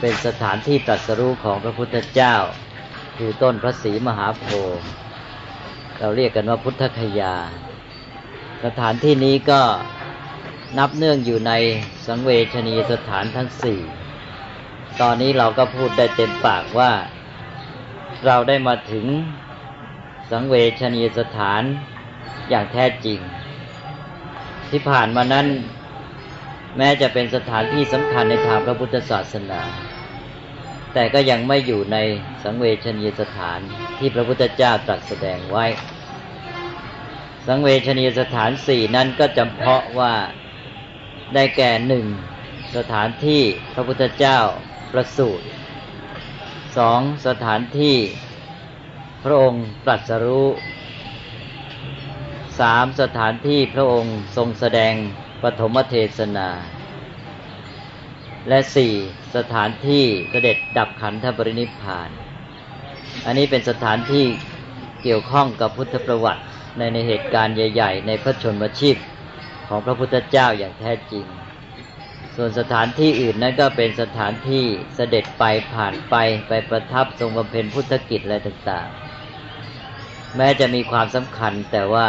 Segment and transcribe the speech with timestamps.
[0.00, 2.34] เป็นสถานที่ตรัสรู้ของพระพุทธเจ้า
[3.16, 4.44] คือต้นพระศรีมหาโพ
[4.78, 4.86] ธิ์
[5.98, 7.34] เราเรียกกันว่าพุทธคยา
[8.64, 9.60] สถานที่นี้ก็
[10.78, 11.52] นับเนื่องอยู่ใน
[12.06, 13.80] สังเวชนียสถานทั้งสี่
[15.00, 16.90] ตอนนี้เราก็พูดได้เต็มปากว่า
[18.26, 19.06] เราได้มาถึง
[20.30, 21.62] สังเวชนียสถาน
[22.48, 23.18] อย่างแท้จริง
[24.70, 25.46] ที่ผ่านมานั้น
[26.76, 29.60] แม้จะเป็นสถานที่สำคัญในทางพระพุทธศาสนา
[30.94, 31.98] แต่ก็ยังไม่อยู่ใน
[32.44, 33.60] สังเวชนียสถาน
[33.98, 35.66] ที่พระพุทธเจ้าตรัสแสดงไว้
[37.46, 40.14] สังเวชนียสถานสี่นั้นก็จำเพาะว่า
[41.34, 42.06] ได้แก่หนึ่ง
[42.76, 43.42] สถานที่
[43.74, 44.38] พระพุทธเจ้า
[44.92, 45.46] ประสูติ
[46.78, 47.96] สองสถานที่
[49.24, 50.48] พระองค์ตรัสรู้
[52.60, 54.94] สามสถานที่พระองค์ทรงแสดง
[55.42, 56.48] ปฐมเทศนา
[58.48, 58.92] และสี่
[59.36, 62.10] สถานที่เสด็จดับขันธปรินิพาน
[63.26, 64.24] อันนี้เป็นสถานที่
[65.02, 66.42] เกี่ยวข้องกับพุทธประวัติ
[66.78, 68.96] ในในเหตุการณ์ใหญ่ ๆ ในพระชนมชีพ
[69.68, 71.26] ของพระพุทธเจ้าอย่างแท้จริง
[72.36, 74.64] ส่วนสถานที่อื่นนั้นก็เป็นสถานที่
[74.94, 76.14] เสด็จไปผ่านไป
[76.48, 79.11] ไปประทับทรงบำเพ็ญพุทธกิจอะไรต่างๆ
[80.36, 82.08] แม้จะมีความสำคัญแต่ว่า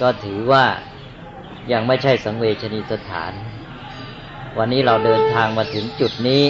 [0.00, 0.64] ก็ถือว่า
[1.72, 3.32] ยังไม่ใช่สังเวชนีสถาน
[4.58, 6.42] วันนี้เราเดินทางมาถึงจุดนี้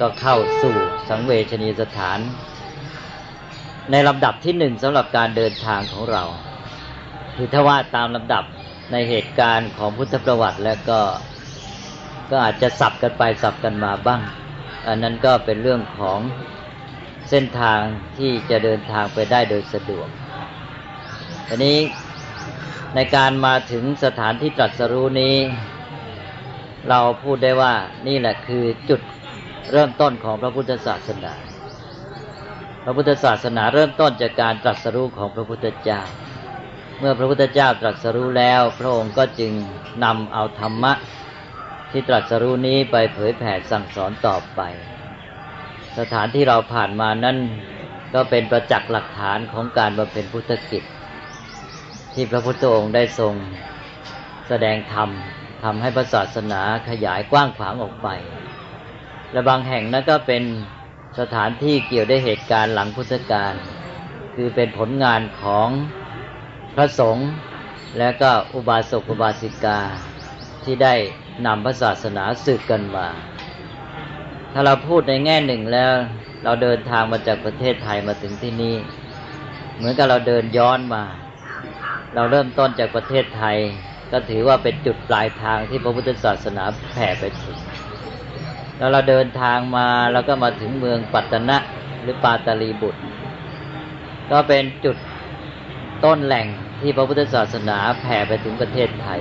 [0.00, 0.76] ก็เข้าสู่
[1.08, 2.18] สังเวชนีสถาน
[3.90, 6.24] ในลำดับที่หนึ่งสำหรับการเดินทางของเรา
[7.36, 8.44] คือถ้าว่าตามลำดับ
[8.92, 11.00] ในเหตุการณ์ของพุทธประวัติแล้วก็
[12.30, 14.20] ก็อาจจะสับกันไปสับกันมาบ้าง
[14.86, 16.18] อันนั้นก็เป็นเรื่องของ
[17.30, 17.80] เส้นทาง
[18.18, 20.08] ที่จะเดินทางไปได้โดยสะดวก
[21.48, 21.78] อันนี้
[22.94, 25.36] ในการมาถึงสถานที่ตรัสรู้นี้
[26.88, 27.74] เราพูดได้ว่า
[28.08, 29.00] นี่แหละคือจุด
[29.72, 31.34] เริ่มต้นของพระพุทธศาสนา
[32.84, 36.00] พระพุทธศาสนาเริ่มต้นจากการตรัสรู้ของพระพุทธเจ้า
[36.98, 39.52] เมื่อพระพุทธเจ้าตรัสรู้แล้ว พระองค์ก็จึง
[40.04, 40.92] นำเอาธรรมะ
[41.90, 44.60] ที่ตรัสรู้นี้ไปเผยแผ่สั่งสอนต่อไป
[45.98, 47.36] สถานที่เราผ่านมานั้น
[48.14, 50.82] ก็เป็นประจักษ์หลักฐานของการบำเพ็ญพุทธกิจ
[52.14, 53.34] ที่พระพุทธองค์ได้ทรง
[54.48, 55.08] แสดงธรรม
[55.62, 58.08] ทำให้พระศาสนาขยายกว้างขวางออกไป
[59.32, 60.42] และบางแห่งนั้นก็เป็น
[61.20, 63.54] สถานที่เกี่ยวได้เหตุการณ์หลังพุทธกาล
[64.34, 65.68] คือเป็นผลงานของ
[66.76, 67.30] พระสงฆ์
[67.98, 69.80] และก็อุบาสกอุบาสิกา
[70.64, 70.94] ที่ได้
[71.46, 73.08] นำพระศาสนาสืบกันมา
[74.56, 75.92] ถ้าเราพูดในแง่หนึ่งแล้ว
[76.44, 78.76] เราเดินทางมาจากประเทศไทยมาถึงที่นี่
[79.76, 81.04] เหมือนกับเราเดินย้อนมา
[82.14, 83.56] เราเริ่มต้นจากประเทศไทย
[84.12, 87.56] ก็ถือว่าเป็นจุดปลายทางที่พระพุทธศาสนาแผ่ไปถึง
[88.78, 91.56] แล้วเราเดินทางมาแล้วก็มาถึงเมืองปัตตนะ
[92.02, 93.00] หรือปาตาลีบุตร
[94.30, 94.96] ก็เป็นจุด
[96.04, 96.46] ต้นแหล่ง
[96.80, 99.20] ที่พระพุทธศาสนาแผ่ไปถึงประเทศไทย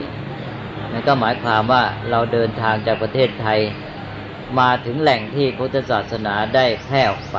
[0.92, 3.60] นั่นก็หมายความว่าเราเดินทางจากประเทศไทย
[4.60, 7.38] มาถึงแหล่งที่พุทธศาสนาได้แพร่ออกไป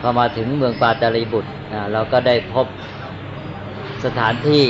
[0.00, 1.50] พอมาถึงเมืองปาตาลีบุตร
[1.92, 2.66] เราก็ได้พบ
[4.04, 4.64] สถานที่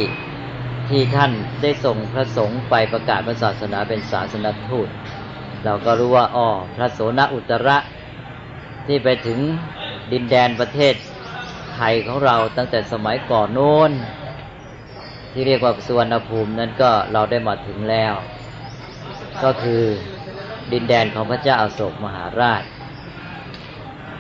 [0.89, 1.33] ที่ท่าน
[1.63, 4.89] ได้ส่งพระสงฆ์ไปประกาศศาสนาเป็นศาสนทูต
[5.65, 7.79] เราก็รู้ว่าอ๋อพระโสนอุตระ
[8.87, 9.39] ที่ไปถึง
[10.13, 10.95] ดินแดนประเทศ
[11.75, 13.91] ไทยของเราตั้งแต่สมัยก่อนโน้น
[15.33, 18.15] ที่เรียกว่าสุวรรณภูมินั้นก็เราได้มาถึงแล้ว
[19.45, 19.83] ก็คือ
[20.73, 22.63] ดินแดนของพระเจ้าอาโศกมหาราช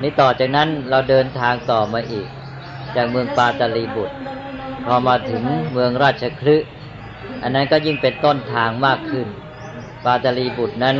[0.03, 2.29] นี่ต่อจากนั้นเราเดินทางต่อมาอีก
[2.97, 4.17] จากเมืองปาตาลีบุตร
[4.87, 5.43] พอมาถึง
[5.73, 6.57] เมืองราชคลึ
[7.43, 9.27] อันนั้นก็ยิ่งเป็นต้นทางมากขึ้น
[10.05, 10.97] ปาตาลีบุตรนั้น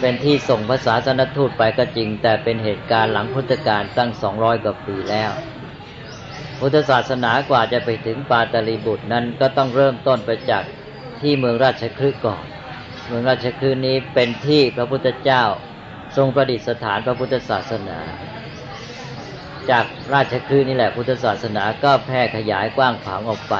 [0.00, 5.30] เป็นที่ส่งภาษาสนทูตไปก็จริง แต่เป็นเหตุการณ์หลังพุทธกาลตั้งสองร้อยกว่าปีแล้ว
[6.58, 10.64] พุทธศาสนากว่าจะไปถึงปาตาลีบุตรนั้นก็ต้องเริ่มต้นไปจาก
[11.20, 12.44] ที่เมืองราชคลึก่อน
[13.10, 15.42] เมืองราชคลึนี้เป็นที่พระพุทธเจ้า
[16.16, 17.98] ทรงประดิษฐานพระพุทธศาสนา
[19.70, 19.84] จาก
[20.14, 23.56] ราชคลึนี่แหละพุทธศาสนาก็แพร่ขยายกว้างขวางออกไป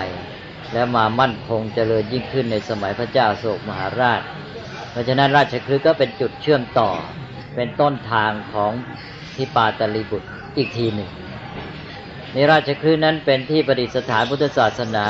[0.73, 4.21] และมามั่นคงเจริญยิ่งขึ้นในสมัยพระเจ้าโศกมหาราช
[4.91, 6.91] เพราะฉะนั้นราชคลึก็เป็นจุดเชื่อมต่อ
[7.55, 8.73] เป็นต้นทางของ
[9.37, 11.11] ที่ปาตลีบุตรอีกทีหนึ่ง
[12.35, 15.07] ในราชคลึนั้นเป็นที่ประดิษฐานพุทธศาสนา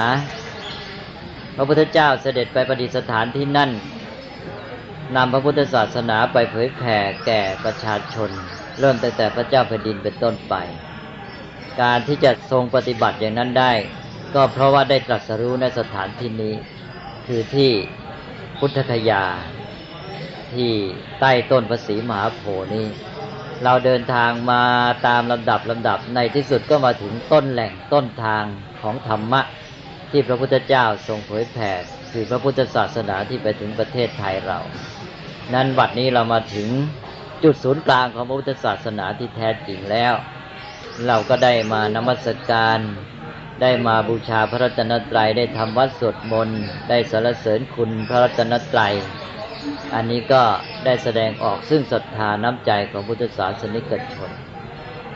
[1.57, 3.71] พระพุทธเจ้าเสด็จไปประดิษฐานที่นั่น
[5.17, 8.31] นำพระพุทธศาสนาไปเผยแผ่แก่ประชาชน
[8.81, 10.55] เริ่มตั้งแต่พระเจ้าแผ่นดินเป็นต้นไป
[11.83, 13.73] การที่จะทรงปฏิบัติอย่างนั้นได้
[14.35, 16.55] ก็เพราะว่าได้ตรัสรู้ในสถานที่นี้
[17.27, 17.71] คือที่
[18.59, 19.25] พุทธคยา
[20.55, 20.73] ที่
[21.21, 22.87] ใต้ต้นพระศรีมหาโพธิ์นี้
[23.65, 24.63] เราเดินทางมา
[25.07, 28.45] ตามลำดับลำดับในที่สุดก็มาถึงต้นแหล่งต้นทาง
[28.83, 29.41] ของธรรมะ
[30.11, 31.73] ที่พระพุทธเจ้าทรงเผยแผ่
[32.13, 34.61] คือพระพุทธศาสนาที่ไปถึงประเทศไทยเรา
[35.55, 36.69] นั้นบัดนี้เรามาถึง
[37.43, 40.13] จุดศูนย์กลางของพระพุทธศาสนาที่แท้จริงแล้ว
[41.07, 42.79] เราก็ได้มานมัสการ
[43.63, 48.95] ได้มาบูชาพระรัตนตรัยได้ทำวัดสวดมนต์ได้สรรเสริญคุณพระรัตนตรัย
[49.95, 50.43] อันนี้ก็
[50.85, 54.31] ได้แสดงออกซึ่งศรัทธาน้ำใจของพุทธศาสนิกชน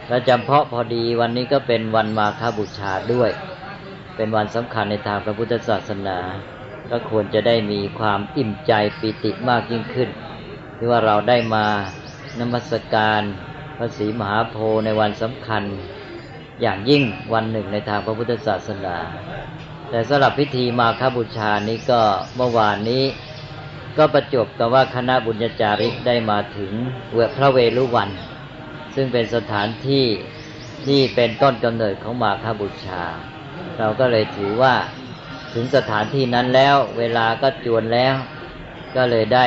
[0.09, 3.31] และจำเพาะพอดีวันนี้ก็เป็นวันมาฆบูชาด้วย
[4.17, 6.19] เป็นวันสำคัญในทางพระพุทธศาสนา
[6.91, 10.09] ก็ควรจะได้มีความอิ่มใจปิติมากยิ่งขึ้น
[10.77, 11.67] ที่ว่าเราได้มา
[12.41, 13.23] นมัสการ
[13.79, 15.63] พระศรีมหาโพธิ์ในวันสำคัญ
[16.61, 17.03] อย่างยิ่ง
[17.33, 18.97] วันหนึ่งในทางพระพุทธศาสนา
[19.91, 22.01] แต่สำหรับพิธีมาคบูชานี้ก็
[22.37, 23.05] เมื่อวานนี้
[23.99, 26.73] ก็ประจบกับว่าคณะบุญญาจาริกได้มาถึง
[27.15, 28.11] เวพระเวรุวัน
[28.95, 30.07] ซึ่งเป็นสถานที่
[30.87, 33.03] ที่เป็นต้นกำเนิดของมาคบูชา
[33.79, 34.75] เราก็เลยถือว่า
[35.55, 38.15] ถึงสถานที่นั้นแล้ว เวลาก็จวนแล้ว
[38.97, 39.47] ก็เลยได้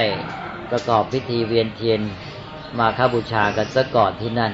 [0.71, 2.01] ประกอบพิธีเวียนเทียน
[2.80, 4.54] มาค้าบูชากันซะก่อนที่นั่น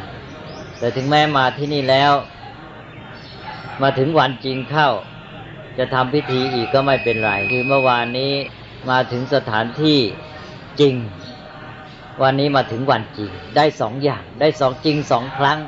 [0.80, 2.12] แต่ถึงแม้มาที่นี่แล้ว
[3.82, 4.90] มาถึงวันจริงเข้า
[5.78, 8.34] จะทำพิธีอีกก็ไม่เป็นไร คือเมื่อวานนี้
[8.90, 10.00] มาถึงสถานที่
[10.80, 10.96] จริง
[12.22, 15.60] วันนี้มาถึงวันจริง ได้สองอย่าง ได้สองจริงสองครั้ง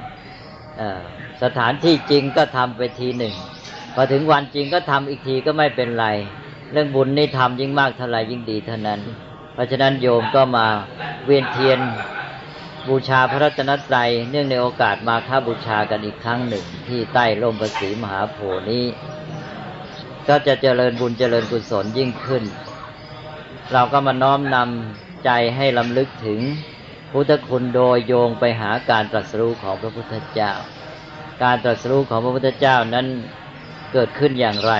[1.43, 3.33] สถานที่จริงก็ทำไปทีหนึ่ง
[3.95, 6.07] พอถึงวันจริงก็ทำอีกทีก็ไม่เป็นไร
[6.71, 8.99] เรื่องบุญนี่ทำยิ่งมากเท่าไรยิ่งดีเท่านั้น
[9.53, 10.65] เพราะฉะนั้นโยมก็มา
[11.25, 11.79] เวียนเทียน
[12.87, 18.37] บูชาพระรัตนตรัยเนื่องในโอกาสมาค้าบูชากันอีกครั้งหนึ่ง ที่ใต้ร่มประสีมหาโพ
[18.69, 18.85] นี้
[20.27, 22.43] ก็จะเจริญบุญเจริญกุศลยิ่งขึ้น
[23.73, 26.39] เราก็มาน้อมนำใจให้ลำลึกถึง
[27.11, 30.51] พุทธคุณโดยโยงไปหาการตรัสรู้ของพระพุทธเจ้า
[31.43, 33.07] การตรัสรู้ของพระพุทธเจ้านั้น
[33.97, 34.73] เกิดขึ้นอย่างไร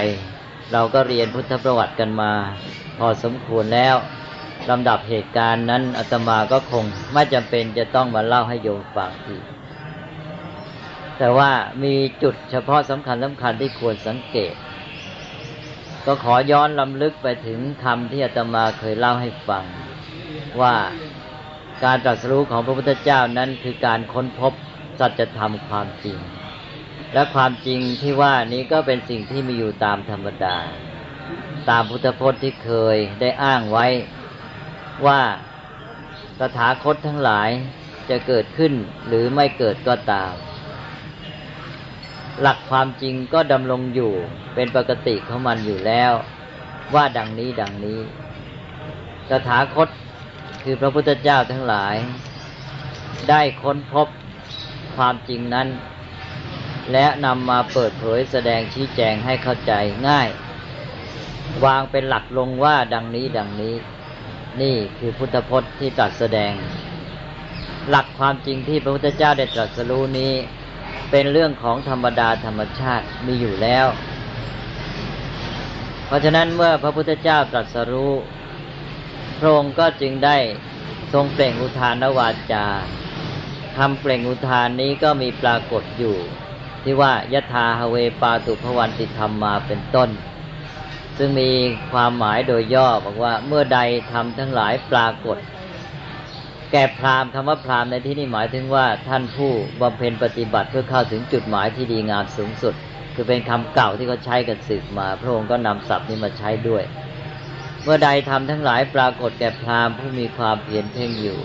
[0.74, 2.32] เราก็เรียนพุทธประวัติกันมา
[2.98, 3.96] พอสมควรแล้ว
[4.70, 6.84] ลำดับเหตุการณ์นั้นอาตมาก็คง
[7.14, 9.44] ไม่จำเป็นจะต้องมาเล่าให้โยมฟังอีก
[11.18, 11.52] แต่ว่า
[11.84, 14.54] มีจุดเฉพาะสำคัญสำคัญที่ควรสังเกต
[16.06, 19.66] ก็ขอย้อนลำลึกไปถึงคำที่อาตมาเคยเล่าให้ฟัง
[20.62, 20.76] ว่า
[21.84, 24.54] การตรัสรู้ของพระพุทธเจ้านั้นคือการค้นพบ
[25.00, 26.20] สัจธรรมความจริง
[27.16, 30.58] และความจริงที่ว่านี้ก็เป็นสิ่งที่มีอยู่ตามธรรมดา
[31.70, 33.88] ตามพุทธพจน์ที่เคยได้อ้างไว้
[35.06, 35.22] ว่า
[36.42, 37.50] สถาคตทั้งหลาย
[38.10, 38.74] จะเกิดขึ้น
[39.08, 40.34] หรือไม่เกิดก็ตาม
[42.42, 44.14] หลักความจริงก็ดำรงอยู่
[44.56, 46.12] เป็นปกติของมันอยู่แล้ว
[46.96, 48.00] ว่าดังนี้ดังนี้
[49.32, 49.88] สถาคต
[50.64, 51.96] คือพระพุทธเจ้าทั้งหลาย
[53.30, 54.08] ได้ค้นพบ
[54.96, 55.68] ความจริงนั้น
[56.92, 59.74] และนำมาเปิดเผยแสดงชี้แจงให้เข้าใจ
[60.08, 60.30] ง่าย
[61.66, 63.76] วางเป็นหลักลงว่าดังนี้ดังนี้
[64.62, 66.54] นี่คือพุทธพจน์ที่ตรัสแสดง
[67.90, 70.34] หลักความจริงที่พระพุทธเจ้าได้ตรัสรู้นี้
[71.12, 73.86] เป็นเรื่องของธรรมดาธรรมชาติมีอยู่แล้ว
[76.06, 78.14] เพราะฉะนั้นเมื่อพระพุทธเจ้าตรัสรู้
[79.40, 80.38] พระองค์ก็จึงได้
[81.14, 82.66] ทรงเปล่งอุทานวาจา
[83.78, 86.18] คำเปล่งอุทานนี้ก็มีปรากฏอยู่
[86.86, 90.10] ที่ว่ายะธาฮเวปาตุพวันติธรรมมาเป็นต้น
[91.18, 91.52] ซึ่งมี
[91.92, 93.80] ความหมายโดยย่อบอกว่าเมื่อใด
[94.12, 95.38] ทำทั้งหลายปรากฏ
[96.72, 99.52] แก่พราหมณ์คำว่าพราหมณ์ในที่นี้หมายถึงว่าท่านผู้
[99.82, 102.74] บำเพ็ญปฏิบัติเพื่อเข้าถึงจุดหมายที่ดีงามสูงสุด
[103.16, 106.84] คือเป็นคำเก่าที่เขาใช้กันสืบมา พระองค์ก็นำศัพท์นี้มาใช้ด้วย
[107.84, 111.40] เมื่อใดทำทั้งหลายปรากฏแก่พราหมณ์ผู้มีความเพียรเพ่งอยู่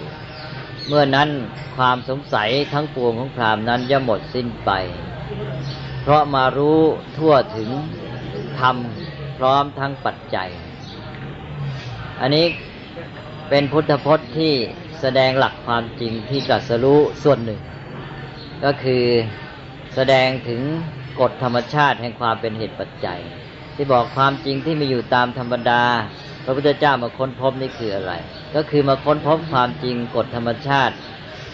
[0.88, 1.28] เมื่อนั้น
[1.76, 4.70] ความสงสัยทั้งปวงของพราหมณ์นั้นจะหมดสิ้นไป
[6.02, 6.80] เพราะมารู้
[7.18, 7.70] ทั่วถึง
[8.60, 8.76] ธรรม
[9.38, 10.49] พร้อมทั้งปัจจัย
[12.20, 12.46] อันนี้
[13.50, 14.52] เป็นพุทธพจน์ที่
[15.00, 17.60] แสดงหลักความจริงที่ตรัสรู้ส่วนหนึ่ง
[18.64, 19.04] ก็คือ
[19.94, 20.60] แสดงถึง
[21.20, 23.20] กฎธรรมชาติแห่งความเป็นเหตุปัจจัย
[23.75, 25.82] ที่บอกความจริงที่มีอยู่ตามธรรมดา
[26.44, 28.12] พระพุทธเจ้ามาค้นพบนี่คืออะไร
[28.54, 30.94] ก็คือมาค้นพบความจริงกฎธรรมชาติ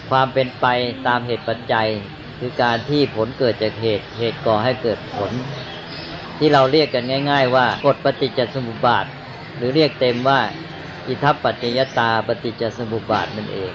[0.09, 0.65] ความเป็นไป
[1.07, 1.87] ตามเหตุปัจจัย
[2.39, 5.31] คือการที่ผลเกิดจากเหตุ เหตุก่อให้เกิดผล
[6.37, 9.05] ที่เราเรียกกันง่าย ๆ ว่ากฎปฏิจจสมุปบาท
[9.57, 10.39] หรือเรียกเต็มว่า
[11.07, 13.73] อิทัปปัจจยตาปฏิจจสมุปบาทนั่นเอง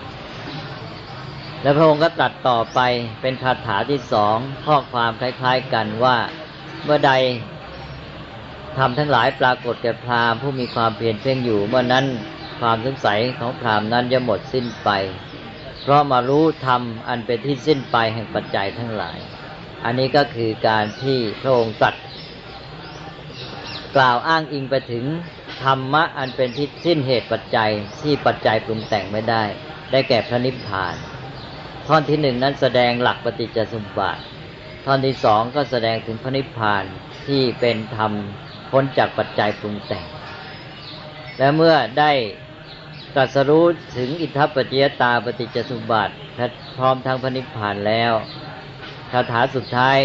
[1.62, 2.80] แล้วพระองค์ก็ตรัสต่อไป
[3.20, 6.16] เป็นคาถาที่สองข้อความคล้าย ๆ กันว่า
[6.84, 7.12] เมื่อใด
[8.78, 12.04] ทำทั้งหลายปรากฏแก่พราหมณ์ผู้มีความเพียรเพ่งอยู่เมื่อนั้น
[12.60, 14.90] ความสงสัยของพราหมณ์นั้นจะหมดสิ้นไป
[15.82, 19.18] เพราะมารู้ธรรมอันเป็นที่สิ้นไปแห่งปัจจัยทั้งหลาย
[19.84, 21.94] อันนี้ก็คือการที่พระองค์ตรัส
[23.96, 25.04] กล่าวอ้างอิงไปถึง
[25.62, 27.70] ธรรมะอันเป็นที่สิ้นเหตุปัจจัย
[28.02, 29.44] ที่ปัจจัยปรุงแต่งไม่ได้
[29.90, 30.94] ได้แก่พระนิพพาน
[31.86, 34.22] ท่อนที่หนึ่งนั้นแสดงหลักปฏิจจสมบัติ
[34.84, 36.84] ท่อนที่สองก็แสดงถึงพระนิพพาน
[37.26, 38.12] ที่เป็นธรรม
[38.70, 40.06] พ้นจากปัจจัยปรุงแต่ง
[41.38, 42.12] และเมื่อได้
[43.16, 43.64] ตรัสรู้
[43.96, 46.12] ถึงอิทธปจิยตาปฏิจจสมบัติ
[46.76, 48.12] พร้อมทั้งพระนิพพานแล้ว
[49.10, 49.98] คาถาสุดท้าย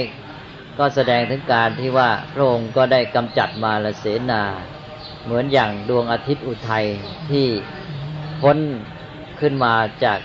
[0.80, 4.44] ก็แสดงถึงการที่ว่าพระองค์ก็ได้กำจัดมาลเสนา
[5.24, 6.86] เหมือนอย่างดวงอาทิตย์อุทัย
[7.32, 7.48] ที่
[8.42, 8.58] พ้น
[9.40, 10.20] ขึ้นมาจาก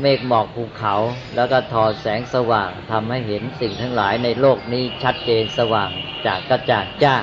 [0.00, 0.94] เมฆหมอกภูเขา
[1.34, 5.90] แล้วก็ทอแสงสว่างทำให้เห็นสิ่งทั้งหลายในโลกนี้ชัดเจนสว่าง
[6.26, 7.16] จากกระจ่างจ้า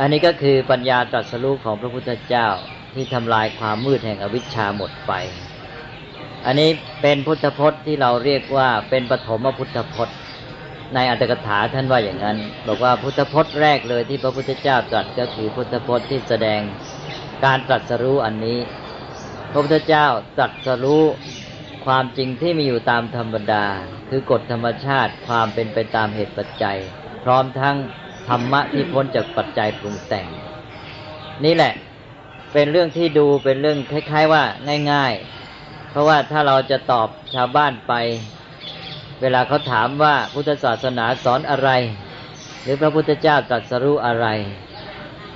[0.00, 2.48] อันนี้ก็คือปัญญาตรัสรู้ของพระพุทธเจ้า
[2.94, 5.12] ที่ทำลายความมืดแห่งอวิชชาหมดไป
[6.46, 6.70] อันนี้
[7.02, 10.16] เป็นพุทธพจน์ที่เราเรียกว่าเป็นปฐมพุทธพจน์
[10.94, 16.60] ในอัตถกถาท่านว่าอย่างนั้น บอกว่าพุทธพจน์แรกเลยที่พระพุทธเจ้าตรัสก็คือพุทธพจน์ที่แสดง
[17.44, 18.58] การตรัสรู้อันนี้
[19.50, 20.06] พระพุทธเจ้า
[20.38, 21.02] ตรัสรู้
[21.86, 23.64] ความจริงที่มีอยู่ตามธรรมดา
[24.10, 26.78] คือกฎธรรมชาติความเป็นไปตามเหตุปัจจัย
[27.24, 27.76] พร้อมทั้ง
[28.28, 30.26] ธรรมะที่พ้นจากปัจจัยปรุงแต่ง
[31.44, 31.72] นี่แหละ
[32.58, 34.42] เป็นเรื่องที่ดูเป็นเรื่องคล้าย ๆ ว่า
[34.92, 35.12] ง่าย
[35.52, 37.92] ๆ เพราะว่าถ้าเราจะตอบชาวบ้านไป
[39.20, 41.70] เวลาเขาถามว่าพุทธศาสนาสอนอะไร
[42.62, 44.26] หรือพระพุทธเจ้าตรัสรู้อะไร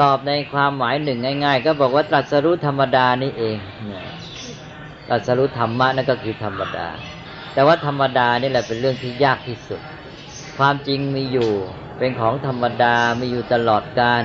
[0.02, 3.56] ตอบในความหมายหนึ่งง่าย ๆ ก็บอกว่าตรัสรู้ธรรมดานี่เอง
[5.08, 6.88] ตรัสรู้ธรรมะนั่นก็คือธรรมดา
[7.54, 9.80] แต่ว่าธรรมดานี่แหละเป็นเรื่องที่ยากที่สุด
[10.58, 11.50] ความจริงมีอยู่
[11.98, 14.24] เป็นของธรรมดามีอยู่ตลอดกาล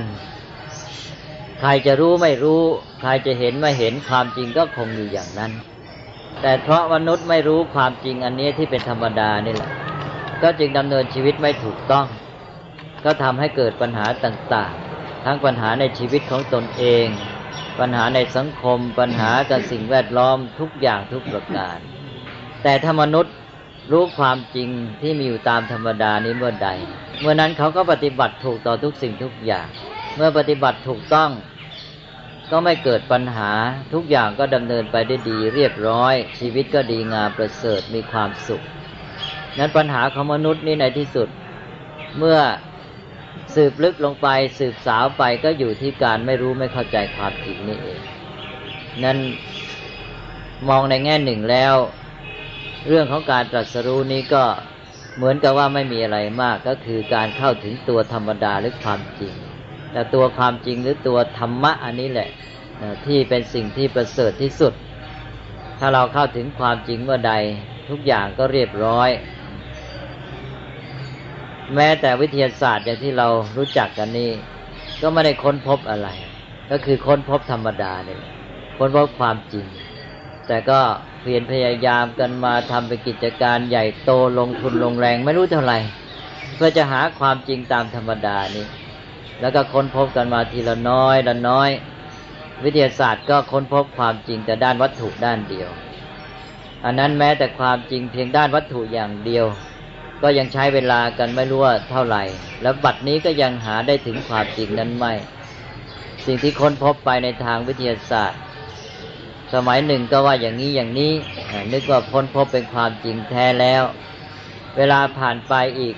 [1.60, 2.62] ใครจะรู้ไม่รู้
[3.00, 5.52] ใครจะเห็นไม่เห็นความจริงก็คงอยู่อย่างนั้น
[6.42, 9.70] แต่เพราะมนุษย์ไม่รู้ความจริงอันนี้ที่เป็นธรรมดานี่แหละ
[10.42, 12.06] ก็จึงดำเนินชีวิตไม่ถูกต้อง
[13.04, 17.06] ก็ทำให้เกิดปัญหาต่างๆ ทั้งปัญหาในชีวิตของตนเอง
[17.80, 21.78] ปัญหาในสังคม ปัญหากับสิ่งแวดล้อมทุกอย่างทุกประการ
[22.62, 23.34] แต่ถ้ามนุษย์
[23.92, 24.68] รู้ความจริง
[25.02, 26.68] ที่มีอยู่ตามธรรมดานี้เมื่อใด
[27.20, 29.68] เมื่อนั้นเขาก็ปฏิบัติถูกต่อทุกสิ่งทุกอย่าง
[30.16, 31.30] เมื่อปฏิบัติถูกต้อง
[32.50, 33.50] ก็ไม่เกิดปัญหา
[33.92, 38.62] ทุกอย่างก็ดำเนินไปได้ดีเรียบร้อย ชีวิตก็ดีงามประเสริฐมีความสุข
[39.58, 41.28] นั้นปัญหาของมนุษย์นี่ในที่สุด
[42.18, 42.38] เมื่อ
[43.54, 48.00] สืบลึกลงไปสืบสาวไปก็อยู่ที่การไม่รู้ไม่เข้าใจความจริงนี่เอง
[49.04, 49.18] นั้น
[50.68, 51.74] มองในแง่หนึ่งแล้ว
[52.88, 54.44] เรื่องของการตรัสรู้นี้ก็
[55.16, 59.34] เหมือนกับว่าไม่มีอะไรมากก็คือการเข้าถึงตัวธรรมดาหรือความจริง
[59.96, 62.28] แต่ตัวความจริงหรือตัวธรรมะอันนี้แหละ
[63.04, 64.72] ที่เป็นสิ่งที่ประเสริฐที่สุด
[65.78, 67.32] ถ้าเราเข้าถึงความจริงเมื่อใด
[67.90, 69.10] ทุกอย่างก็เรียบร้อย
[71.74, 74.30] แม้แต่วิทยาศาสตร์อย่างที่เรารู้จักกันนี้
[75.02, 76.08] ก็ไม่ได้ค้นพบอะไร
[76.70, 78.20] ก็คือค้นพบธรรมดาเนี่ย
[78.78, 79.66] ค้นพบความจริง
[80.46, 80.80] แต่ก็
[81.20, 85.78] เพียรพยายามกันมาทำเป็นกิจการใหญ่โตลงทุนลงแรงไม่รู้เท่าไหร่
[86.54, 88.66] เพื่อจะหาความจริงตามธรรมดานี้
[89.40, 91.70] แล้วก็ค้นพบกันมาทีละน้อยละน้อย
[92.64, 95.70] วิทยาศาสตร์ก็ค้นพบความจริงแต่ด้านวัตถุด้านเดียว
[96.84, 99.46] อันนั้นแม้แต่ความจริงเพียงด้านวัตถุอย่างเดียว
[100.22, 102.22] ก็ยังใช้เวลากันไม่รู้ว่าเท่าไหร่
[102.62, 105.12] แล้วบัดนี้ก็ยังหาได้ถึงความจริงนั้นไม่
[106.26, 108.40] สิ่งที่ค้นพบไปในทางวิทยาศาสตร์
[109.54, 111.12] สมัยหนึ่งก็ว่าอย่างนี้อย่างนี้
[111.72, 113.82] นึกว่าพ้นพบเป็นความจริงแท้แล้ว
[114.76, 115.94] เวลาผ่านไปอีก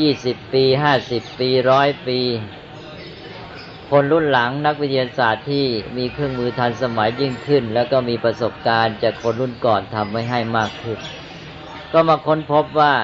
[0.00, 2.20] ยี่สิบปีห้าสิบปีร้อยปี
[3.90, 10.98] คนรุ่นหลังนักวิทยาศาสตร์ที่มีเครื่องมือทันสมัยยิ่งขึ้น แล้วก็มีประสบการณ์จากคนรุ่นก่อนทำไว้ให้มากขึ้น
[11.92, 12.94] ก็มาค้นพบว่า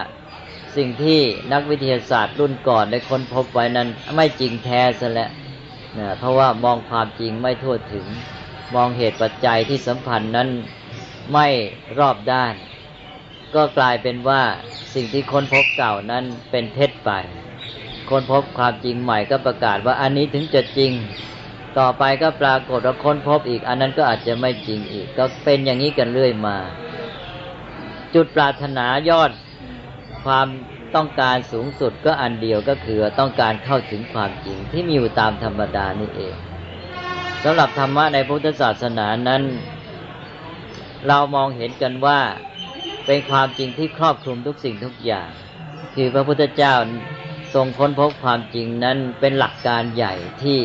[0.77, 1.21] สิ่งที่
[1.53, 5.31] นักวิทยาศาสตร์รุ่นก่อนได้ค้นพบไว้นั้นไม่จริงแท้ซะแล้ว
[5.99, 8.07] นะเพราะว่ามองความจริงไม่ทั่วถึง
[8.75, 10.49] มองเหตุปัจจัยที่สัมพันธ์นั้น
[11.33, 11.47] ไม่
[11.99, 12.55] รอบด้าน
[13.57, 14.43] ก็กลายเป็นว่า
[14.95, 17.11] สิ่งที่ค้นพบเก่านั้นเป็นเท็จไป
[18.11, 20.93] ค้นพบความจริงใหม่ก็ประกาศว่าอันนี้ถึงจะจริง
[21.79, 26.57] ต่อไปก็ปรากฏว่าค้นพบอีก อันนั้นก็อาจจะไม่จริงอีก ก็เป็นอย่างนี้กันเรื่อยมา
[28.15, 29.31] จุดปรารถนายอด
[30.25, 30.47] ความ
[30.95, 36.35] ต้องการสูงสุดก็อันเดียวก็คือต้องการเข้าถึงความจริงที่มีอยู่ตามธรรมดานี่เอง
[37.45, 39.43] สำหรับธรรมะในพุทธศาสนานั้น
[41.09, 42.21] เรามองเห็นกันว่า
[43.13, 45.29] เป็นความจริงที่ครอบคลุมทุกสิ่งทุกอย่าง
[45.95, 46.75] คือพระพุทธเจ้า
[47.55, 50.61] ทรงค้นพบความจริงนั้นเป็นหลักการใหญ่ที่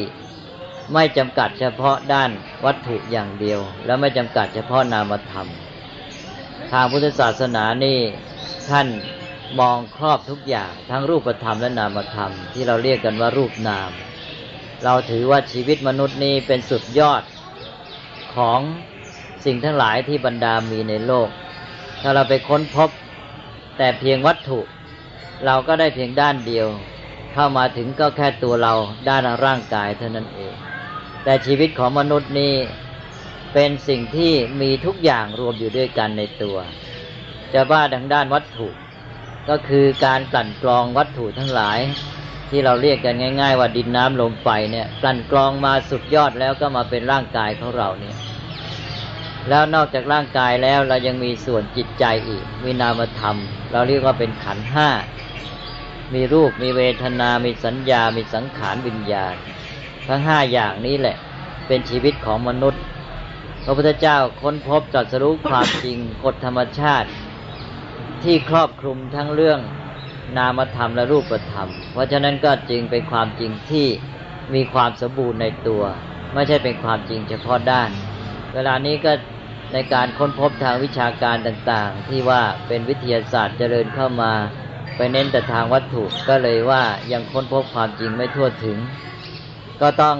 [0.93, 2.29] ไม่จำกัดเฉพาะด้าน
[2.65, 5.47] วัตถุอย่างเดียว และไม่จำกัดเฉพาะนามธรรม
[6.71, 7.99] ทางพุทธศาสนานี่
[8.69, 8.87] ท่าน
[9.59, 13.89] มองครอบทุกอย่าง ทั้งรูปธรรมและนามธรรม ที่เราเรียกกันว่ารูปนาม
[14.83, 17.23] เราถือว่าชีวิตมนุษย์นี้เป็นสุดยอด
[18.35, 18.59] ของ
[19.45, 21.29] สิ่งทั้งหลายที่บรรดามีในโลก
[22.07, 22.89] ถ้าเราไปค้นพบ
[23.77, 24.59] แต่เพียงวัตถุ
[25.45, 26.67] เราก็ได้เพียงด้านเดียว
[27.33, 28.73] เข้ามาถึงก็แค่ตัวเรา
[29.09, 30.53] ด้านร่างกายเท่านั้นเอง
[31.23, 32.53] แต่ชีวิตของมนุษย์นี้
[33.53, 36.57] เป็นสิ่งที่มีทุกอย่างรวมอยู่ด้วยกันในตัว
[37.53, 38.67] จะว่าทางด้านวัตถุ
[39.49, 41.79] ก็คือการกลั่นกรองวัตถุทั้งหลาย
[42.49, 48.17] ที่เราเรียกกันง่าย ๆ ว่าดินน้ำลมไฟเนี่ยกลั่นกรองมาสุดยอดแล้วก็มาเป็นร่างกายของเราเนี่ย
[49.49, 53.35] แล้วนอกจากร่างกายแล้วเรายังมีส่วนจิตใจอีก มีนามธรรม
[53.71, 54.89] เราเรียกว่าเป็นขันห้า
[56.13, 59.35] มีรูปมีเวทนา มีสัญญา มีสังขารวิญญาณ
[60.07, 61.17] ทั้งห้าอย่างนี้แหละ
[61.67, 62.81] เป็นชีวิตของมนุษย์
[63.63, 67.09] พระพุทธเจ้าค้นพบจัดสรู้ความจริงกฎธรรมชาติ
[68.23, 69.59] ที่ครอบคลุมทั้งเรื่อง
[70.37, 73.87] นามธรรมและรูปธรรม เพราะฉะนั้นก็จึงเป็นความจริงที่
[74.53, 75.83] มีความสมบูรณ์ในตัว
[76.33, 77.89] ไม่ใช่เป็นความจริงเฉพาะด้าน
[78.53, 79.11] เวลานี้ก็
[79.73, 84.33] ในการค้นพบทางวิชาการต่างๆ ที่ว่าเป็นวิทยาศาสตร์เจริญเข้ามา
[84.97, 88.77] ไปเน้นแต่ทางวัตถุก็เลยว่ายังค้นพบความจริงไม่ทั่วถึง
[89.81, 90.17] ก็ต้อง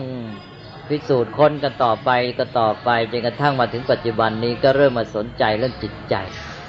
[0.90, 6.16] พิสูจน์ค้นกันต่อไปก็ต่อไปจนกระทั่งมาถึงปัจจุบันนี้ก็เริ่มมาสนใจเรื่องจิตใจ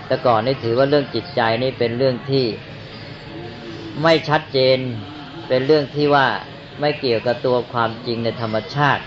[0.07, 2.47] แต่ก่อนนี่ถือว่าเรื่องจิตใจนี่เป็นเรื่องที่
[4.03, 4.79] ไม่ชัดเจน
[5.49, 6.27] เป็นเรื่องที่ว่า
[6.81, 9.03] ไม่เกี่ยวกับตัวความจริงในธรรมชาติ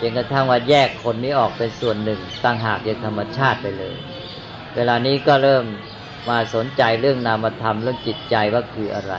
[0.00, 3.94] จนกระทั่งว่าแยกคนนี้ออกเป็นส่วนหนึ่งต่างหากจากธรรมชาติไปเลย
[4.76, 5.64] เวลานี้ก็เริ่ม
[6.28, 9.14] มาสนใจเรื่องนามธรรมเรื่องจิตใจว่าคืออะไร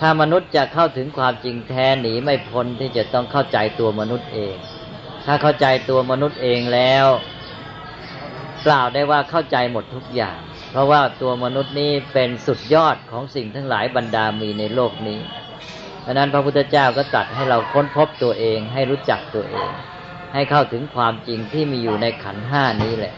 [0.00, 4.54] ถ้ามนุษย์จะเข้าถึงความจริงแท้หนีไม่พ้นที่จะต้องเข้าใจตัวมนุษย์เอง
[5.26, 7.06] ถ้าเข้าใจตัวมนุษย์เองแล้ว
[8.66, 10.38] กล่าวได้ว่าเข้าใจหมดทุกอย่าง
[10.70, 15.20] เพราะว่าตัวมนุษย์นี้เป็นสุดยอดของสิ่งทั้งหลายบรรดามีในโลกนี้
[16.04, 19.70] ดังนั้นพระพุทธเจ้าก็ตรัสให้เราค้นพบตัวเอง ให้รู้จักตัวเอง
[20.34, 23.14] ให้เข้าถึงความจริงที่มีอยู่ในขันห้านี้แหละ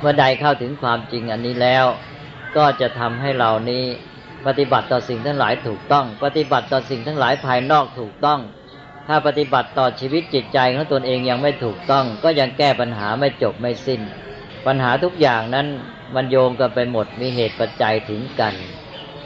[0.00, 1.84] เมื่อใดเข้าถึงความจริงอันนี้แล้ว
[2.56, 3.84] ก็จะทำให้เรานี้
[4.46, 8.40] ปฏิบัติต่อสิ่งทั้งหลายถูกต้อง ปฏิบัติต่อสิ่งทั้งหลายภายนอกถูกต้อง
[9.08, 14.00] ถ้าปฏิบัติต่อชีวิตจิตใจของตนเองยังไม่ถูกต้อง ก็ยังแก้ปัญหาไม่จบไม่สิ้น
[14.66, 15.66] ปัญหาทุกอย่างนั้น
[16.14, 18.54] มันโยงกันไปหมดมีเหตุปัจจัยถึงกัน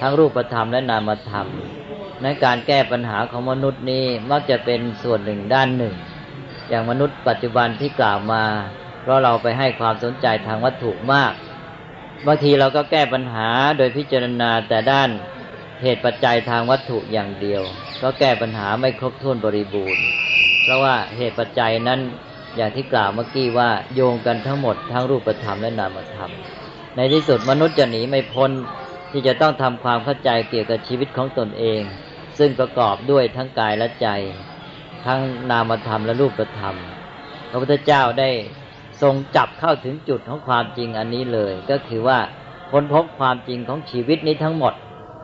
[0.01, 1.47] ทั้งรูปธรรมและนามธรรม
[2.23, 5.95] ในการแก้ปัญหาของมนุษย์นี้มักจะเป็นส่วนหนึ่งด้านหนึ่ง
[6.69, 8.45] อย่างมนุษย์ปัจจุบันที่กล่าวมา
[9.03, 11.33] เพราะเราไปให้ความสนใจทางวัตถุมาก
[12.27, 15.11] บางทีเราก็แก้ปัญหาโดยพิจารณาแต่ด้าน
[15.83, 17.63] เหตุปัจจัยทางวัตถุอย่างเดียว
[18.03, 20.05] ก็แก้ปัญหาไม่ครบถ้วนบริบูรณ์
[20.63, 22.01] เพราะว่าเหตุปัจจัยนั้น
[22.57, 26.31] อย่างที่กล่าวเมื่อกี้ว่าโยงกันทั้งหมดทั้งรูปธรรมและนามธรรม
[26.97, 28.51] ในที่สุดมนุษย์จะหนีไม่พ้น
[29.11, 31.81] ที่จะต้องทำความเข้าใจเกี่ยวกับชีวิตของตนเอง
[32.39, 34.09] ซึ่งประกอบด้วยทั้งกายและใจ
[35.07, 36.77] ทั้งนามธรรมและรูปธรรม
[37.51, 38.31] พระพุทธเจ้าได้
[39.03, 42.19] ทรงจับเข้าถึงจุดของความจริงอันนี้เลย ก็คือว่า
[42.71, 44.75] ค้นพบความจริงของชีวิตนี้ทั้งหมด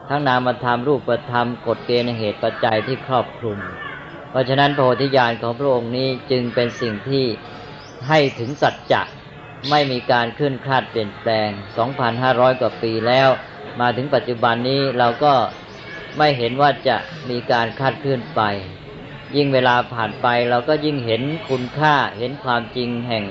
[0.09, 3.59] ทั้งนามธรรมรูปธรรมกฎเกณฑ์เหตุปัจจัยที่ครอบคลุม
[4.31, 7.25] เพราะฉะนั้นโพธิญาณของพระองค์นี้จึงเป็นสิ่งที่
[8.09, 9.03] ให้ถึงสัจจะ
[9.71, 11.49] ไม่มีการขึ้นคาดเปลี่ยนแปลง
[12.07, 13.29] 2,500 กว่าปีแล้ว
[13.81, 15.33] มาถึงปัจจุบันนี้เราก็
[16.17, 16.97] ไม่เห็นว่าจะ
[17.31, 18.43] มีการคาดเคลื่อนไป
[19.37, 23.25] ยิ่งเวลาผ่านไปเราก็ยิ่งเห็นคุณค่าเห็นความจริงแห่ง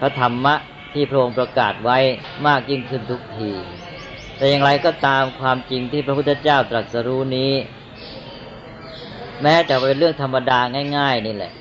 [0.00, 0.54] พระธรรมะ
[0.94, 1.98] ที่พระองค์ประกาศไว้
[2.46, 3.52] มากยิ่งขึ้นทุกที
[4.36, 7.52] แต่อย่างไรก็ตามความจริงที่พระพุทธเจ้าตรัสรู้นี้
[9.42, 10.58] แม้จะเป็นเรื่องธรรมดา
[10.96, 11.52] ง่าย ๆ นี่แหละ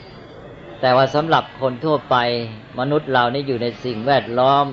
[0.81, 2.15] แต่ว่าสำหรับคนทั่วไป
[2.79, 4.65] มนุษย์เรานี่อยู่ในสิ่งแวดล้อม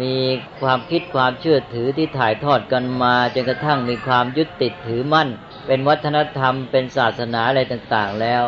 [0.00, 0.14] มี
[0.60, 5.28] ความคิดความเชื่อถือที่ถ่ายทอดกันมาจนกระทั่งมีความยึดติดถือมั่น
[5.66, 8.44] เป็นวัฒนธรรมเป็นศาสนาอะไรต่างๆแล้ว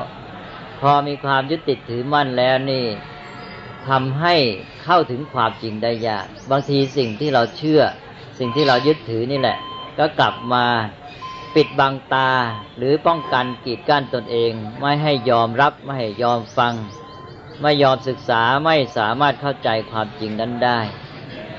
[0.80, 2.85] พอมีความยึดติดถือมั่นแล้วนี่
[3.88, 4.35] ทำให้
[4.85, 7.82] เข้าถึงความจริงได้ยาก บางทีสิ่งที่เราเชื่อ
[8.38, 9.59] สิ่งที่เรายึดถือนี่แหละ
[9.98, 10.66] ก็กลับมา
[11.54, 12.30] ปิดบังตา
[12.76, 16.74] หรือป้องกันกีดกั้นตนเอง ไม่ให้ยอมรับไม่ให้ยอมฟัง
[17.62, 20.80] ไม่ยอมศึกษาไม่สามารถเข้าใจความจริงนั้นได้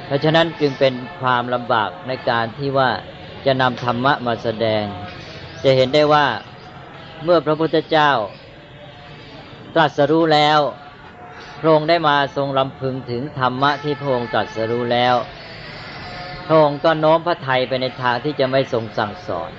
[0.08, 2.90] เพราะฉะนั้นจึงเป็นความลำบากในการที่ว่า
[3.46, 4.84] จะนำธรรมะมาแสดง
[5.64, 6.26] จะเห็นได้ว่า
[7.24, 8.12] เมื่อพระพุทธเจ้า
[9.76, 10.60] ตรัสรู้แล้ว
[11.60, 15.16] พระองค์ได้มาทรงลำพึงถึงธรรมะที่พระองค์ตรัสรู้แล้ว
[16.48, 19.52] พระองค์ก็โน้มพระไทยไปในทางที่จะไม่ทรงสั่งสอน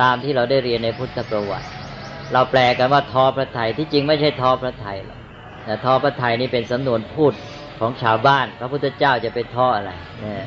[0.00, 1.68] ตามที่เราได้เรียนในพุทธประวัติ
[2.32, 5.20] เราแปลกันว่าทอพระไทยที่จริงไม่ใช่ทอพระไทยหรอก
[5.64, 7.32] แต่ทอพระไทยนี่เป็นสำนวนพูด
[7.78, 10.46] ของชาวบ้าน พระพุทธเจ้าจะไปท่ออะไรเนี่ย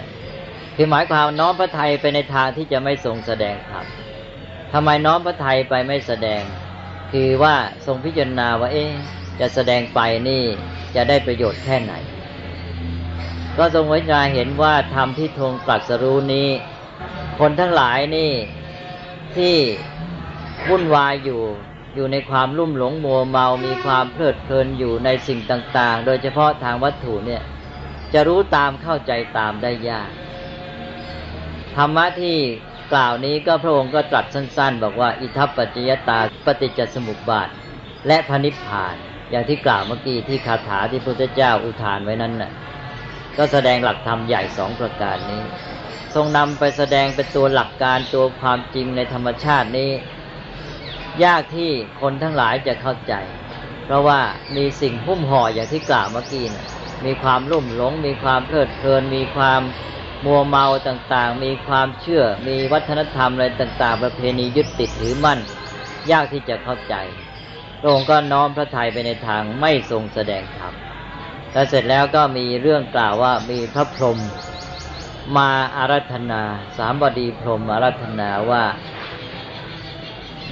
[0.75, 3.85] คือหมายความน้อมพระไทยไปในทางที่จะไม่ทรงแสดงธรรม
[4.73, 6.41] ทำไมน้อมพระไทยไปไม่แสดง
[7.11, 8.85] คือว่าทรงพิจารณาว่า เอ๊
[9.39, 10.43] จะแสดงไปนี่
[10.95, 11.93] จะได้ประโยชน์แค่ไหน
[13.57, 16.49] ก็ทรงวิจารเห็นว่าธรรมที่ทงตรัสรู้นี้
[17.39, 18.31] คนทั้งหลายนี่
[19.35, 19.55] ที่
[20.69, 21.41] วุ่นวายอยู่
[21.97, 27.41] อยู่ในความลุ่มหลงมัวเมา มีความเพลิดเพลินอยู่ในสิ่งต่าง ๆ โดยเฉพาะทางวัตถุเนี่ย
[28.13, 30.11] จะรู้ตามเข้าใจตามได้ยาก
[31.75, 32.37] ธรรมะที่
[32.93, 37.49] กล่าวนี้ก็พระองค์ก็ตรัสสั้น ๆ บอกว่า อิทัปปัจจยตาปฏิจจสมุปบาท
[38.07, 38.95] และพนิพพาน
[39.31, 42.51] อย่างที่กล่าวเมื่อกี้ที่คาถาที่พระพุทธเจ้าอุทานไว้นั้นน่ะ
[43.37, 45.43] ก็แสดงหลักธรรมใหญ่สองประการนี้
[46.15, 49.91] ทรงนำไปแสดงเป็นตัวหลักการตัวความจริงในธรรมชาตินี้
[51.23, 53.13] ยากที่คนทั้งหลายจะเข้าใจ
[53.85, 54.19] เพราะว่า
[54.55, 56.65] มีสิ่งหุ้มห่ออย่างที่กล่าวเมื่อกี้นะ
[57.05, 59.61] มีความรุ่มหลง มีความเพลิดเพลิน มีความ
[60.25, 65.39] มัวเมาต่างๆ มีความเชื่อ มีวัฒนธรรมอะไรต่าง ๆ ประเพณียึดติดถือมั่น
[66.11, 66.95] ยากที่จะเข้าใจ
[67.79, 70.73] พระองค์ก็น้อมพระทัยไปในทางไม่ทรงแสดงธรรม
[71.51, 74.19] แล้วเสร็จแล้วก็มีเรื่องกล่าวว่ามีพระพรหม
[75.37, 76.41] มาอารัธนา
[76.77, 78.63] สามบดีพรหมอารัธนาว่า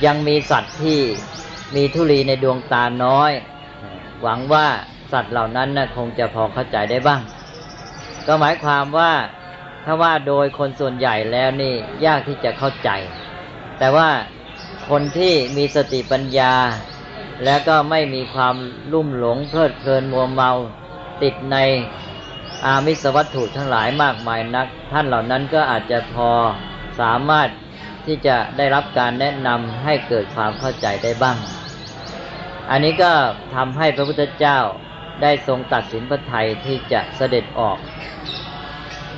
[0.06, 1.00] ยังมีสัตว์ที่
[1.76, 3.32] มีทุลีในดวงตาน้อย
[4.22, 4.68] หวังว่า
[5.12, 7.22] สัตว์เหล่านั้นนะคงจะพอเข้าใจได้บ้าง
[8.28, 9.14] ก็หมายความว่า
[9.86, 11.74] ถ้าว่าโดยคนส่วนใหญ่แล้วนี่
[12.06, 12.90] ยากที่จะเข้าใจ
[13.80, 14.10] แต่ว่า
[14.90, 16.54] คนที่มีสติปัญญา
[17.46, 18.56] แล้วก็ไม่มีความ
[18.94, 20.52] ลุ่มหลงเพลิดเพลินมัวเมา
[21.24, 21.58] ติดใน
[22.66, 26.30] อามิสวัตถุทั้งหลายมากมายนัก ท่านเหล่านั้นก็อาจจะพอ
[27.00, 27.50] สามารถ
[28.06, 31.38] ที่จะได้รับการแนะนำให้เกิดความเข้าใจได้บ้าง
[32.72, 33.12] อันนี้ก็
[33.56, 34.60] ทำให้พระพุทธเจ้า
[35.22, 37.78] ได้ทรงตัดสินพระไทยที่จะเสด็จออก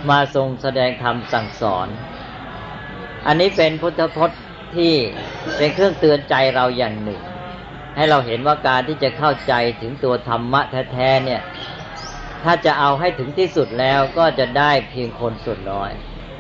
[0.10, 1.88] มาทรงแสดงธรรมสั่งสอน
[3.28, 4.40] อันนี้เป็นพุทธพจน์
[4.76, 4.94] ที่
[5.58, 7.22] เป็นเครื่องเตือนใจเราอย่างหนึ่ง
[7.96, 11.42] ให้เราเห็นว่าการที่จะเข้าใจถึงตัวธรรมะแท้ๆเนี่ย
[12.44, 15.92] ถ้าจะเอาให้ถึงที่สุดแล้วก็จะได้เพียงคนส่วนน้อย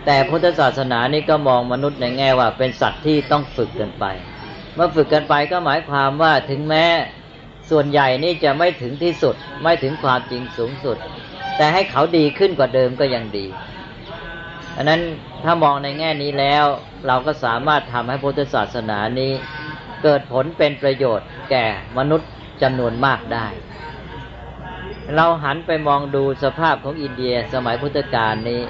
[0.06, 4.06] แต่พุทธศาสนานี่ก็มองมนุษย์ในแง่ว่าเป็นสัตว์ที่ต้องฝึกกันไป
[4.76, 6.86] เมื่อฝึกกันไปก็หมายความว่าถึงแม้
[7.70, 10.98] ส่วนใหญ่นี่จะไม่ถึงที่สุด ไม่ถึงความจริงสูงสุด
[11.58, 13.46] แต่ให้เขาดีขึ้นกว่าเดิมก็ยังดี
[14.76, 15.02] อันนั้น
[15.44, 16.66] ถ้ามองในแง่นี้แล้ว
[17.08, 19.32] เราก็สามารถทำให้พุทธศาสนานี้
[20.04, 21.66] เกิดผลเป็นประโยชน์แก่
[21.98, 22.30] มนุษย์
[22.62, 23.48] จำนวนมากได้
[25.16, 28.62] เราหันไปมองดูสภาพของอินเดียสมัยพุทธกาลนี้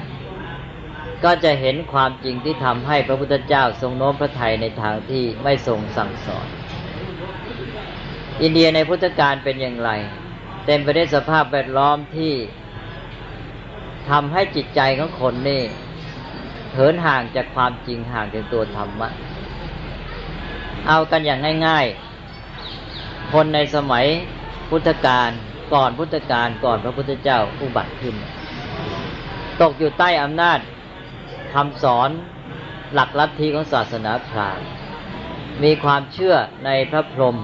[1.23, 6.47] ก็จะเห็นความจริงที่ทำให้พระพุทธเจ้าทรงโน้มพระทัยในทางที่ไม่ทรงสั่งสอน
[8.41, 9.91] อินเดียในพุทธกาลเป็นอย่างไร
[10.65, 12.33] เต็มไปด้วยสภาพแวดล้อมที่
[14.09, 15.61] ทำให้จิตใจของคนนี่
[16.73, 19.09] เหินห่างจากความจริงห่างจากตัวธรรมะ
[20.87, 21.85] เอากันอย่างง่าย
[22.59, 24.05] ๆ คนในสมัย
[24.69, 25.29] พุทธกาล
[25.73, 28.15] ก่อนพุทธกาลก่อนพระพุทธเจ้าอุบัติขึ้น
[29.61, 30.59] ตกอยู่ใต้อำนาจ
[31.53, 32.09] คำสอน
[32.93, 34.67] หลักลัทธิของศาสนาพราหมณ์
[35.63, 37.37] มีความเชื่อในพระพรหม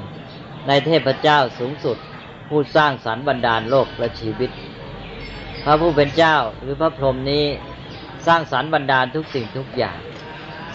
[0.68, 1.98] ในเทพเจ้าสูงสุด
[2.48, 4.52] ผู้สร้างสรรค์บรรดาลโลกและชีวิต
[5.64, 7.46] พระผู้เป็นเจ้าหรือพระพรหมนี้
[8.28, 10.00] สร้างสรรค์บรรดาลทุกสิ่งทุกอย่าง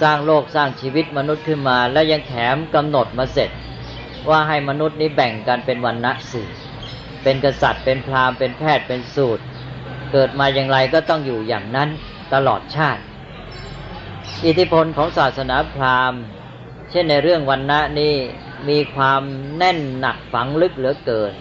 [0.02, 3.50] สร้างโลกสร้างชีวิตมนุษย์ขึ้นมา แล้วยังแถมกำหนดมาเสร็จ
[4.28, 6.48] ว่าให้มนุษย์นี้แบ่งกันเป็นวันณะสี่
[7.22, 9.42] เป็นกษัตริย์เป็นพราหมณ์เป็นแพทย์เป็นสูตร
[10.12, 11.88] เกิดมาอย่างไรก็ต้องอยู่อย่างนั้น
[12.34, 13.02] ตลอดชาติ
[14.46, 16.22] อิทธิพลของศาสนาพราหมณ์
[16.90, 18.14] เช่นในเรื่องวันณะนี่
[18.68, 19.22] มีความ
[19.56, 21.32] แน่นหนักฝังลึกเหลือเกิน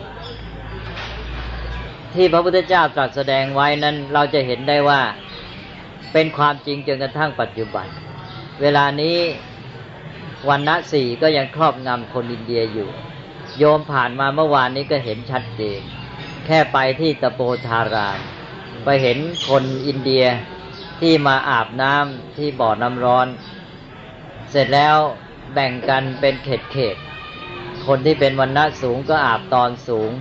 [2.13, 5.01] ที่พระพุทธเจ้าตรัสแสดงไว้นั้นเราจะเห็นได้ว่า
[6.13, 7.87] เป็นความจริงจนกระทั่งปัจจุบัน
[8.61, 9.17] เวลานี้
[10.49, 12.89] วันณะสี่ก็ยังครอบงำคนอินเดียอยู่
[13.57, 15.81] โยมผ่านมาเมื่อวานนี้ก็เห็นชัดเจน
[16.45, 18.19] แค่ไปที่ตะโปธาราม
[18.85, 19.17] ไปเห็น
[19.49, 20.25] คนอินเดีย
[20.99, 23.27] ที่มาอาบน้ำที่บ่อน้ำร้อน
[24.51, 24.97] เสร็จแล้ว
[25.53, 26.95] แบ่งกันเป็นเขตเขต
[27.87, 30.11] คนที่เป็นวันณะสูงก็อาบตอนสูง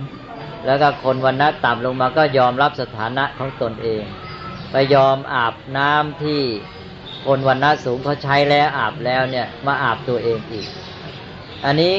[0.65, 4.03] แล้วก็คนวันณะต่ำลงมาก็ยอมรับสถานะของตนเอง
[4.71, 6.41] ไปยอมอาบน้ำที่
[7.25, 10.67] คนวันณะสูงเขาใช้แล้วอาบแล้วเนี่ยมาอาบตัวเองอีก
[11.65, 11.95] อันนี้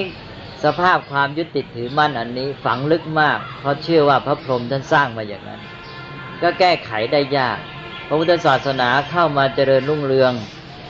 [0.65, 5.61] สภาพความยึดติดถือมั่นอันนี้ฝังลึกมาก เพราะเชื่อว่าพระพรหมท่านสร้างมาอย่างนั้น
[6.43, 7.59] ก็แก้ไขได้ยาก
[8.09, 10.33] พระพุทธศาสนาเข้ามาเจริญรุ่งเรือง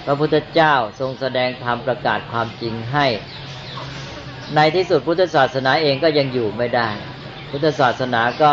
[0.07, 3.07] พระพุทธเจ้าทรงแสดงธรรมประกาศความจริงให้
[4.55, 6.89] ในที่สุดพุทธศาสนาเองก็ยังอยู่ไม่ได้
[7.51, 8.53] พุทธศาสนาก็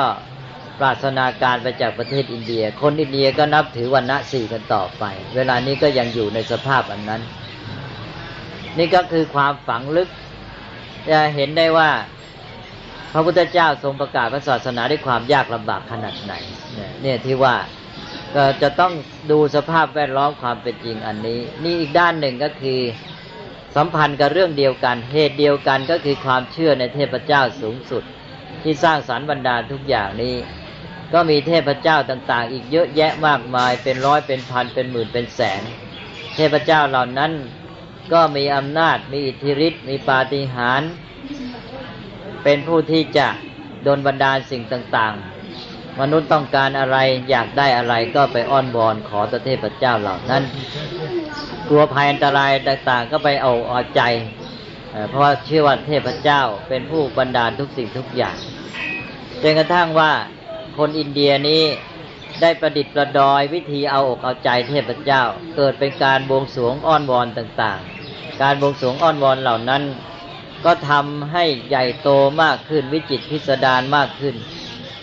[0.80, 5.04] ปราศนาการไปจากประเทศอินเดีย คนอินเดียก็นับถือวันณะสี่กันต่อไป
[5.36, 7.22] เวลานี้ก็ยังอยู่ในสภาพอันนั้น
[8.78, 10.10] นี่ก็คือความฝังลึก
[11.10, 11.90] จะเห็นได้ว่า
[13.14, 16.34] พระพุทธเจ้าทรงประกาศพระศาสนาด้วยความยากลำบากขนาดไหน
[17.02, 17.56] เนี่ยที่ว่า
[18.62, 18.94] จะต้อง
[19.32, 22.82] ดูสภาพแวดล้อมความเป็นจริงอันนี้ นี่อีกด้านหนึ่งก็คือ
[23.76, 28.04] สัมพันธ์กับเรื่องเดียวกัน เหตุเดียวกันก็คือความเชื่อในเทพเจ้าสูงสุด
[28.64, 30.36] ที่สร้างสรรค์บรรดาทุกอย่างนี้
[31.14, 35.62] ก็มีเทพเจ้าต่าง ๆ อีกเยอะแยะมากมาย เป็นร้อยเป็นพันเป็นหมื่นเป็นแสน
[36.36, 37.32] เทพเจ้าเหล่านั้น
[38.14, 40.92] ก็มีอำนาจมีอิทธิฤทธิ์มีปาฏิหาริย์
[42.44, 43.28] เป็นผู้ที่จะ
[43.84, 45.35] โดนบันดาลสิ่งต่างๆ
[46.02, 46.98] มนุษย์ต้องการอะไร
[47.30, 50.44] อยากได้อะไรก็ไปอ้อนวอนขอตเทพเจ้าเหล่านั้น
[51.68, 54.02] กลัวภัยอันตรายต่างๆ ก็ไปเอาเอาใจ
[55.10, 58.38] เพราะว่าเชื่อว่าเทพเจ้าเป็นผู้บันดาลทุกสิ่งทุกอย่าง
[59.42, 60.12] จนกระทั่งว่า
[60.78, 61.64] คนอินเดียนี้
[62.42, 65.24] ได้ประดิษฐ์ประดอยวิธีเอาอกเอาใจเทพเจ้า
[65.56, 69.84] เกิดเป็นการบวงสรวงอ้อนวอนต่างๆ การบวงสรวงอ้อนวอนเหล่านั้น
[70.66, 72.10] ก็ทำให้ใหญ่โต
[72.42, 74.36] มากขึ้นวิจิตพิสดารมากขึ้น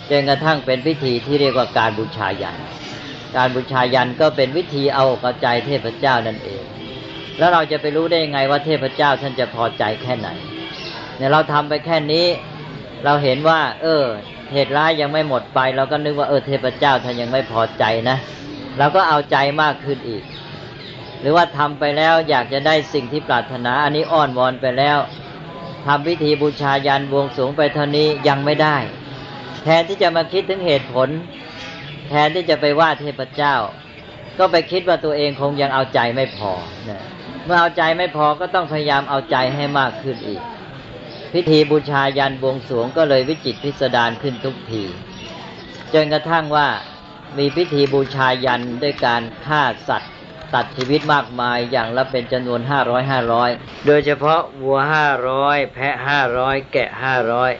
[0.09, 2.57] จนกระทั่งเป็นพิธีที่เรียกว่าการบูชายัน
[3.37, 6.63] การบูชายันก็เป็นวิธีเอาอกเอาใจเทพเจ้านั่นเอง
[7.37, 10.29] แล้วเราจะไปรู้ได้ยังไงว่าเทพเจ้าท่านจะพอใจแค่ไหน
[11.17, 12.25] เนี่ยเราทำไปแค่นี้
[13.05, 14.03] เราเห็นว่า เออ
[14.53, 18.17] เหตุร้ายยังไม่หมดไป เราก็นึกว่าเออเทพเจ้าท่านยังไม่พอใจนะ
[18.77, 20.23] เราก็เอาใจมากขึ้นอีก
[21.21, 24.97] หรือว่าทำไปแล้วอยากจะได้สิ่งที่ปรารถนา อันนี้อ้อนวอนไปแล้ว
[25.85, 28.77] ทำพิธีบูชายันบวงสรวงไปเท่านี้ยังไม่ได้
[29.63, 31.09] แทนที่จะมาคิดถึงเหตุผล
[32.09, 33.55] แทนที่จะไปว่าเทพเจ้า
[34.39, 36.51] ก็ไปคิดว่าตัวเองคงยังเอาใจไม่พอ
[37.45, 40.41] เมื่อเอาใจไม่พอก็ต้องพยายามเอาใจให้มากขึ้นอีก
[41.33, 44.83] พิธีบูชายันบวงสรวงก็เลยวิจิตพิสดารขึ้นทุกที
[45.93, 46.67] จนกระทั่งว่า
[47.37, 50.11] มีพิธีบูชายันด้วยการฆ่าสัตว์
[50.53, 53.49] ตัดชีวิตมากมายอย่างละเป็นจำนวนห้าร้อยห้าร้อย
[53.85, 57.51] โดยเฉพาะวัวห้าร้อยแพะห้าร้อยแกะห้าร้อย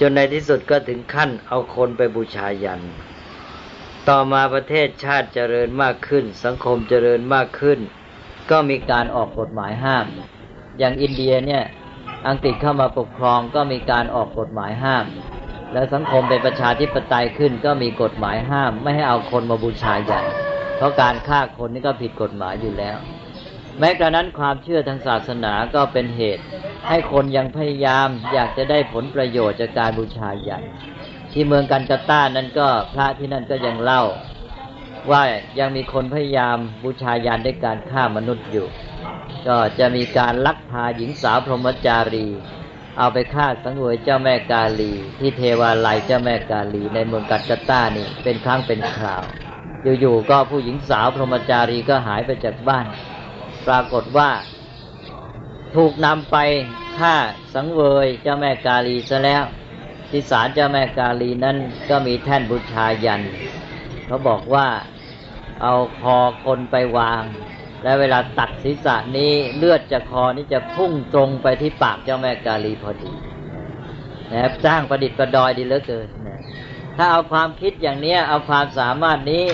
[0.00, 2.80] จนในที่สุดก็ถึงขั้นเอาคนไปบูชายัน
[4.08, 7.78] ต่อมาประเทศชาติเจริญมากขึ้น สังคมเจริญมากขึ้น
[8.50, 10.06] ก็มีการออกกฎหมายห้าม
[10.78, 11.64] อย่างอินเดียเนี่ย
[12.28, 15.06] อังกฤษเข้ามาปกครองก็มีการออกกฎหมายห้าม
[15.72, 20.24] แล้วสังคมเป็นประชาธิปไตยขึ้นก็มีกฎหมายห้าม ไม่ให้เอาคนมาบูชายัน
[20.76, 22.96] เพราะการฆ่าคนนี่ก็ผิดกฎหมายอยู่แล้ว
[23.78, 26.44] แม้กระนั้นความเชื่อทางศาสนาก็เป็นเหตุ
[26.88, 30.64] ให้คนยังพยายามอยากจะได้ผลประโยชน์จากการบูชายัน
[31.32, 34.02] ที่เมืองกันกาตานั้นก็พระที่นั่นก็ยังเล่า
[35.10, 35.22] ว่า
[35.58, 38.66] ยังมีคนพยายามบูชายันด้วยการฆ่ามนุษย์อยู่
[39.46, 42.26] ก็จะมีการลักพาหญิงสาวพรหมจารี
[42.98, 49.24] เอาไปฆ่าสังเวยเจ้าแม่กาลี ที่เทวาลัยเจ้าแม่กาลีในเมืองกัตตานี่เป็นครั้งเป็นคราว
[50.00, 52.86] อยู่ๆก็ผู้หญิงสาวพรหมจารีก็หายไปจากบ้าน
[53.68, 54.30] ปรากฏว่า
[55.74, 56.36] ถูกนำไป
[56.98, 57.14] ฆ่า
[57.54, 59.44] สังเวยเจ้าแม่กาลีซะแล้ว
[60.10, 61.56] ที่ศาลเจ้าแม่กาลีนั้น
[61.90, 63.22] ก็มีแท่นบูชายัน
[64.06, 64.66] เขาบอกว่า
[65.62, 67.22] เอาคอคนไปวาง
[67.82, 73.12] และเวลาตัดศีรษะนี้เลือดจากคอนี้จะพุ่งตรงไปที่ปากเจ้าแม่กาลีพอดี
[74.32, 76.40] นะสร้างประดิษฐ์ประดอยดีเหลือเกินนะ
[76.96, 79.44] ถ้าเอาความคิดอย่างนี้เอาความสามารถนี้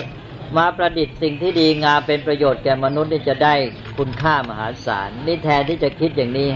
[0.57, 3.53] มาประดิษฐ์สิ่งที่ดีงามเป็นประโยชน์แก่มนุษย์นี่จะได้
[3.97, 6.49] คุณค่ามหาศาลนี่แทนที่จะคิดอย่างนี้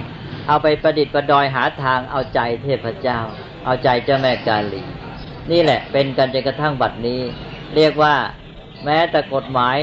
[0.48, 3.20] เอาไปประดิษฐ์ประดอยหาทางเอาใจเทพเจ้า
[3.66, 4.82] เอาใจเจ้าแม่กาลี
[5.52, 7.22] นี่แหละเป็นกันจนกระทั่งบัดนี้
[7.76, 8.16] เรียกว่า
[8.86, 9.78] แม้แต่กฎหมาย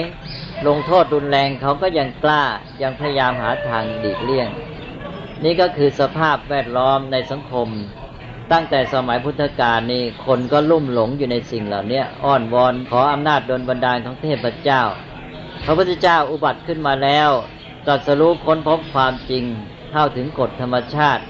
[0.67, 2.45] ลงโทษรุนแรงเขาก็ยังกล้า
[2.83, 4.49] ยังพยายามหาทางดีกเลี่ยง
[5.45, 7.69] นี่ก็คือสภาพแวดล้อมในสังคม
[8.53, 14.83] ตั้งแต่สมัยพุทธกาลนี่คนก็ลุ่มหลงอยู่ในสิ่งเหล่านี้อ้อนวอนขออำนาจดลบันดาลของเทพเจ้า
[15.65, 17.31] พระพุทธเจ้าอุบัติขึ้นมาแล้ว
[17.87, 19.45] ตรัสรู้ค้นพบความจริง
[19.93, 21.23] เข้าถึงกฎธรรมชาติ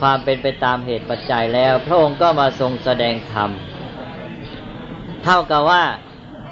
[0.00, 3.50] ความเป็นไปตามเหตุปัจจัยแล้ว พระองค์ก็มาทรงแสดงธรรม
[5.24, 5.84] เท่ากับว่า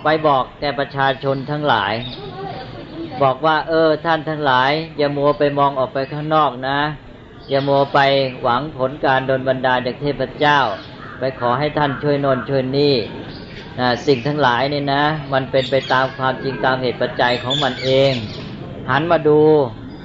[0.04, 1.94] ไปบอกแก่ประชาชนทั้งหลาย
[3.22, 6.78] บอกว่า เออ ท่านทั้งหลาย อย่ามัวไปมองออกไปข้างนอกนะ
[7.48, 7.98] อย่าโมไป
[8.42, 10.58] หวังผลการดลบันดาลจากเทพเจ้า
[11.18, 12.94] ไปขอให้ท่านช่วยนนช่วยนี่
[13.80, 15.02] นะสิ่งทั้งหลายนี่นะ
[15.32, 18.12] มันเป็นไปตามความจริงตามเหตุปัจจัยของมันเอง
[18.90, 19.40] หันมาดู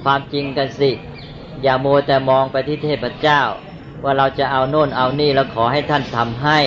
[0.04, 0.90] ความจริงกันสิ
[1.62, 3.40] อย่าโมแต่มองไปที่เทพเจ้า
[4.04, 6.58] ว่าเราจะเอาโน่นเอานี่แล้วขอให้ท่านทำให้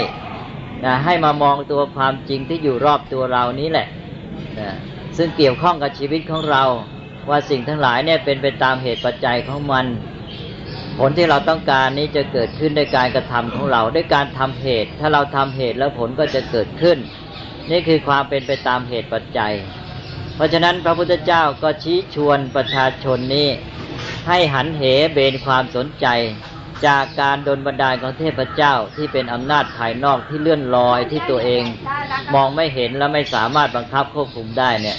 [0.86, 3.88] นะให้มามองตัวความจริงที่อยู่รอบตัวเรานี้แหละ
[4.60, 4.70] นะ
[5.18, 6.64] ซึ่งเกี่ยวข้องกับชีวิตของเรา
[7.30, 9.86] ว่าสิ่งทั้งหลายเนี่ยเป็นไปตามเหตุปัจจัยของมัน
[11.00, 16.98] ผลที่เราต้องการนี้จะเกิดขึ้นด้วยการกระทำของเราด้วยการทำเหตุ ถ้าเราทำเหตุแล้วผลก็จะเกิดขึ้น
[17.72, 19.54] นี่คือความเป็นไปตามเหตุปัจจัย
[20.36, 23.50] เพราะฉะนั้นพระพุทธเจ้าก็ชี้ชวนประชาชนนี้
[24.28, 24.82] ให้หันเห
[25.14, 26.08] เบนความสนใจ
[26.88, 31.64] จากการดลบันดาลของเทพเจ้าที่เป็นอำนาจภายนอกที่เลื่อนลอยที่ตัวเอง
[32.34, 34.98] มองไม่เห็นและไม่สามารถบังคับควบคุมได้เนี่ย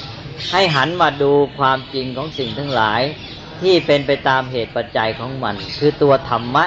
[0.53, 3.03] ให้หันมาดูความจริงของสิ่งทั้งหลาย
[3.61, 6.65] ที่เป็นไปตามเหตุปัจจัยของมัน คือตัวธรรมะ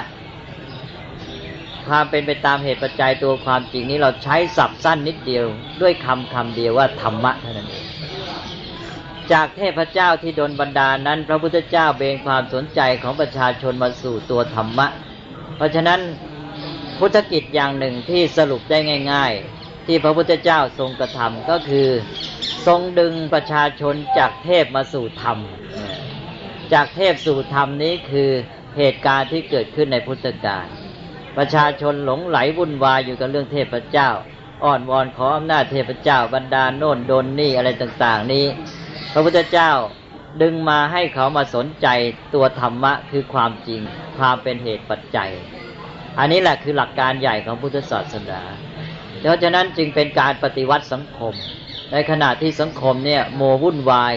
[1.88, 5.46] ความเป็นไปตามเหตุปัจจัยตัวความจริงนี้เราใช้สับสั้นนิดเดียว
[5.82, 7.86] ด้วยคำคำเดียวว่าธรรมะเท่านั้นเอง
[9.32, 14.88] จากเทพเจ้าที่ดนบันดาลนั้น พระพุทธเจ้าเบนความสนใจของประชาชนมาสู่ตัวธรรมะ
[15.56, 16.00] เพราะฉะนั้น
[17.00, 18.78] พุทธกิจอย่างหนึ่งที่สรุปได้
[19.12, 21.90] ง่าย ๆ ที่พระพุทธเจ้าทรงกระทำก็คือ
[22.68, 25.38] ทรงดึงประชาชนจากเทพมาสู่ธรรม
[26.74, 28.30] จากเทพสู่ธรรมนี้คือ
[28.78, 30.66] เหตุการณ์ที่เกิดขึ้นในพุทธกาล
[31.38, 34.10] ประชาชนหลงไหลวุ่นวายอยู่กับเรื่องเทพเจ้า
[34.64, 38.46] อ้อนวอนขออำนาจเทพเจ้าบรรดาโน่นโดนนี่อะไรต่างๆ นี้
[39.14, 39.72] พระพุทธเจ้า
[40.42, 41.88] ดึงมาให้เขามาสนใจ
[42.34, 43.82] ตัวธรรมะคือความจริง
[44.18, 45.32] ความเป็นเหตุปัจจัย
[46.20, 48.42] อันนี้แหละคือหลักการใหญ่ของพุทธศาสนา
[49.20, 51.34] เพราะฉะนั้นจึงเป็นการปฏิวัติสังคม
[51.92, 54.14] ในขณะที่สังคมเนี่ยโมวุ่นวาย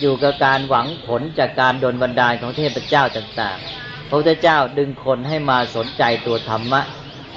[0.00, 6.80] อยู่กับการหวังผลจากการดลบันดาลของเทพเจ้าต่างๆ พระพุทธเจ้าดึงคนให้มาสนใจตัวธรรมะ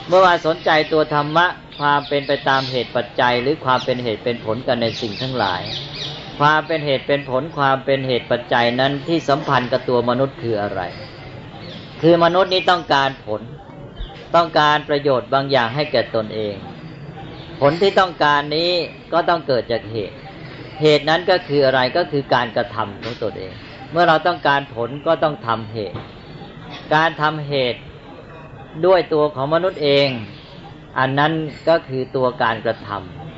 [0.07, 1.45] เมื่อมาสนใจตัวธรรมะ
[1.79, 5.61] ความเป็นไปตามเหตุปัจจัย หรือความเป็นเหตุเป็นผลกันในสิ่งทั้งหลาย
[6.39, 10.81] ความเป็นเหตุเป็นผลความเป็นเหตุปัจจัยนั้นที่สัมพันธ์กับตัวมนุษย์คืออะไร
[12.01, 13.41] คือมนุษย์นี้ต้องการผล
[14.35, 16.55] ต้องการประโยชน์บางอย่างให้แก่ตนเอง
[17.61, 18.71] ผลที่ต้องการนี้
[19.13, 20.15] ก็ต้องเกิดจากเหตุ
[20.81, 23.53] เหตุนั้นก็คืออะไรก็คือการกระทำของตนเอง
[23.91, 25.99] เมื่อเราต้องการผลก็ต้องทำเหตุ
[26.95, 27.79] การทำเหตุ
[28.85, 30.09] ด้วยตัวของมนุษย์เอง
[30.99, 31.33] อันนั้น
[31.69, 32.89] ก็คือตัวการกระท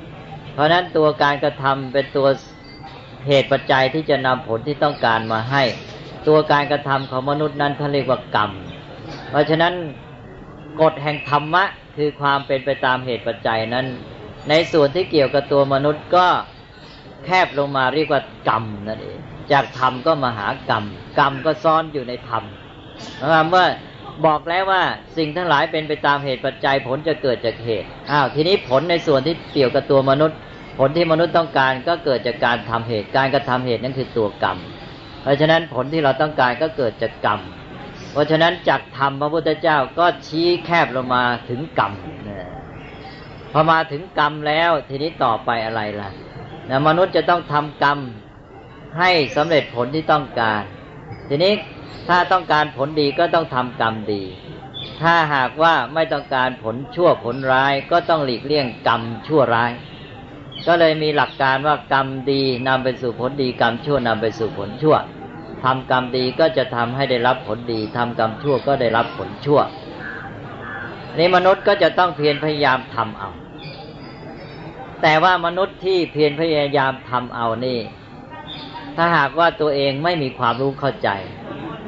[0.04, 2.28] ำเพราะนั้นตัวการกระทำเป็นตัว
[3.28, 5.64] เหตุปัจจัยที่จะนำผลที่ต้องการมาให้
[6.28, 8.52] ตัวการกระทำของมนุษย์นั้นเขาเรียกว่ากรรม
[9.30, 9.74] เพราะฉะนั้น
[10.82, 11.64] กฎแห่งธรรมะ
[11.96, 13.86] คือความเป็นไปตามเหตุปัจจัยนั้น
[14.50, 16.28] ในส่วนที่เกี่ยวกับตัวมนุษย์ก็
[17.26, 19.20] แคบลงมาเรียกว่ากรรมนั่นเอง
[19.52, 20.84] จากธรรมก็มาหากรรม
[21.20, 22.44] กรรมก็ซ่อนอยู่ในธรรม
[23.50, 23.66] เมื่อ
[24.26, 24.84] บอกแล้วว่า
[25.18, 30.38] สิ่งทั้งหลายเป็นไปตามเหตุปัจจัยผลจะเกิดจากเหตุอ้าวทีนี้ผลในส่วนที่เกี่ยวกับตัวมนุษย์
[30.80, 34.58] ผลที่มนุษย์ต้องการก็เกิดจากการทำเหตุการกระทำเหตุนั่นคือตัวกรรม
[35.22, 37.40] เพราะฉะนั้นผลที่เราต้องการก็เกิดจากกรรม
[38.12, 41.92] เพราะฉะนั้นจากธรรมพระพุทธเจ้าก็ชี้แคบลงมาถึงกรรม
[43.54, 46.10] พอมาถึงกรรมแล้วทีนี้ต่อไปอะไรล่ะ
[46.70, 47.98] นะมนุษย์จะต้องทำกรรม
[49.00, 50.62] ให้สำเร็จผลที่ต้องการ
[51.30, 51.54] ทีนี้
[52.10, 54.24] ถ้าต้องการผลดีก็ต้องทำกรรมดี
[55.02, 59.72] ถ้าหากว่าไม่ต้องการผลชั่วผลร้ายก็ต้องหลีกเลี่ยงกรรมชั่วร้าย
[60.68, 64.96] ก็เลยมีหลักการว่ากรรมดีนำไปสู่ผลดีกรรมชั่วนำไปสู่ผลชั่ว
[65.64, 69.60] ทำกรรมดีก็จะทำให้ได้รับผลดีทำกรรมชั่วก็ได้รับผลชั่ว
[71.18, 73.30] นี่มนุษย์ก็จะต้องเพียรพยายามทำเอา
[75.04, 77.80] แต่ว่ามนุษย์ที่เพียรพยายามทำเอานี่
[78.96, 81.10] ถ้าหากว่าตัวเองไม่มีความรู้เข้าใจ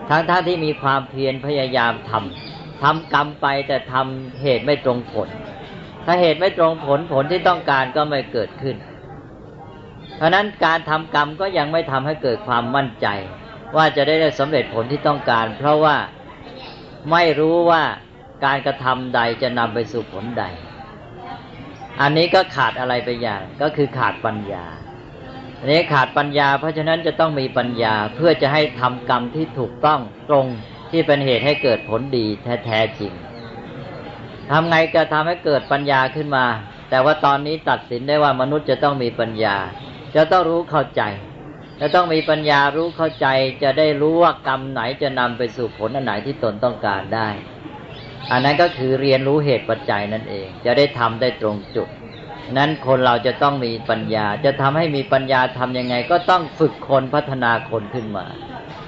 [0.10, 5.28] ทั้งท่าที่มีความเพียรพยายามทำทำกรรมไปแต่ทำเหตุไม่ตรงผล
[6.06, 8.76] ถ้าเหตุไม่ตรงผลผลที่ต้องการก็ไม่เกิดขึ้น
[10.18, 13.08] เพราะนั้นการทำกรรมก็ยังไม่ทำให้เกิดความมั่นใจ
[13.76, 15.96] ว่าจะได้ได้สำเร็จผลที่ต้องการ เพราะว่า
[17.12, 17.84] ไม่รู้ว่า
[18.46, 20.46] การกระทำใดจะนำไปสู่ผลใด
[22.02, 24.66] อันนี้ก็ขาดอะไรไปอย่างก็คือขาดปัญญา
[25.60, 30.46] อันนี้ขาดปัญญา เพราะฉะนั้นจะต้องมีปัญญาเพื่อจะให้ทำกรรมที่ถูกต้องตรง
[30.92, 32.26] ที่เป็นเหตุให้เกิดผลดี
[32.66, 33.12] แท้จริง
[34.52, 36.46] ทำไงก็ทำให้เกิดปัญญาขึ้นมา
[36.90, 39.56] แต่ว่าตอนนี้ตัดสินได้ว่ามนุษย์จะต้องมีปัญญา
[40.16, 41.02] จะต้องรู้เข้าใจ
[41.82, 43.28] จะต้องมีปัญญารู้เข้าใจ
[43.64, 47.30] จะได้รู้ว่ากรรมไหนจะนำไปสู่ผลอันไหนที่ตนต้องการได้
[48.32, 51.88] อันนั้นก็คือเรียนรู้เหตุปัจจัยนั่นเอง จะได้ทำได้ตรงจุด
[52.58, 58.26] นั้นคนเราจะต้องมีปัญญา จะทำให้มีปัญญาทํำยังไง ก็ต้องฝึกคนพัฒนาคนขึ้นมา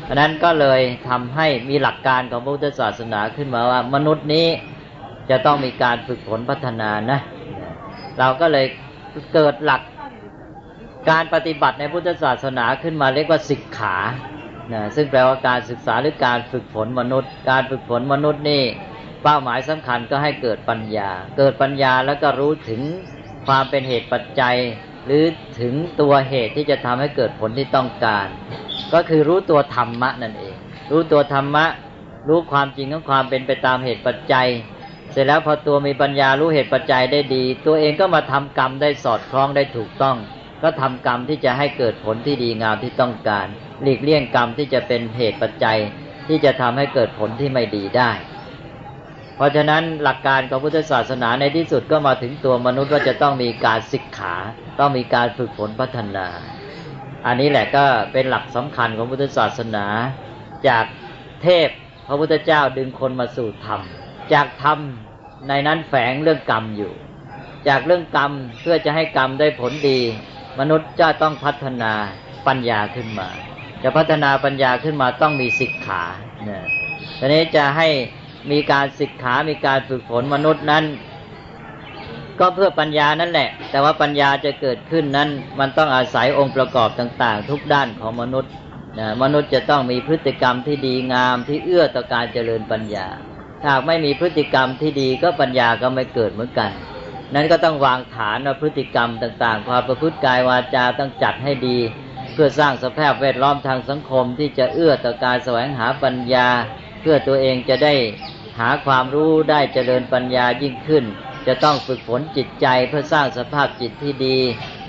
[0.08, 4.48] อันนั้นก็เลยทำให้มีหลักการของพุทธศาสนาขึ้นมาว่า มนุษย์นี้
[5.30, 7.20] จะต้องมีการฝึกฝนพัฒนานะ
[8.20, 8.66] เราก็เลย
[9.34, 9.82] เกิดหลัก
[11.10, 13.96] การปฏิบัติในพุทธศาสนาขึ้นมาเรียกว่าศิกขา
[14.74, 18.64] นะซึ่งแปลว่าการศึกษาหรือการฝึกฝนมนุษย์ การฝึกฝนมนุษย์นี่
[19.24, 22.82] เป้าหมายสำคัญก็ให้เกิดปัญญา เกิดปัญญาแล้วก็รู้ถึง
[23.48, 24.58] ความเป็นเหตุปัจจัย
[25.06, 25.24] หรือ
[25.60, 28.28] ถึงตัวเหตุที่จะทำให้เกิดผลที่ต้องการ
[28.94, 30.56] ก็คือรู้ตัวธรรมะนั่นเอง
[30.92, 31.66] รู้ตัวธรรมะ
[32.30, 34.48] รู้ความจริงของความเป็นไปตามเหตุปัจจัย
[35.12, 40.18] เสร็จแล้วพอตัวมีปัญญารู้เหตุปัจจัยได้ดี ตัวเองก็มาทำกรรมได้สอดคล้องได้ถูกต้อง
[40.64, 43.48] ก็ทำกรรมที่จะให้เกิดผลที่ดีงามที่ต้องการ
[43.84, 45.80] หลีกเลี่ยงกรรมที่จะเป็นเหตุปัจจัย
[46.28, 48.12] ที่จะทำให้เกิดผลที่ไม่ดีได้
[49.38, 54.36] เพราะฉะนั้นหลักการของพุทธศาสนาในที่สุดก็มาถึงตัวมนุษย์ว่าจะต้องมีการศึกขา
[54.80, 56.28] ต้องมีการฝึกฝนพัฒนา
[57.26, 59.86] อันนี้แหละก็เป็นหลักสำคัญของพุทธศาสนา
[60.68, 60.86] จาก
[61.42, 61.70] เทพ
[62.08, 63.82] พระพุทธเจ้าดึงคนมาสู่ธรรม
[64.34, 64.80] จากธรรม
[65.48, 66.94] ในนั้นแฝงเรื่องกรรมอยู่
[67.68, 68.32] จากเรื่องกรรม
[68.62, 70.00] เพื่อจะให้กรรมได้ผลดี
[70.60, 71.94] มนุษย์จะต้องพัฒนา
[72.48, 73.28] ปัญญาขึ้นมา
[73.84, 76.04] จะพัฒนาปัญญาขึ้นมาต้องมีศิกขา
[76.46, 76.66] เนี่ย
[77.20, 77.88] ทีนี้จะให้
[78.52, 80.84] มีการศิกขามีการฝึกฝนมนุษย์นั้น
[82.40, 85.30] ก็เพื่อปัญญานั่นแหละ แต่ว่าปัญญาจะเกิดขึ้นนั้น
[85.60, 88.52] มันต้องอาศัยองค์ประกอบต่างๆ ทุกด้านของมนุษย์
[89.00, 93.08] นะมนุษย์จะต้องมีพฤติกรรมที่ดีงามที่เอื้อต่อการเจริญปัญญา
[93.64, 96.72] หาไม่มีพฤติกรรมที่ดีก็ปัญญาก็ไม่เกิดเหมือนกัน
[97.34, 101.78] นั้นก็ต้องวางฐานว่าพฤติกรรมต่างๆ ความประพฤติกายวาจาต้องจัดให้ดี
[102.34, 106.48] เพื่อสร้างสภาพแวดล้อมทางสังคมที่จะเอื้อต่อการแสวงหาปัญญา
[107.02, 107.94] เพื่อตัวเองจะได้
[108.60, 111.06] หาความรู้ได้เจริญปัญญายิ่งขึ้น
[111.48, 114.38] จะต้องฝึกฝนจิตใจเพื่อสร้างสภาพจิตที่ดี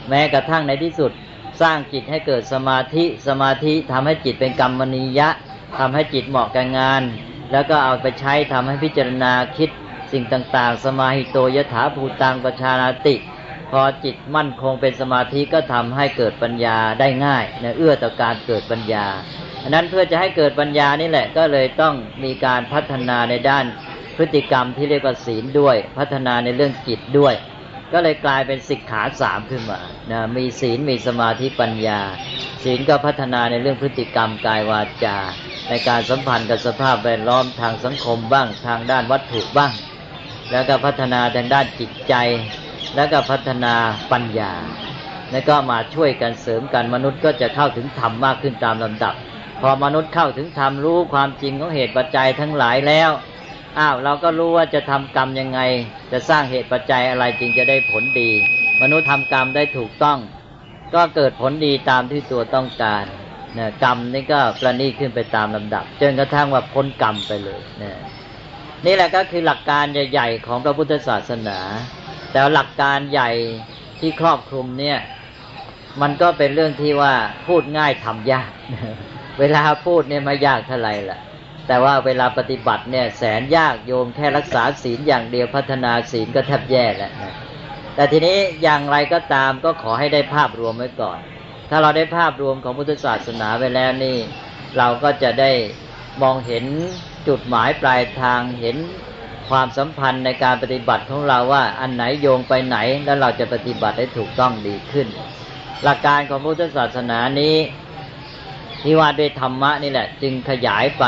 [0.09, 1.13] แม้กระทั่งในที่สุด
[1.61, 5.29] สร้างจิตให้เกิดสมาธิสมาธิทำให้จิตเป็นกรรมนิยะ
[5.79, 7.03] ทำให้จิตเหมาะกับงาน
[7.53, 9.71] แล้วก็เอาไปใช้ทำให้พิจารณาคิด
[10.13, 13.15] สิ่งต่างๆ สมาหิโตยถาภูตังประชานาติ
[13.71, 19.07] พอจิตมั่นคงเป็นสมาธิก็ทำให้เกิดปัญญาได้ง่ายนะเอื้อต่อการเกิดปัญญา
[19.75, 21.95] นั้นเพื่อจะให้เกิดปัญญานี่แหละ ก็เลยต้อง
[22.25, 23.65] มีการพัฒนาในด้าน
[24.17, 27.35] พฤติกรรมที่เรียกว่าศีลด้วย พัฒนาในเรื่องจิตด้วย
[27.93, 32.01] ก็เลยกลายเป็นสิกขาสามขึ้นมานะมีศีลมีสมาธิปัญญา
[32.65, 35.19] ศีลก็พัฒนาในเรื่องพฤติกรรมกายวาจา
[35.69, 39.73] ในการสัมพันธ์กับสภาพแวดล้อมทางสังคมบ้าง ทางด้านวัตถุบ้าง
[40.51, 42.15] แล้วก็พัฒนาทางด้านจิตใจ
[42.97, 43.75] แล้วก็พัฒนา
[44.13, 44.53] ปัญญา
[45.33, 49.15] แล้วก็มาช่วยกันเสริมกันมนุษย์ก็จะเข้าถึงธรรมมากขึ้นตามลำดับ
[49.61, 53.11] พอมนุษย์เข้าถึงธรรมรู้ความจริงของเหตุปัจจัยทั้งหลายแล้ว
[53.79, 55.61] อ้าวเราก็รู้ว่าจะทำกรรมยังไง
[56.13, 58.31] จะสร้างเหตุปัจจัยอะไรจึงจะได้ผลดี
[58.83, 60.19] มนุษย์ทำกรรมได้ถูกต้อง
[60.95, 63.05] ก็เกิดผลดีตามที่ตัวต้องการ
[63.59, 67.93] นะกรรมนี่ก็ประนีขึ้นไปตามลำดับจนกระทั่งว่าพ้นกรรมไปเลยนะ
[68.87, 71.59] นี่แหละก็คือหลักการใหญ่ๆของพระพุทธศาสนา
[72.31, 73.31] แต่หลักการใหญ่
[74.01, 74.99] ที่ครอบคลุมเนี่ย
[76.03, 77.15] มันก็เป็นเรื่องที่ว่า
[77.47, 78.51] พูดง่ายทำยาก
[79.39, 81.19] เวลาพูดเนี่ยไม่ยากเท่าไหร่ล่ะ
[81.67, 87.35] แต่ว่าเวลาปฏิบัติเนี่ยแสนยากโยมแค่รักษาศีลอย่างเดียวพัฒนาศีลก็แทบแย่แล้วนะ
[87.95, 91.19] แต่ทีนี้อย่างไรก็ตามก็ขอให้ได้ภาพรวมไว้ก่อน
[91.71, 94.17] ถ้าเราได้ภาพรวมของพุทธศาสนาไปแล้วนี่
[94.79, 95.53] เราก็จะได้
[96.23, 96.65] มองเห็น
[97.29, 98.77] จุดหมายปลายทางเห็น
[99.49, 105.09] ความสัมพันธ์ในการปฏิบัติของเราว่าอันไหนโยงไปไหนแล้วเราจะปฏิบัติได้ถูกต้องดีขึ้น
[105.85, 107.57] หลักการของพุทธศาสนานี้
[108.83, 111.05] ที่ว่าด้วยธรรมะนี่แหละ จึงขยายไป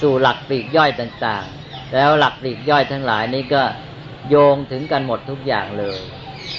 [0.00, 3.62] สู่หลักปลีกย่อยต่างๆ แล้วหลักปลีกย่อยทั้งหลายนี้ก็
[4.28, 5.98] โยงถึงกันหมดทุกอย่างเลย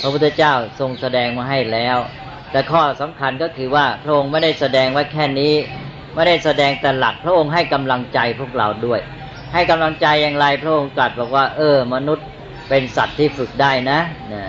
[0.01, 1.97] พระพุทธเจ้าทรงแสดงมาให้แล้ว
[2.51, 5.53] แต่ข้อสำคัญก็คือว่าพระองค์ไม่ได้แสดงไว้แค่นี้
[6.15, 8.99] ไม่ได้แสดงแต่หลักพระองค์ให้กำลังใจพวกเราด้วย
[9.53, 12.27] ให้กำลังใจอย่างไรพระองค์ตรัสบอกว่า เออ มนุษย์
[12.69, 13.99] เป็นสัตว์ที่ฝึกได้นะ
[14.33, 14.43] นะ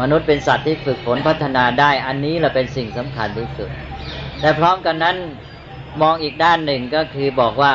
[0.00, 3.70] มนุษย์เป็นสัตว์ที่ฝึกฝนพัฒนาได้ อันนี้แหละเป็นสิ่งสำคัญที่สุด
[4.40, 5.16] แต่พร้อมกันนั้น
[6.02, 7.72] มองอีกด้านหนึ่งก็คือบอกว่า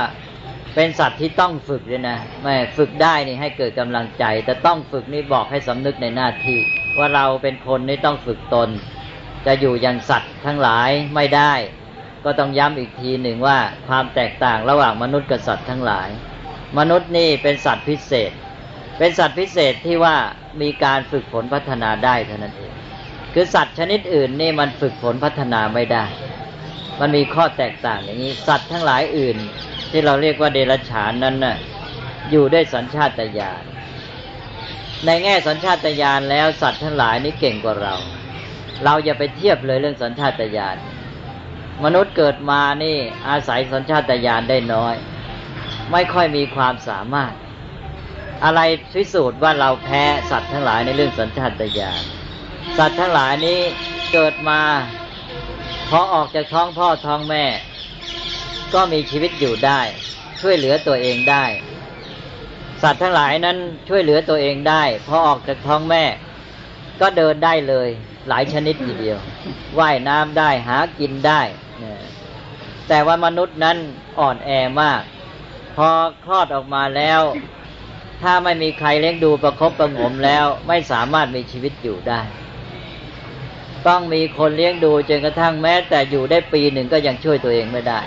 [0.75, 6.59] เป็นสัตว์ที่ต้องฝึกเลยนะไม่ฝึกได้นี่ให้เกิดกำลังใจ แต่ต้องฝึกนี่บอกให้สำนึกในหน้าที่
[6.97, 8.69] ว่าเราเป็นคนนี่ต้องฝึกตน
[9.45, 11.53] จะอยู่อย่างสัตว์ทั้งหลายไม่ได้
[12.25, 13.57] ก็ต้องย้ำอีกทีหนึ่งว่า
[13.87, 16.09] ความแตกต่างระหว่างมนุษย์กับสัตว์ทั้งหลาย
[16.77, 18.31] มนุษย์นี่เป็นสัตว์พิเศษ
[18.97, 20.15] เป็นสัตว์พิเศษที่ว่า
[20.61, 22.73] มีการฝึกฝนพัฒนาได้เท่านั้นเอง
[23.33, 26.05] คือสัตว์ชนิดอื่นนี่มันฝึกฝนพัฒนาไม่ได้
[26.99, 29.37] มันมีข้อแตกต่างอย่างนี้ สัตว์ทั้งหลายอื่น
[29.91, 31.57] ที่เราเรียกว่าเดรัจฉานนั้นน่ะ
[32.31, 33.63] อยู่ด้วยสัญชาตญาณ
[35.05, 37.95] ในแง่สัญชาตญาณแล้วสัตว์ทั้งหลายนี้เก่งกว่าเรา
[38.83, 40.77] เราอย่าไปเทียบเลยเรื่องสัญชาตญาณ
[41.83, 42.97] มนุษย์เกิดมานี่
[43.29, 44.95] อาศัยสัญชาตญาณได้น้อย
[45.91, 47.33] ไม่ค่อยมีความสามารถ
[48.43, 48.61] อะไร
[48.93, 52.01] พิสูจน์ว่าเราแพ้สัตว์ทั้งหลายในเรื่องสัญชาตญาณ
[52.77, 53.59] สัตว์ทั้งหลายนี้
[54.13, 54.61] เกิดมา
[55.89, 57.45] พอออกจากท้องพ่อท้องแม่
[58.73, 59.81] ก็มีชีวิตอยู่ได้
[60.41, 61.45] ช่วยเหลือตัวเองได้
[62.81, 63.57] สัตว์ทั้งหลายนั้น
[63.87, 66.03] ช่วยเหลือตัวเองได้ พอออกจากท้องแม่
[67.01, 67.89] ก็เดินได้เลย
[68.29, 69.17] หลายชนิดทีเดียว
[69.79, 71.41] ว่ายน้ำได้หากินได้
[72.87, 73.77] แต่ว่ามนุษย์นั้น
[74.19, 74.49] อ่อนแอ
[74.81, 75.01] มาก
[75.75, 75.89] พอ
[76.25, 77.21] คลอดออกมาแล้ว
[78.21, 82.21] ถ้าไม่มีใครเลี้ยงดูประคบประงมแล้ว ไม่สามารถมีชีวิตอยู่ได้
[83.87, 87.99] ต้องมีคนเลี้ยงดูจนกระทั่งแม้ แต่อยู่ได้ปีหนึ่งก็ยังช่วยตัวเองไม่ได้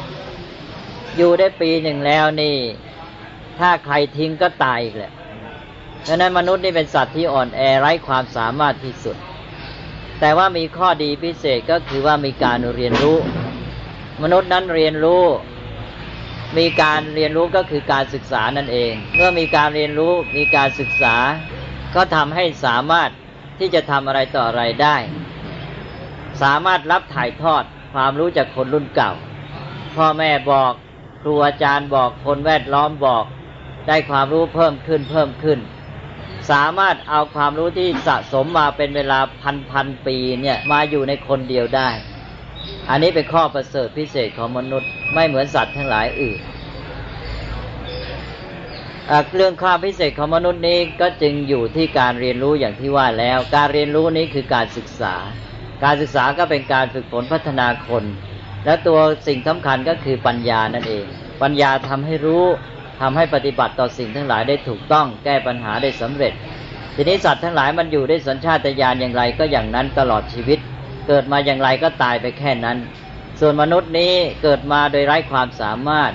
[1.17, 2.57] อยู่ได้ปีหนึ่งแล้วนี่
[3.59, 5.13] ถ้าใครทิ้งก็ตายอีกแหละ
[6.07, 9.17] ดังนั้นมนุษย์นี่เป็นสัตว์ที่อ่อนแอไร้ความสามารถที่สุด
[10.21, 13.19] แต่ว่ามีข้อดีพิเศษก็คือว่ามีการเรียนรู้
[14.23, 15.25] มนุษย์นั้นเรียนรู้
[16.59, 21.17] มีการเรียนรู้ก็คือการศึกษานั่นเอง เมื่อมีการเรียนรู้มีการศึกษา
[21.95, 23.11] ก็ทำให้สามารถ
[23.59, 24.97] ที่จะทำอะไรต่ออะไรได้
[26.43, 27.65] สามารถรับถ่ายทอด
[27.95, 29.13] ความรู้จากคนรุ่นเก่า
[29.97, 30.73] พ่อแม่บอก
[31.23, 33.25] ครูอาจารย์บอกคนแวดล้อมบอก
[33.87, 35.59] ได้ความรู้เพิ่มขึ้นเพิ่มขึ้น
[36.51, 41.89] สามารถเอาความรู้ที่สะสมมาเป็นเวลาพันพันปีเนี่ยมาอยู่ในคนเดียวได้
[42.91, 46.39] อันนี้เป็นข้อประเสริฐพิเศษของมนุษย์ไม่เหมือนสัตว์ทั้งหลายอื่น
[49.35, 55.15] เรื่องความพิเศษของมนุษย์นี้ก็จึงอยู่ที่การเรียนรู้อย่างที่ว่าแล้ว การเรียนรู้นี้คือการศึกษา
[55.85, 58.05] การศึกษาก็เป็นการฝึกฝนพัฒนาคน
[58.65, 61.05] และตัวสิ่งสำคัญก็คือปัญญานั่นเอง
[61.43, 62.45] ปัญญาทำให้รู้
[63.01, 66.33] ทำให้ปฏิบัติต่อสิ่งทั้งหลายได้ถูกต้องแก้ปัญหาได้สำเร็จ
[66.95, 70.59] ทีนี้สัตว์ทั้งหลายมันอยู่ได้สัญชาตญาณอย่างไรก็อย่างนั้นตลอดชีวิต
[71.09, 72.79] เกิดมาอย่างไรก็ตายไปแค่นั้น
[73.41, 76.13] ส่วนมนุษย์นี้เกิดมาโดยไร้ความสามารถ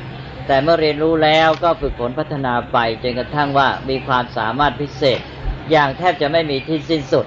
[0.47, 5.19] แต่เมื่อเรียนรู้แล้วก็ฝึกฝนพัฒนาไปจนกระทั่งว่ามีความสามารถพิเศษ
[5.71, 7.25] อย่างแทบจะไม่มีที่สิ้นสุด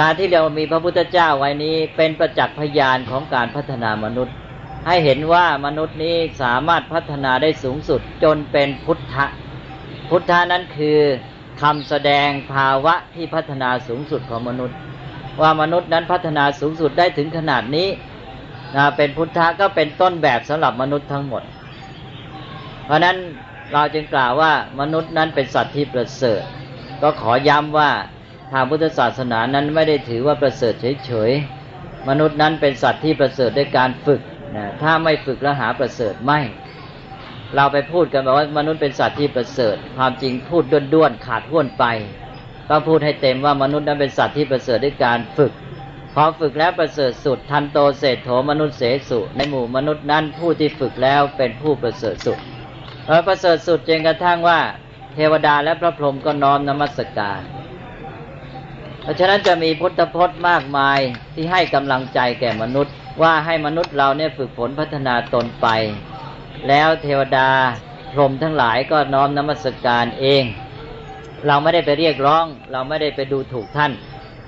[0.00, 4.34] การที่เรามีพระพุทธเจ้าไว้นี้เป็นประจักษ์พยานของการพัฒนามนุษย์
[4.86, 9.24] ให้เห็นว่ามนุษย์นี้สามารถพัฒนาได้สูงสุดจนเป็นพุทธะ
[10.10, 10.98] พุทธะนั้นคือ
[11.62, 14.76] คำแสดงภาวะที่พัฒนาสูงสุดของมนุษย์
[15.42, 17.88] ว่ามนุษย์นั้นพัฒนาสูงสุดได้ถึงขนาดนี้
[18.76, 21.42] นะเป็นพุทธะก็เป็นต้นแบบสำหรับมนุษย์ทั้งหมด
[22.84, 23.16] เพราะนั้น
[23.72, 26.42] เราจึงกล่าวว่ามนุษย์นั้นเป็นสัตว์ที่ประเสริฐ
[27.02, 27.90] ก็ขอย้ำว่า
[28.52, 30.74] ทางพุทธศาสนานั้นไม่ได้ถือว่าประเสริฐ
[31.06, 34.20] เฉยๆมนุษย์นั้นเป็นสัตว์ที่ประเสริฐด้วยการฝึก
[34.56, 36.40] นะถ้าไม่ฝึกแล้วหาประเสริฐไม่
[37.54, 40.64] เราไปพูดกันแบบว่ามนุษย์เป็นสัตว์ที่ประเสริฐ ความจริงพูด
[40.94, 41.84] ด้วนๆขาดห้วนไป
[42.70, 45.52] ต้องพูดให้เต็มว่ามนุษย์นั้นเป็นสัตว์ที่ประเสริฐด้วยการฝึก
[46.14, 52.38] พอฝึกแล้วประเสริฐสุดทันโตเศรษโถมนุษย์เสสุในหมู่มนุษย์นั้นผู้ที่ฝึกแล้วเป็นผู้ประเสริฐสุด
[53.06, 54.60] เออประเสริฐสุดจนกระทั่งว่า
[55.14, 57.40] เทวดาและพระพรหมก็น้อมนมัสการ
[59.04, 60.98] เพราะฉะนั้นจะมีพุทธพจน์มากมาย
[61.34, 65.66] ที่ให้กำลังใจแก่มนุษย์ ว่าให้มนุษย์เราเนี่ยฝึกฝนพัฒนาตนไป
[66.68, 67.50] แล้วเทวดา
[68.12, 70.44] พรหมทั้งหลายก็น้อมนมัสการเอง
[71.46, 73.92] เราไม่ได้ไปเรียกร้อง เราไม่ได้ไปดูถูกท่าน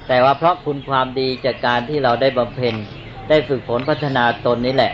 [0.09, 2.75] แต่ว่าเพราะคุณความดีจากการที่เราได้บำเพ็ญ
[3.29, 4.93] ได้ฝึกฝนพัฒนาตนนี้แหละ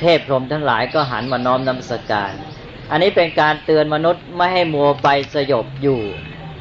[0.00, 2.32] เทพพรหมทั้งหลายก็หันมาน้อมนมัสการ
[2.90, 6.00] อันนี้เป็นการเตือนมนุษย์ไม่ให้มัวไปสยบอยู่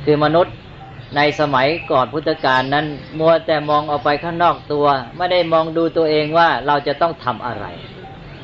[0.05, 0.55] คือมนุษย์
[1.15, 2.85] ในสมัยก่อนพุทธกาลนั้น
[3.19, 4.87] มัวแต่มองออกไปข้างนอกตัว
[5.17, 7.65] ไม่ได้มองดูตัวเองว่าเราจะต้องทำอะไร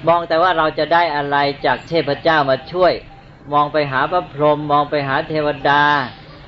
[0.07, 2.93] มองแต่ว่าเราจะได้อะไรจากเทพเจ้ามาช่วย
[3.53, 5.84] มองไปหาพระพรหมมองไปหาเทวดา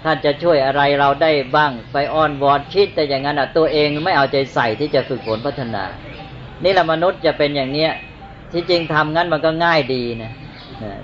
[0.04, 5.84] ท่านจะช่วยอะไรเราได้บ้าง ไปอ้อนวอนคิดแต่อย่างนั้นอะตัวเองไม่เอาใจใส่ที่จะฝึกฝนพัฒนา
[6.64, 7.92] นี่แหละมนุษย์จะเป็นอย่างเนี้ย
[8.52, 10.32] ที่จริงทำงั้นมันก็ง่ายดีนะ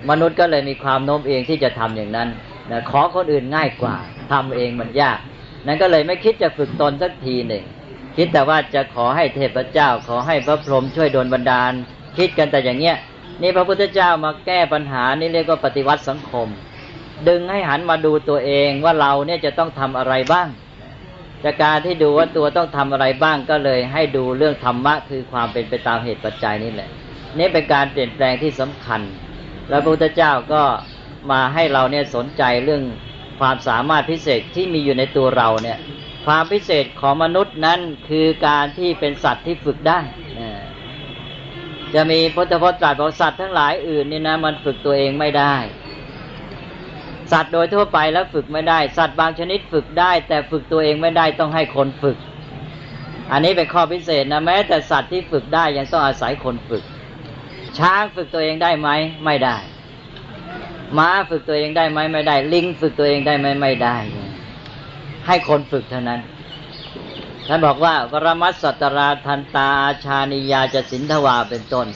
[0.09, 2.30] มนุษย์ก็เลยมีความโน้มเอียงที่จะทำอย่างนั้น
[2.72, 3.95] นะขอคนอื่นง่ายกว่า
[4.32, 5.20] ทำเองมันยาก
[5.65, 7.63] นั้นก็เลยไม่คิดจะฝึกตนสักทีหนึ่ง
[8.18, 11.72] คิดแต่ว่าจะขอให้เทพเจ้า ขอให้พระพรหมช่วยโดนบันดาล
[12.18, 12.97] คิดกันแต่อย่างเงี้ย
[13.41, 16.47] นี่พระพุทธเจ้ามาแก้ปัญหานี่เรียกว่าปฏิวัติสังคม
[17.28, 20.47] ดึงให้หันมาดูตัวเองว่าเราเนี่ยจะต้องทำอะไรบ้าง
[21.43, 26.89] จากการที่ดูว่าตัวต้องทำอะไรบ้างก็เลยให้ดูเรื่องธรรมะคือความเป็นไปตามเหตุปัจจัยนี่แหละ
[27.38, 29.01] นี่เป็นการเปลี่ยนแปลงที่สำคัญ
[29.70, 30.63] แล้วพระพุทธเจ้าก็
[31.32, 32.84] มาให้เราเนี่ยสนใจเรื่อง
[33.39, 35.78] ความสามารถพิเศษที่มีอยู่ในตัวเราเนี่ย
[36.25, 39.99] ความพิเศษของมนุษย์นั้นคือการที่เป็นสัตว์ที่ฝึกได้
[41.93, 45.55] จะมีพุทธพจน์ตรัสบอกสัตว์ทั้งหลายอื่นนี่นะมันฝึกตัวเองไม่ได้
[47.32, 52.17] สัตว์โดยทั่วไปแล้วฝึกไม่ได้ สัตว์บางชนิดฝึกได้ แต่ฝึกตัวเองไม่ได้ต้องให้คนฝึก
[53.32, 56.84] อันนี้เป็นข้อพิเศษนะแม้ แต่สัตว์ที่ฝึกได้ยังต้องอาศัยคนฝึก
[57.80, 58.89] ช้างฝึกตัวเองได้ไหม
[59.25, 59.57] ไม่ได้
[60.97, 63.97] ม้าฝึกตัวเองได้ไหมไม่ได้ ลิงฝึกตัวเองได้ไหมไม่ได้
[65.27, 66.21] ให้คนฝึกเท่านั้น
[67.47, 71.88] ท่านบอกว่าวรมัสสัตราทันตาอาชานิยาจะสินทวาเป็นต้น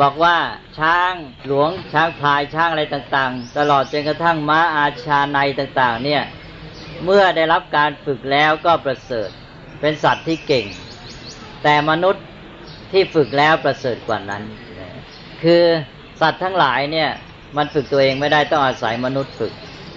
[0.00, 0.36] บอกว่า
[0.78, 1.12] ช้าง
[1.46, 6.22] หลวงช้างพลายช้างอะไรต่างๆ ตลอดจนกระทั่งม้าอาชาในต่างๆ เนี่ย
[7.04, 9.28] เมื่อได้รับการฝึกแล้วก็ประเสริฐ
[9.80, 10.66] เป็นสัตว์ที่เก่ง
[11.62, 12.24] แต่มนุษย์
[12.92, 14.42] ที่ฝึกแล้วประเสริฐกว่านั้น
[15.42, 15.64] คือ
[16.20, 17.10] สัตว์ทั้งหลายเนี่ย
[17.56, 19.52] มันฝึกตัวเองไม่ได้ต้องอาศัยมนุษย์ฝึก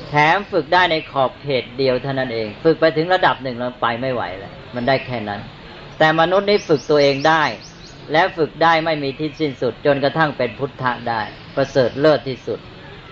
[0.09, 5.41] แถมฝึกได้ในขอบเขตเดียวเท่านั้นเอง ฝึกไปถึงระดับหนึ่งเราไปไม่ไหวแล้วมันได้แค่นั้น
[5.99, 7.43] แต่มนุษย์นี่ฝึกตัวเองได้
[8.11, 11.21] และฝึกได้ไม่มีที่สิ้นสุด จนกระทั่งเป็นพุทธะได้
[11.55, 12.59] ประเสริฐเลิศที่สุด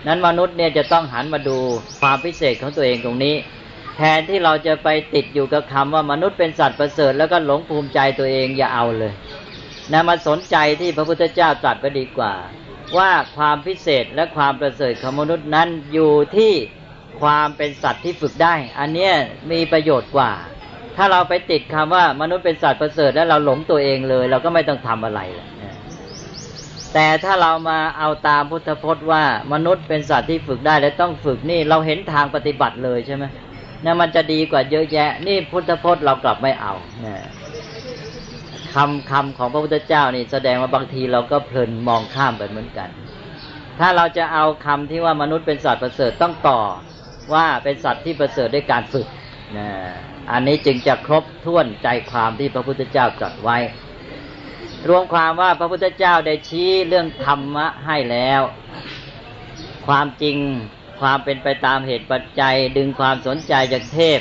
[0.06, 1.58] นั้นมนุษย์เนี่ยจะต้องหันมาดู
[2.00, 3.34] ความพิเศษของตัวเองตรงนี้
[3.96, 9.12] แทนที่เราจะไปติดอยู่กับคำว่ามนุษย์เป็นสัตว์ประเสริฐแล้วก็หลงภูมิใจตัวเองอย่าเอาเลย
[9.92, 12.32] นะมาสนใจที่พระพุทธเจ้าตรัสไปดีกว่า
[12.98, 16.52] ว่าความพิเศษและความประเสริฐของมนุษย์นั้นอยู่ที่
[17.22, 19.12] ความเป็นสัตว์ที่ฝึกได้ อันเนี้ย
[19.50, 20.32] มีประโยชน์กว่า
[20.96, 25.48] ถ้าเราไปติดคำว่ามนุษย์เป็นสัตว์ประเสริฐแล้วเราหลงตัวเองเลย เราก็ไม่ต้องทำอะไรแล้ว
[26.94, 29.22] แต่ถ้าเรามาเอาตามพุทธพจน์ว่า
[29.52, 33.24] มนุษย์เป็นสัตว์ที่ฝึกได้และต้องฝึกนี่เราเห็นทางปฏิบัติเลยใช่ไหม
[33.84, 36.72] นี่มันจะดีกว่าเยอะแยะ นี่พุทธพจน์เรากลับไม่เอา
[37.04, 37.16] นะ
[38.74, 42.88] คำคำของพระพุทธเจ้านี่แสดงว่าบางทีเราก็เพลินมองข้ามไปเหมือนกัน
[43.80, 46.60] ถ้าเราจะเอาคำที่ว่ามนุษย์เป็นสัตว์ประเสริฐต้องต่อ
[47.34, 49.06] ว่าเป็นสัตว์ที่ประเสริฐด้วยการฝึก
[49.56, 49.68] นะ
[50.32, 53.58] อันนี้จึงจะครบถ้วนใจความที่พระพุทธเจ้าตรัสไว้
[54.88, 58.42] รวมความว่าพระพุทธเจ้าได้ชี้เรื่องธรรมะให้แล้ว
[59.86, 60.36] ความจริง
[61.00, 64.20] ความเป็นไปตามเหตุปัจจัย ดึงความสนใจจากเทพ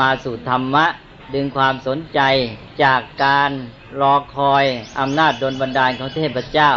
[0.00, 0.86] มาสู่ธรรมะ
[1.34, 2.20] ดึงความสนใจ
[2.82, 3.50] จากการ
[4.00, 4.64] รอคอย
[5.00, 6.72] อำนาจดลบันดาลของเทพเจ้า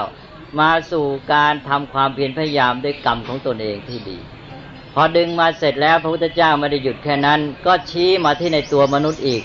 [0.59, 4.17] มาสู่การทำความเพียรพยายามด้วยกรรมของตนเองที่ดี
[4.93, 9.43] พอดึงมาเสร็จแล้วพระพุทธเจ้าไม่ได้หยุดแค่นั้น ก็ชี้มาที่ในตัวมนุษย์อีก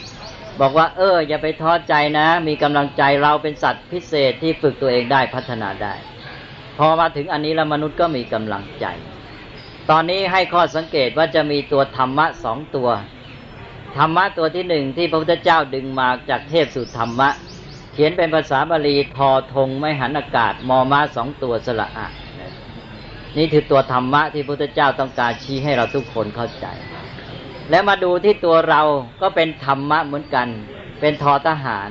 [0.61, 5.95] บอกว่า เออ อย่าไปท้อใจนะ มีกำลังใจเราเป็นสัตว์พิเศษที่ฝึกตัวเองได้พัฒนาได้
[6.79, 8.87] พอมาถึงอันนี้แล้วมนุษย์ก็มีกำลังใจ
[9.91, 12.91] ตอนนี้ให้ข้อสังเกตว่าจะมีตัวธรรมะสองตัว
[13.97, 17.29] ธรรมะตัวที่หนึ่งที่พระพุทธเจ้าดึงมาจากเทพสู่ธรรมะ
[17.93, 22.09] เขียนเป็นภาษาบาลีทอทงไม่หันอากาศ มอมาสองตัวสละอะ
[23.39, 26.67] นี่คือตัวธรรมะที่พระพุทธเจ้าต้องการชี้ให้เราทุกคนเข้าใจ
[27.71, 28.83] แล้วมาดูที่ตัวเรา
[29.23, 30.49] ก็เป็นธรรมะเหมือนกัน
[31.01, 31.89] เป็นทอทหาร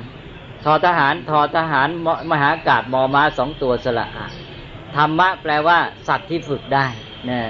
[0.64, 1.88] ทอทหารทอทหาร
[2.30, 4.26] มหาอากาศมอมาสองตัวสละอะ
[4.96, 5.78] ธรรมะแปลว่า
[6.08, 6.86] สัตว์ที่ฝึกได้
[7.30, 7.42] นะ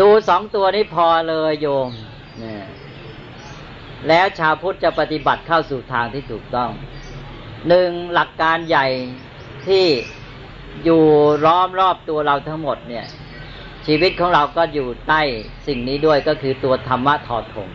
[0.00, 1.90] ดูสองตัวนี้พอเลยโยม
[2.42, 2.54] นะ
[4.08, 6.70] แล้วชาวพุทธจะปฏิบัติเข้าสู่ทางที่ถูกต้อง
[7.68, 8.86] หนึ่งหลักการใหญ่
[9.66, 9.84] ที่
[10.84, 11.02] อยู่
[11.46, 13.06] ล้อมรอบตัวเราทั้งหมดเนี่ย
[13.86, 15.20] ชีวิตของเราก็อยู่ใต้
[15.66, 17.68] สิ่งนี้ด้วยก็คือตัวธรรมะทอทง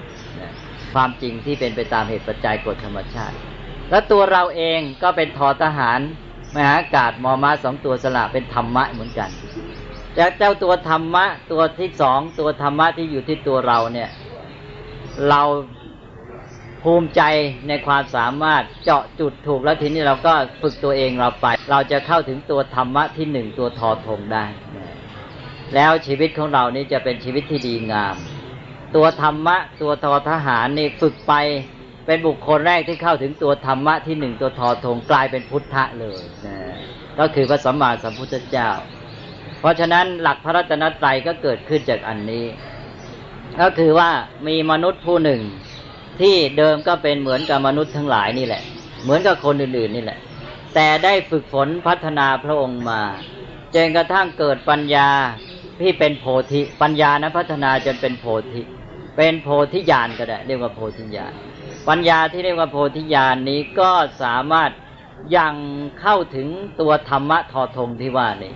[0.93, 3.35] ความจริงที่เป็นไปตามเหตุปัจจัยกฎธรรมชาติ
[3.89, 5.99] และตัวเราเองก็เป็นทอทหาร
[6.55, 9.29] มหากาศมอมาสองตัวสละเป็นธรรมะเหมือนกัน
[10.17, 14.09] จากเจ้าตัวธรรมะตัวที่สองตัวธรรมะที่อยู่ที่ตัวเราเนี่ย
[15.29, 15.41] เรา
[16.83, 17.21] ภูมิใจ
[17.67, 24.45] ในความสามารถเจาะจุดถูกแล้วทีนี้เราก็ฝึกตัวเองเราไป เราจะเข้าถึงตัวธรรมะที่หนึ่งตัวทอทงได้
[25.75, 28.15] แล้วชีวิตของเรานี่จะเป็นชีวิตที่ดีงาม
[28.95, 31.33] ตัวธรรมะ ตัวทอทหารนี่ฝึกไป
[32.05, 36.57] เป็นบุคคลแรกที่เข้าถึงตัวธรรมะที่หนึ่งตัวทอทงกลายเป็นพุทธะเลยนะ
[37.19, 38.69] ก็คือพระสัมมาสัมพุทธเจ้า
[39.59, 42.45] เพราะฉะนั้นหลักพระรัตนตรัยก็เกิดขึ้นจากอันนี้
[43.61, 44.09] ก็คือว่า
[44.47, 45.41] มีมนุษย์ผู้หนึ่ง
[46.21, 48.63] ที่เดิมก็เป็นเหมือนกับมนุษย์ทั้งหลายนี่แหละ
[49.03, 50.19] เหมือนกับคนอื่นๆนี่แหละ
[50.75, 53.01] แต่ได้ฝึกฝนพัฒนาพระองค์มา
[53.75, 55.09] จนกระทั่งเกิดปัญญา
[55.81, 58.61] ที่เป็นโพธิปัญญานะพัฒนาจนเป็นโพธิ
[59.17, 61.33] เป็นโพธิญาณก็ได้ เรียกว่าโพธิญาณ
[61.87, 63.91] ปัญญาที่เรียกว่าโพธิญาณนี้ก็
[64.23, 64.71] สามารถ
[65.37, 65.55] ยัง
[66.01, 66.47] เข้าถึง
[66.81, 68.53] ตัวธรรมะทอทงที่ว่านี่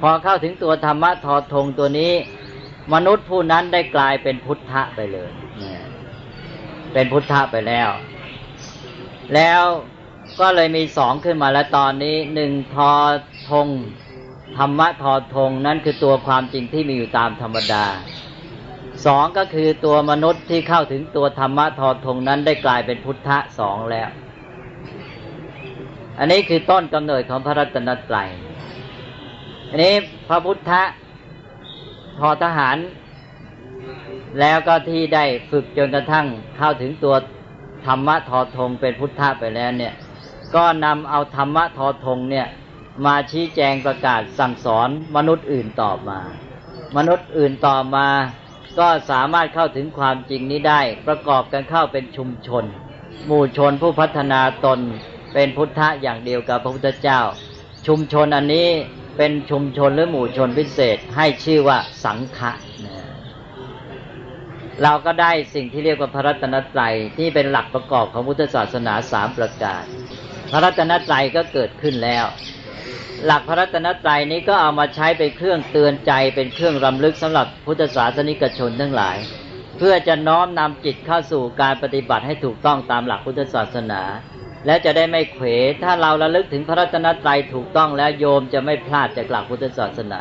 [0.00, 2.12] พอเข้าถึงตัวธรรมะทอทงตัวนี้
[2.94, 5.30] มนุษย์ผู้นั้นได้กลายเป็นพุทธะไปเลย
[6.92, 7.90] เป็นพุทธะไปแล้ว
[9.34, 9.62] แล้ว
[10.40, 12.92] ก็เลยมีสองขึ้นมาแล้วตอนนี้หนึ่งทอ
[13.50, 13.68] ทง
[14.58, 17.84] ธรรมะทอทงนั้นคือตัวความจริงที่มีอยู่ตามธรรมดา
[19.06, 24.08] สองก็คือตัวมนุษย์ที่เข้าถึงตัวธรรมะทอทงนั้นได้กลายเป็นพุทธะสองแล้ว
[26.18, 28.28] อันนี้คือต้นกำเนิดของพระรัตนตรัย
[29.70, 29.94] อันนี้
[30.28, 30.82] พระพุทธะ
[32.18, 32.76] ทอทหาร
[34.40, 36.26] แล้วก็ที่ได้ฝึกจนกระทั่ง
[36.56, 37.14] เข้าถึงตัว
[37.86, 39.94] ธรรมะทอทงเป็นพุทธะไปแล้วเนี่ย
[40.54, 42.46] ก็นำเอาธรรมะทอทงเนี่ย
[43.04, 46.20] มาชี้แจงประกาศสั่งสอนมนุษย์อื่นต่อมา
[46.96, 48.08] มนุษย์อื่นต่อมา
[48.78, 52.64] ก็สามารถเข้าถึงความจริงนี้ได้ ประกอบกันเข้าเป็นชุมชน
[53.26, 54.80] หมู่ชนผู้พัฒนาตน
[55.34, 57.20] เป็นพุทธะอย่างเดียวกับพระพุทธเจ้า
[57.86, 58.68] ชุมชนอันนี้
[59.16, 62.50] เป็นชุมชนหรือหมู่ชนพิเศษให้ชื่อว่าสังฆะ
[64.82, 69.84] เราก็ได้สิ่งที่เรียกว่าพระรัตนตรัยที่เป็นหลักประกอบของพุทธศาสนาสามประการ
[70.52, 72.24] พระรัตนตรัยก็เกิดขึ้นแล้ว
[73.26, 79.16] หลักพระรัตนตรัยนี้ก็เอามาใช้เป็นเครื่องเตือนใจเป็นเครื่องรำลึกสำหรับพุทธศาสนิกชนทั้งหลาย
[79.78, 84.02] เพื่อจะน้อมนำจิตเข้าสู่การปฏิบัติให้ถูกต้องตามหลักพุทธศาสนา
[84.66, 85.46] และจะได้ไม่เขว
[85.82, 90.20] ถ้าเราระลึกถึงพระรัตนตรัยถูกต้องแล้วโยมจะไม่พลาดจากหลักพุทธศาสนา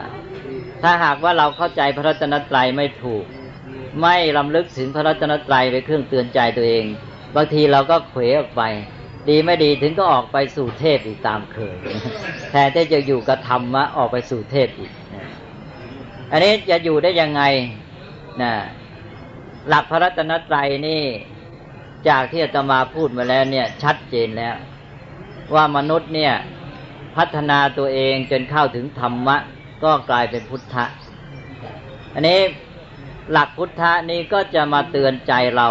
[0.81, 3.25] ถ้าหากว่าเราเข้าใจพระรัตนตรัยไม่ถูก
[3.99, 6.85] ไม่รำลึกถึงพระรัตนตรัยเป็นเครื่องเตือนใจตัวเอง
[7.35, 8.61] บางทีเราก็เขวออกไป
[9.29, 11.77] ดีไม่ดีถึงก็ออกไปสู่เทพอีกตามเคย
[12.49, 14.91] แทนที่จะอยู่กับธรรมะออกไปสู่เทพอีก
[16.31, 17.41] อันนี้จะอยู่ได้ยังไง
[18.41, 18.53] นะ
[19.67, 21.03] หลักพระรัตนตรัยนี่
[22.09, 24.55] จากที่อาตมาพูดมาแล้วเนี่ยชัดเจนแล้ว
[25.53, 26.33] ว่ามนุษย์เนี่ย
[27.17, 29.37] พัฒนาตัวเองจนเข้าถึงธรรมะ
[29.83, 30.85] ก็กลายเป็นพุทธะ
[32.13, 32.39] อันนี้
[33.31, 35.69] หลักพุทธะนี้ก็จะมาเตือนใจเรา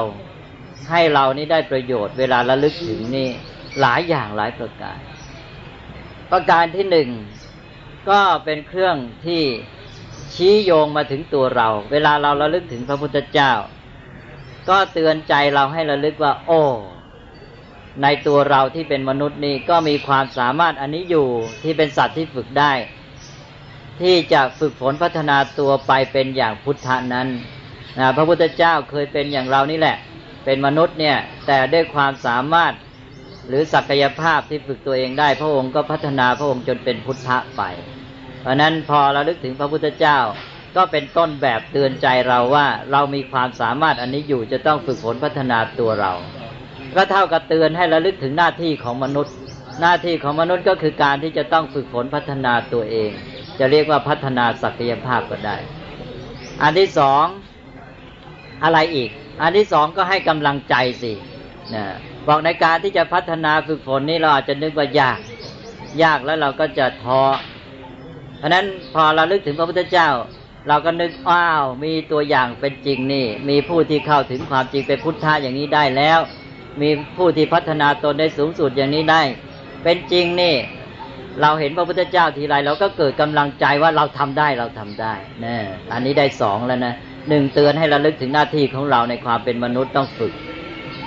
[0.90, 3.28] ให้เรานี่ได้ประโยชน์เวลาระลึกถึงนี่
[3.80, 4.98] หลายอย่างหลายประการ
[6.30, 7.08] ประการที่หนึ่ง
[8.10, 8.96] ก็เป็นเครื่อง
[9.26, 9.42] ที่
[10.34, 13.52] ชี้โยงมาถึงตัวเรา เวลาเราระลึกถึงพระพุทธเจ้า
[14.68, 16.62] ก็เตือนใจเราให้ระลึกว่า โอ้
[18.02, 21.28] ในตัวเราที่เป็นมนุษย์นี่ก็มีความสามารถอันนี้อยู่
[21.62, 22.72] ที่เป็นสัตว์ที่ฝึกได้
[24.02, 27.28] ที่จะฝึกฝนพัฒนาตัวไปเป็นอย่างพุทธานั้น
[28.16, 29.96] พระพุทธเจ้าเคยเป็นอย่างเรานี่แหละ
[30.44, 32.72] เป็นมนุษย์เนี่ยแต่ด้วยความสามารถ
[33.48, 37.62] หรือศักยภาพที่ฝึกตัวเองได้ พระองค์ก็พัฒนาพระองค์จนเป็นพุทธะไป
[38.40, 40.18] เพราะนั้นพอเราลึกถึงพระพุทธเจ้า
[40.76, 46.12] ก็เป็นต้นแบบเตือนใจเราว่าเรามีความสามารถอันนี้อยู่จะต้องฝึกฝนพัฒนาตัวเรา
[46.96, 49.34] ก็เท่ากับเตือนให้ระลึกถึงหน้าที่ของมนุษย์
[49.80, 53.10] หน้าที่ของมนุษย์ก็คือการที่จะต้องฝึกฝนพัฒนาตัวเอง
[53.58, 55.56] จะเรียกว่าพัฒนาศักยภาพก็ได้
[56.62, 57.24] อันที่สอง
[58.64, 59.10] อะไรอีก
[59.42, 61.12] อันที่สองก็ให้กำลังใจสิ
[61.74, 61.84] นะ
[62.26, 65.18] บอกในการที่จะพัฒนาฝึกฝนนี้เราอาจจะนึกว่ายาก
[66.02, 67.22] ยากแล้วเราก็จะท้อ
[68.38, 70.08] เพราะนั้นพอเราลึกถึงพระพุทธเจ้า
[70.68, 76.18] เราก็นึกอ้าวมีตัวอย่างเป็นจริงนี่ มีผู้ที่เข้าถึงความจริงเป็นพุทธะอย่างนี้ได้แล้ว
[76.80, 79.22] มีผู้ที่พัฒนาตนได้สูงสุดอย่างนี้ได้
[79.82, 80.54] เป็นจริงนี่
[81.42, 85.14] เราเห็นพระพุทธเจ้าทีไรเราก็เกิดกำลังใจว่าเราทำได้เราทำได้
[85.44, 85.56] นะ
[85.92, 86.94] อันนี้ได้สองแล้วนะ
[87.28, 90.32] หนึ่งเตือนให้ระลึกถึงหน้าที่ของเราในความเป็นมนุษย์ต้องฝึก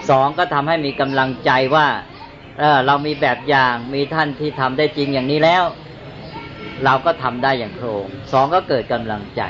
[0.09, 1.88] สองก็ทำให้มีกำลังใจว่า
[2.59, 5.63] เออเรามีแบบอย่างมีท่านที่ทำได้จริงอย่างนี้แล้ว
[6.86, 9.41] เราก็ทำได้อย่างโครงสองก็เกิดกำลังใจ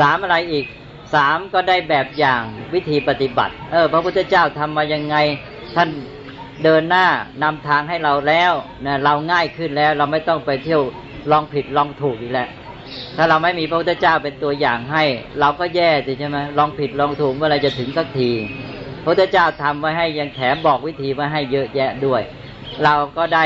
[0.00, 0.66] สามอะไรอีก
[1.14, 2.42] สามก็ได้แบบอย่าง
[2.74, 5.16] วิธีปฏิบัติ เออ พระพุทธเจ้าทำมายังไง
[5.76, 5.88] ท่าน
[6.62, 7.06] เดินหน้า
[7.42, 8.52] นำทางให้เราแล้ว
[8.86, 10.82] นะเราง่ายขึ้นแล้ว เราไม่ต้องไปเที่ยว
[11.30, 12.48] ลองผิดลองถูกอีกแล้ว
[13.16, 15.04] ถ้าเราไม่มีพระพุทธเจ้าเป็นตัวอย่างให้
[15.40, 18.30] เราก็แย่สิใช่ไหมลองผิดลองถูกเมื่อไรจะถึงสักที
[19.02, 22.22] พระพุทธเจ้าทำไว้ให้ยังแถมบอกวิธีไว้ให้เยอะแยะด้วย
[22.84, 23.44] เราก็ได้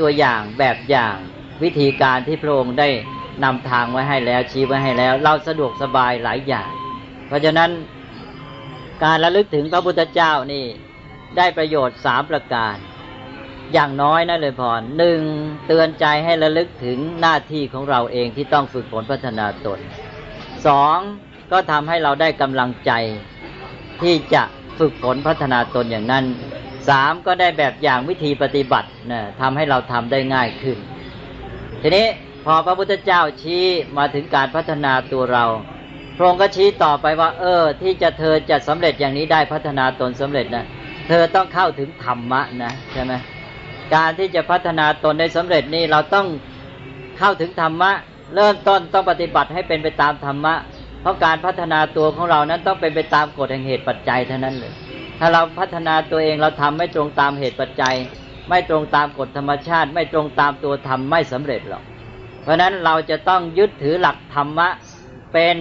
[0.00, 1.14] ตัวอย่างแบบอย่าง
[1.62, 2.88] วิธีการที่พระองค์ได้
[3.44, 6.70] นำทางไว้ให้แล้วชี้ไว้ให้แล้ว เราสะดวกสบายหลายอย่าง
[7.26, 7.70] เพราะฉะนั้น
[9.04, 10.64] การระลึกถึงพระพุทธเจ้านี่
[11.36, 12.76] ได้ประโยชน์สามประการ
[13.72, 15.20] อย่างน้อยนะเลยพรหนึ่ง
[15.66, 19.78] เตือนใจให้ระลึกถึงหน้าที่ของเราเองที่ต้องฝึกฝนพัฒนาตน
[20.66, 20.96] สอง
[21.52, 22.92] ก็ทำให้เราได้กำลังใจ
[24.02, 24.42] ที่จะ
[24.78, 26.24] ฝึกฝนพัฒนาตนอย่างนั้น
[26.88, 30.78] สามก็ได้แบบอย่างวิธีปฏิบัตินะทำให้เราทำได้ง่ายขึ้น
[31.82, 32.06] ทีนี้
[32.44, 33.64] พอพระพุทธเจ้าชี้
[33.98, 35.44] มาถึงการพัฒนาตัวเรา
[36.16, 40.64] พระองค์ก็ชี้ต่อไปว่า เออ ที่จะเธอจะสำเร็จอย่างนี้ได้พัฒนาตนสำเร็จนะ
[41.06, 43.12] เธอต้องเข้าถึงธรรมะนะใช่ไหม
[43.94, 46.26] การที่จะพัฒนาตนได้สำเร็จนี่เราต้อง
[47.18, 47.90] เข้าถึงธรรมะ
[48.34, 50.54] เริ่มต้นต้องปฏิบัติให้เป็นไปตามธรรมะ
[51.00, 54.72] เพราะการพัฒนาตัวของเรานั้นต้องเป็นไปตามกฎแห่งเหตุปัจจัยเท่านั้นเลย
[55.18, 57.94] ถ้าเราพัฒนาตัวเองเราทำไม่ตรงตามเหตุปัจจัย
[58.48, 61.82] ไม่ตรงตามกฎธรรมชาติ ไม่ตรงตามตัวธรรมไม่สำเร็จหรอก
[62.42, 64.68] เพราะนั้นเราจะต้องยึดถือหลักธรรมะ
[65.32, 65.56] เป็น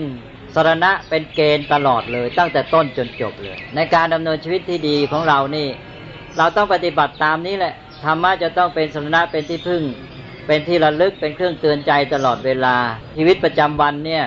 [0.55, 5.67] สรณะเป็นเกณฑ์ตลอดเลย ตั้งแต่ต้นจนจบเลย ในการดำเนินชีวิตที่ดีของเรานี่
[6.37, 7.73] เราต้องปฏิบัติตามนี้แหละ
[8.03, 9.83] ธรรมะจะต้องเป็นสรณะเป็นที่พึ่ง
[10.47, 12.75] เป็นที่ระลึกเป็นเครื่องเตือนใจตลอดเวลา
[13.15, 14.25] ชีวิตประจำวันเนี่ย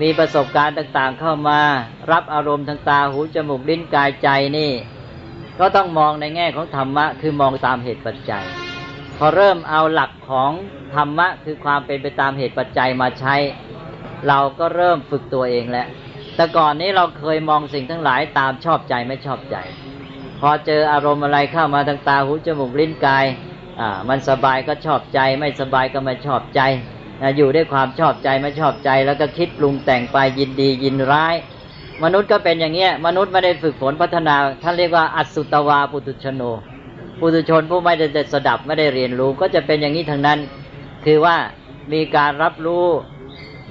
[0.00, 1.60] มีประสบการณ์ต่างๆเข้ามา
[2.12, 4.70] รับอารมณ์ทางตาหูจมูกลิ้นกายใจนี่
[5.58, 8.44] ก็ต้องมองในแง่ของธรรมะคือมองตามเหตุปัจจัย
[9.18, 10.50] พอเริ่มเอาหลักของ
[10.94, 13.34] ธรรมะคือความเป็นไปตามเหตุปัจจัยมาใช้
[14.28, 15.86] เราก็เริ่มฝึกตัวเองแล้ว
[16.36, 19.56] แต่ก่อนนี้เราเคยมองสิ่งทั้งหลายตามชอบใจไม่ชอบใจ
[20.40, 23.24] พอเจออารมณ์อะไรเข้ามาทางตาหูจมูกลิ้นกาย
[23.80, 26.60] อ่ามันสบายก็ชอบใจ ไม่สบายก็ไม่ชอบใจ
[27.36, 31.34] อยู่ด้วยความชอบใจไม่ชอบใจ แล้วก็คิดปรุงแต่งไปยินดียินร้าย
[32.04, 36.42] มนุษย์ก็เป็นอย่างเงี้ยมนุษย์ไม่ได้ฝึกฝนพัฒนาท่านเรียกว่าอัสุตวาปุตุชโน
[37.20, 40.38] ปุตุชนผู้ไม่ได้สดับไม่ได้เรียนรู้ ก็จะเป็นอย่างนี้ทั้งนั้น
[41.04, 41.36] คือว่า
[41.92, 42.86] มีการรับรู้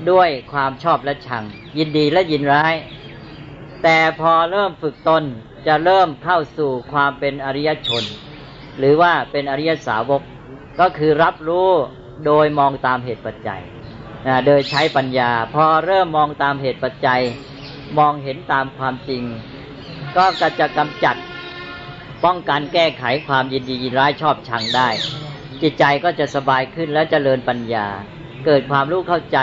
[0.10, 1.44] ด้วยความชอบและชัง
[1.78, 2.76] ยินดีและยินร้าย
[3.84, 5.24] แต่พอเริ่มฝึกตน
[5.68, 8.04] จะเริ่มเข้าสู่ความเป็นอริยชน
[8.78, 10.22] หรือว่าเป็นอริยสาวก
[10.80, 11.70] ก็คือรับรู้
[12.26, 13.62] โดยมองตามเหตุปัจจัย
[14.28, 17.22] นะโดยใช้ปัญญา พอเริ่มมองตามเหตุปัจจัย
[17.98, 19.24] มองเห็นตามความจริง
[20.18, 20.26] ก็
[20.60, 21.16] จะกำจัด
[22.26, 24.90] ป้องกันแก้ไขความยินดียินร้ายชอบชังได้
[25.62, 27.88] จิตใจก็จะสบายขึ้นและเจริญปัญญา
[28.46, 29.38] เกิดความรู้เข้าใจ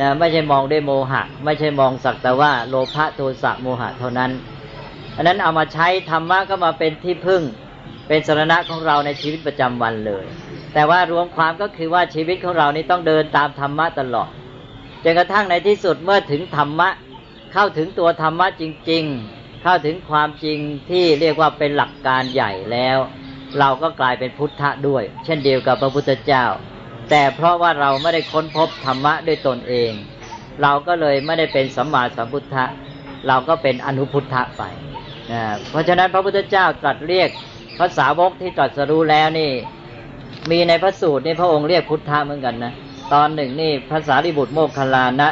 [0.00, 4.30] นะไม่ใช่มองด้วยโมหะ ไม่ใช่มองสักแต่ว่าโลภะโทสะโมหะเท่านั้น
[5.16, 7.42] อันนั้นเอามาใช้ธรรมะก็มาเป็นที่พึ่ง
[8.08, 10.24] เป็นสรณะของเราในชีวิตประจำวันเลย
[10.74, 14.28] แต่ว่ารวมความก็คือว่าชีวิตของเรานี้ต้องเดินตามธรรมะตลอด
[15.04, 16.88] จนกระทั่งในที่สุดเมื่อถึงธรรมะ
[17.52, 20.58] เข้าถึงตัวธรรมะจริง ๆ เข้าถึงความจริง
[20.90, 22.98] ที่เรียกว่าเป็นหลักการใหญ่แล้ว
[23.58, 26.44] เราก็กลายเป็นพุทธะด้วย เช่นเดียวกับพระพุทธเจ้า
[27.10, 29.92] แต่เพราะว่าเราไม่ได้ค้นพบธรรมะด้วยตนเอง
[30.62, 32.64] เราก็เลยไม่ได้เป็นสัมมาสัมพุทธะ
[33.28, 34.62] เราก็เป็นอนุพุทธะไป
[35.70, 37.28] เพราะฉะนั้นพระพุทธเจ้าตรัสเรียก
[37.78, 39.52] ภาษาวกที่ตรัสรู้แล้วนี่
[40.50, 42.72] มีในพระสูตรนี่พระองค์เรียกพุทธะเหมือนกันนะ
[43.12, 45.30] ตอนหนึ่งนี่ภาษาริบุตรโมคคลานะ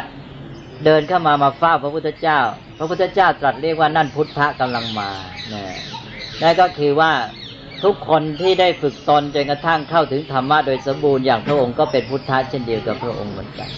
[0.84, 2.38] เดินเข้ามามาเฝ้าพระพุทธเจ้า
[2.78, 5.10] พระพุทธเจ้าตรัสเรียกว่านั่นพุทธะกำลังมา
[5.50, 5.74] เนี่ย
[6.42, 7.12] นั่นก็คือว่า
[7.84, 13.68] ทุกคนที่ได้ฝึกตนจนกระทั่งเข้าถึงธรรมะโดยสมบูรณ์อย่างพระองค์ก็เป็นพุทธะเช่นเดียวกับพระองค์เหมือนกัน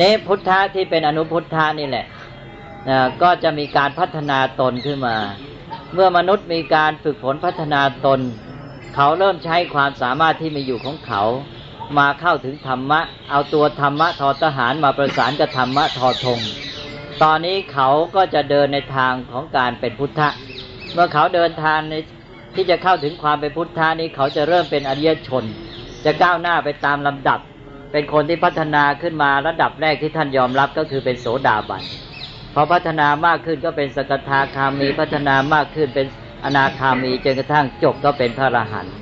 [0.00, 2.06] นี้พุทธะที่เป็นอนุพุทธะนี่แหละ
[3.22, 5.16] ก็จะมีการพัฒนาตนขึ้นมา
[5.92, 8.20] เมื่อมนุษย์มีการฝึกฝนพัฒนาตน
[8.94, 11.22] เขาเริ่มใช้ความสามารถที่มีอยู่ของเขา
[11.98, 13.00] มาเข้าถึงธรรมะ
[13.30, 16.38] เอาตัวธรรมะทอทหารมาประสานกับธรรมะทอทง
[17.22, 20.28] ตอนนี้เขาก็จะเดินในทางของการเป็นพุทธะ
[20.92, 21.94] เมื่อเขาเดินทางใน
[22.54, 25.44] ที่จะเข้าถึงความเป็นพุทธะนี้เขาจะเริ่มเป็นอริยชน
[26.04, 27.40] จะก้าวหน้าไปตามลำดับ
[27.92, 31.82] เป็นคนที่พัฒนาขึ้นมาระดับแรกที่ท่านยอมรับก็คือเป็นโสดาบัน
[32.54, 36.06] พอพัฒนามากขึ้นก็เป็นสกทาคามีพัฒนามากขึ้นเป็น
[36.44, 38.94] อนาคามีจนกระทั่งจบก็เป็นพระอรหันต์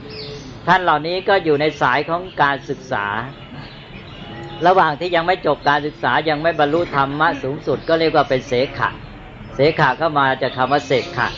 [0.67, 3.07] ท่านเหล่านี้ก็อยู่ในสายของการศึกษา
[4.67, 8.91] ระหว่างที่ยังไม่จบการศึกษายังไม่บรรลุธรรมะสูงสุด ก็เรียกว่าเป็นเสขะ
[9.55, 11.29] เสขะก็มาจากคำว่าเสขะ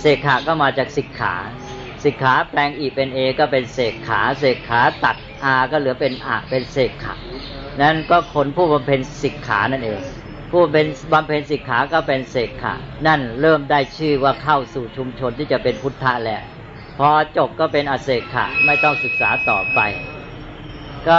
[0.00, 1.34] เสกขะก็มาจากสิกขา
[2.04, 7.14] สิกขาแปลงอีเป็นเอก็เป็นเสกขาเสกขาตัดอาก็เหลือเป็นอะเป็นเสกขะ
[7.80, 10.00] นั่นก็คนผู้บำเพ็ญสิกขานั่นเอง
[10.50, 12.74] ผู้เป็นบำเพ็ญสิกขาก็เป็นเสกขะ
[13.06, 16.40] นั่นเริ่มได้ชื่อว่าเข้าสู่ชุมชนที่จะเป็นพุทธะแหละ
[16.98, 19.80] พอจบก็เป็นอเสกขะไม่ต้องศึกษาต่อไป
[21.08, 21.18] ก็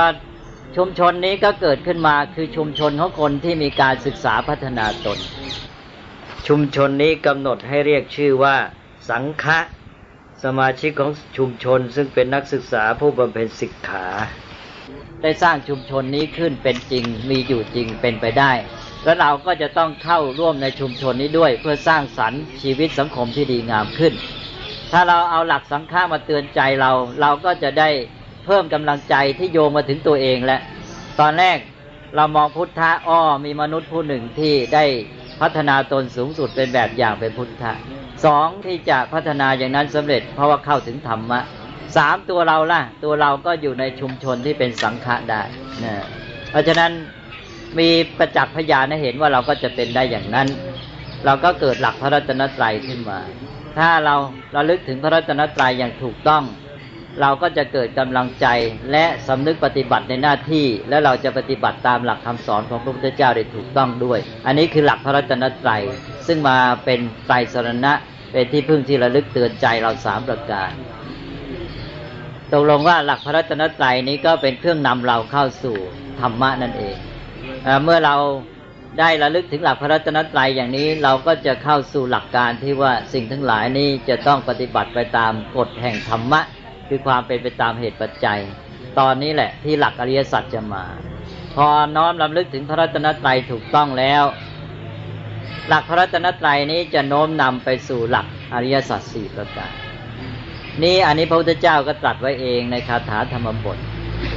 [0.76, 5.18] ชุมชนนี้ก็เกิดขึ้นมาคือชุมชนของคนที่มีการศึกษาพัฒนาตน
[6.48, 8.56] ชุมชนนี้กำหนดให้เรียกชื่อว่า
[9.10, 9.60] สังฆะ
[10.44, 14.08] สมาชิกของชุมชนซึ่งเป็นนักศึกษาผู้บำเพ็ญศิกขา
[15.22, 18.52] ได้สร้างชุมชนนี้ขึ้นเป็นจริงมีอยู่จริงเป็นไปได้
[19.04, 24.14] แล้วเราก็จะต้องเข้าร่วมในชุมชนนี้ด้วยเพื่อสร้างสรรค์ชีวิตสังคมที่ดีงามขึ้น
[24.92, 27.90] ถ้าเราเอาหลักสังฆามาเตือนใจเรา เราก็จะได้
[28.46, 30.60] เพิ่มกำลังใจที่โยงมาถึงตัวเองและ
[31.20, 31.58] ตอนแรก
[32.16, 34.86] เรามองพุทธะอ้อมีมนุษย์ผู้หนึ่งที่ได้
[35.42, 37.74] พัฒนาตนสูงสุดเป็นแบบอย่างเป็นพุทธะ
[38.26, 41.40] สองที่จะพัฒนาอย่างนั้นสำเร็จเพราะว่าเข้าถึงธรรมะ
[41.98, 45.42] สามตัวเราล่ะ ตัวเราก็อยู่ในชุมชนที่เป็นสังฆะได้
[45.84, 45.94] นะ
[46.52, 46.92] เพราะฉะนั้น
[47.80, 50.48] มีประจักษ์พยานให้เห็นว่าเราก็จะเป็นได้อย่างนั้น
[51.26, 53.20] เราก็เกิดหลักพระรัตนตรัยขึ้นมา
[53.78, 54.16] ถ้าเรา
[54.54, 56.44] เราลึกถึงพระรัตนตรัยอย่างถูกต้อง
[57.20, 58.48] เราก็จะเกิดกำลังใจ
[58.92, 65.82] และสำนึกปฏิบัติในหน้าที่ และเราจะปฏิบัติตามหลักคำสอนของพระพุทธเจ้าได้ถูกต้องด้วย อันนี้คือหลักพระรัตนตรัย
[66.28, 67.94] ซึ่งมาเป็นไตรสรณะ
[68.32, 70.72] เป็นที่พึ่งที่ระลึกเตือนใจเราสามประการ
[72.52, 75.78] ตกลงว่าหลักพระรัตนตรัยนี้ก็เป็นเครื่องนำเราเข้าสู่
[76.20, 76.96] ธรรมะนั่นเอง
[77.84, 78.16] เมื่อเรา
[79.00, 86.42] ได้ระลึกถึงหลักพระรัตนตรัยอย่างนี้เราก็จะเข้าสู่หลักการที่ว่าสิ่งทั้งหลายนี้จะต้องปฏิบัติไปตามกฎแห่งธรรมะ
[86.94, 88.40] คือความเป็นไปตามเหตุปัจจัย
[89.00, 90.84] ตอนนี้แหละที่หลักอริยสัจจะมา
[91.56, 94.24] พอน้อมลำลึกถึงพระรัตนตรัยถูกต้องแล้ว
[95.68, 99.72] หลักพระรัตนตรัยนี้จะโน้มนำไปสู่หลักอริยสัจสี่ประการ
[100.84, 103.78] นี่อันนี้พระพุทธเจ้าก็ตรัสไว้เองในคาถาธรรมบท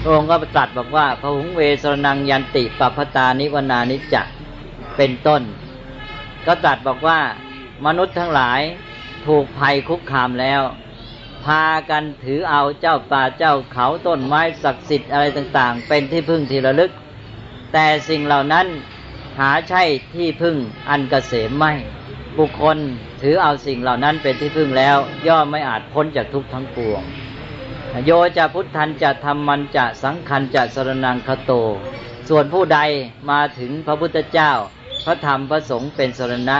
[0.03, 4.27] พระองค์ก็ตรัสบอกว่าพระหุงเวสรนังยันติปัพตานิวนานิจัก
[4.97, 5.43] เป็นต้น
[6.47, 7.19] ก็ตรัสบอกว่า
[7.87, 8.61] มนุษย์ทั้งหลาย
[9.27, 10.63] ถูกภัยคุกคามแล้ว
[11.45, 16.91] พากันถือเอาเจ้าป่าเจ้าเขาต้นไม้ศักดิ์สิทธิ์อะไรต่าง ๆ เป็นที่พึ่งที่ระลึก
[17.73, 18.67] แต่สิ่งเหล่านั้น
[19.39, 19.83] หาใช่
[20.15, 20.57] ที่พึ่ง
[20.89, 21.73] อันกเกษมไม่
[22.39, 22.79] บุคคล
[23.23, 27.03] ถือเอาสิ่งเหล่านั้นเป็นที่พึ่งแล้ว ย่อมไม่อาจพ้นจากทุกข์ทั้งปวง
[28.05, 31.53] โยจะพุทธันจะธรรมันจะสังคันจะสรนังคโต
[32.29, 32.79] ส่วนผู้ใด
[33.31, 34.53] มาถึงพระพุทธเจ้า
[35.05, 36.59] พระธรรมพระสงฆ์เป็นสรณะ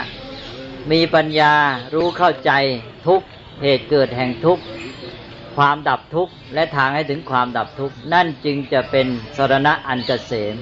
[0.91, 1.55] มีปัญญา
[1.95, 2.53] รู้เข้าใจ
[3.07, 3.23] ทุก
[3.63, 4.63] เหตุเกิดแห่งทุกข์
[5.57, 10.55] ความดับทุกข์และทางให้ถึงความดับทุกข์นั่นจึงจะเป็นสรณะอันเกษม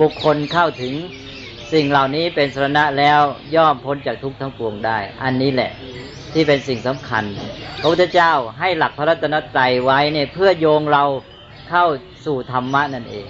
[0.00, 0.94] บุคคลเข้าถึง
[1.72, 3.20] สิ่งเหล่านี้เป็นสรณะแล้ว
[3.56, 5.70] ย่อมพ้นจากทุกข์ทั้งปวงได้ อันนี้แหละ
[6.32, 7.24] ที่เป็นสิ่งสำคัญ
[7.80, 11.04] พระพุทธเจ้าให้หลักพระรัตนตรัยไว้เนี่ยเพื่อโยงเรา
[11.70, 11.86] เข้า
[12.26, 13.26] สู่ธรรมะนั่นเอง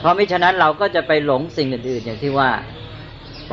[0.00, 2.50] เพราะมิฉะนั้นเราก็จะไปหลงสิ่งอื่นๆ อย่างที่ว่า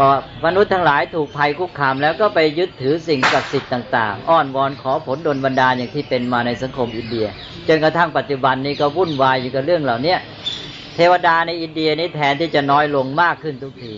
[0.02, 0.10] พอ
[0.46, 7.26] มนุษย์ทั้งหลายถูกภัยคุกคาม แล้วก็ไปยึดถือสิ่งศักดิ์สิทธิ์ต่าง ๆ อ้อนวอนขอผลดลบันดาลอย่างที่เป็นมาในสังคมอินเดีย
[7.68, 10.16] จนกระทั่งปัจจุบันนี้ก็วุ่นวายอยู่กับเรื่องเหล่านี้
[10.96, 13.94] เทวดาในอินเดียนี้แทนที่จะน้อยลงมากขึ้นทุกที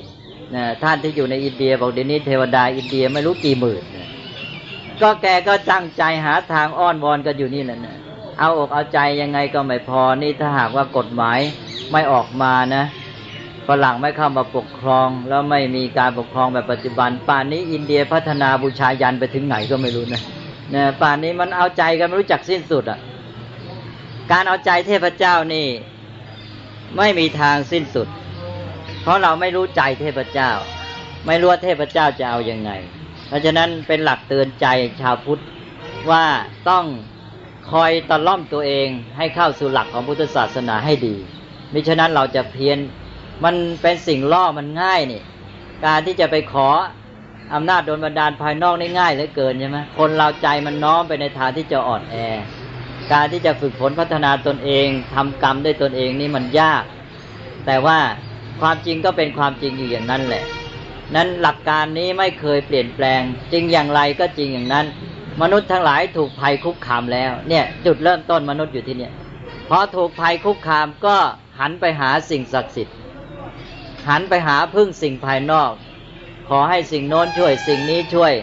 [0.56, 3.84] นะท่านที่อยู่ในอินเดียบอกเดี๋ยวนี้เทวดาอินเดียไม่รู้กี่หมื่น
[5.02, 7.96] ก็แกก็ตั้งใจหาทางอ้อนวอนกันอยู่นี่แหละนะ
[8.40, 11.40] เอาอกเอาใจยังไงก็ไม่พอนี่ถ้าหากว่ากฎหมาย
[11.92, 12.84] ไม่ออกมานะ
[13.68, 20.22] ฝรั่งไม่เข้ามาปกครอง แล้วไม่มีการปกครองแบบปัจจุบัน ป่านนี้อินเดียพัฒนาบูชายันไปถึงไหนก็ไม่รู้นะ
[20.72, 23.00] เนี่ยป่านนี้มันเอาใจกันไม่รู้จักสิ้นสุดอะ
[24.32, 25.68] การเอาใจเทพเจ้านี่
[26.98, 28.08] ไม่มีทางสิ้นสุด
[29.02, 30.52] เพราะเราไม่รู้ใจเทพเจ้า
[31.28, 32.72] ไม่รู้ว่าเทพเจ้าจะเอาอยัางไง
[33.28, 34.68] เพราะฉะนั้นเป็นหลักเตือนใจ
[35.02, 35.42] ชาวพุทธ
[36.12, 36.26] ว่า
[36.70, 36.86] ต้อง
[37.72, 38.88] คอยตะล่อมตัวเอง
[39.18, 41.16] ให้เข้าสู่หลักของพุทธศาสนาให้ดี
[41.74, 42.78] มิฉะนั้นเราจะเพี้ยน
[43.44, 45.22] มันเป็นสิ่งล่อมันง่ายนี่
[45.86, 46.68] การที่จะไปขอ
[47.54, 52.16] อำนาจโดนบันดาลภายนอกนี่ง่ายเหลือเกินใช่ไหมคนเราใจมันน้อมไปในทางที่จะอ่อนแอ
[53.14, 56.84] การที่จะฝึกฝนพัฒนาตนเองทำกรรมด้วยตนเองนี่มันยาก
[57.66, 58.00] แต่ว่า
[58.62, 60.44] ความจริงก็เป็นความจริงอยู่อย่างนั้นแหละ
[61.16, 63.22] นั้นหลักการนี้ไม่เคยเปลี่ยนแปลง
[63.52, 64.86] จริงอย่างไรก็จริงอย่างนั้น
[65.42, 69.14] มนุษย์ทั้งหลายถูกภัยคุกคามแล้ว เนี่ย จุดเริ่มต้นมนุษย์อยู่ที่เนี่ย
[69.70, 71.18] พอถูกภัยคุกคามก็
[71.60, 72.96] หันไปหาสิ่งศักดิ์สิทธิ์
[74.10, 75.72] หันไปหาพึ่งสิ่งภายนอก
[76.50, 78.34] ขอให้สิ่งโน้นช่วยสิ่งนี้ช่วย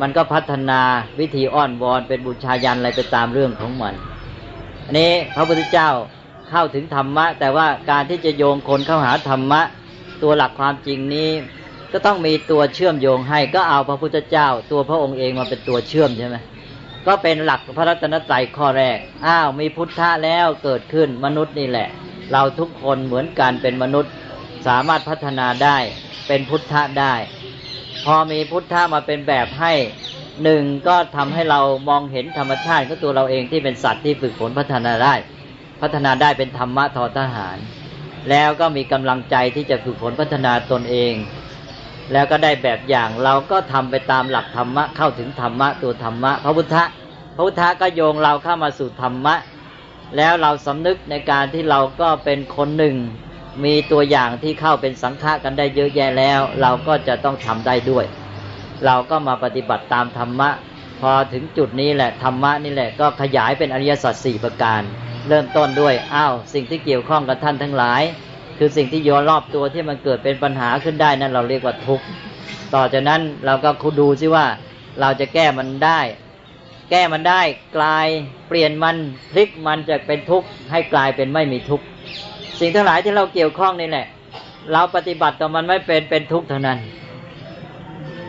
[0.00, 0.80] มันก็พัฒนา
[1.20, 3.94] วิธีอ้อนวอนเป็นบูชายันอะไรไปตามเรื่องของมัน
[4.84, 5.90] อันนี้พระพุทธเจ้า
[6.50, 9.60] เข้าถึงธรรมะ แต่ว่าการที่จะโยงคนเข้าหาธรรมะ
[10.22, 11.30] ตัวหลักความจริงนี้
[11.92, 16.36] ก็ต้องมีตัวเชื่อมโยงให้ก็เอาพระพุทธเจ้า ตัวพระองค์เองมาเป็นตัวเชื่อมใช่ไหม
[17.06, 21.88] ก็เป็นหลักพระรัตนตรัยข้อแรก อ้าวมีพุทธะแล้วเกิดขึ้นมนุษย์นี่แหละ
[22.32, 24.12] เราทุกคนเหมือนกันเป็นมนุษย์
[24.66, 25.78] สามารถพัฒนาได้
[26.28, 27.14] เป็นพุทธะได้
[28.04, 29.72] พอมีพุทธะมาเป็นแบบให้
[30.42, 35.14] หนึ่งก็ทำให้เรามองเห็นธรรมชาติของตัวเราเองที่เป็นสัตว์ที่ฝึกฝนพัฒนาได้
[35.80, 37.58] พัฒนาได้เป็นธรรมะทอทหาร
[38.30, 41.14] แล้วก็มีกำลังใจที่จะฝึกฝนพัฒนาตนเอง
[42.12, 46.84] แล้วก็ได้แบบอย่างเราก็ทำไปตามหลักธรรมะเข้าถึงธรรมะตัวธรรมะพระพุทธะ
[47.34, 49.34] พระพุทธะก็โยงเราเข้ามาสู่ธรรมะ
[50.16, 52.96] แล้วเราสำนึกในการที่เราก็เป็นคนหนึ่ง
[53.64, 58.04] มีตัวอย่างที่เข้าเป็นสังฆะกันได้เยอะแยะแล้ว เราก็จะต้องทำได้ด้วย
[58.86, 60.50] เราก็มาปฏิบัติตามธรรมะ
[61.00, 64.82] พอถึงจุดนี้แหละธรรมะนี่แหละก็ขยายเป็นอริยสัจสี่ประการ
[65.28, 68.02] เริ่มต้นด้วยอ้าวสิ่งที่เกี่ยวข้องกับท่านทั้งหลาย
[68.58, 72.04] คือสิ่งที่โยนรอบตัวที่มันเกิดเป็นปัญหาขึ้นได้นั่นเราเรียกว่าทุกข์
[72.74, 74.46] ต่อจากนั้นเราก็คุดูซิว่า
[75.00, 76.00] เราจะแก้มันได้
[76.90, 77.42] แก้มันได้
[77.76, 78.06] กลาย
[78.48, 78.96] เปลี่ยนมัน
[79.30, 81.84] พลิกมันจากเป็นทุกข์ให้กลายเป็นไม่มีทุกข์
[82.60, 84.06] สิ่งทั้งหลายที่เราเกี่ยวข้องนี่แหละ
[84.72, 86.78] เราปฏิบัติต่อมันไม่เป็นเป็นทุกข์เท่านั้น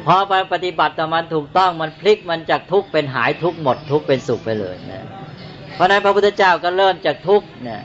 [0.06, 5.06] พอไปปฏิบัติต่อมันถูกต้องมันพลิกมันจากทุกข์เป็นหายทุกข์หมดทุกข์เป็นสุขไปเลยนะ
[5.74, 7.82] เพราะนั้นพระพุทธเจ้าก็เริ่มจากทุกข์เนี่ย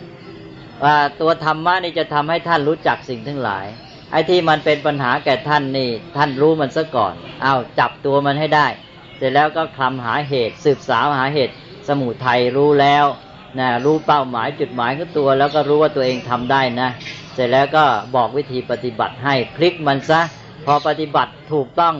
[0.84, 3.66] ว่าตัวธรรมะนี่จะทำให้ท่านรู้จักสิ่งทั้งหลาย
[4.12, 8.66] ไอ้ที่มันเป็นปัญหาแก่ท่านนี่ ท่านรู้มันซะก่อนเอาจับตัวมันให้ได้
[9.16, 11.54] เสร็จแล้วก็คลำหาเหตุ สืบสาวหาเหตุ
[11.88, 13.04] สมุทัยรู้แล้ว
[13.58, 16.90] นะรู้เป้าหมายจุดหมายของตัว แล้วก็รู้ว่าตัวเองทำได้นะ
[17.34, 17.84] เสร็จแล้วก็
[18.16, 20.20] บอกวิธีปฏิบัติให้พลิกมันซะ
[20.66, 21.94] พอปฏิบัติถูกต้อง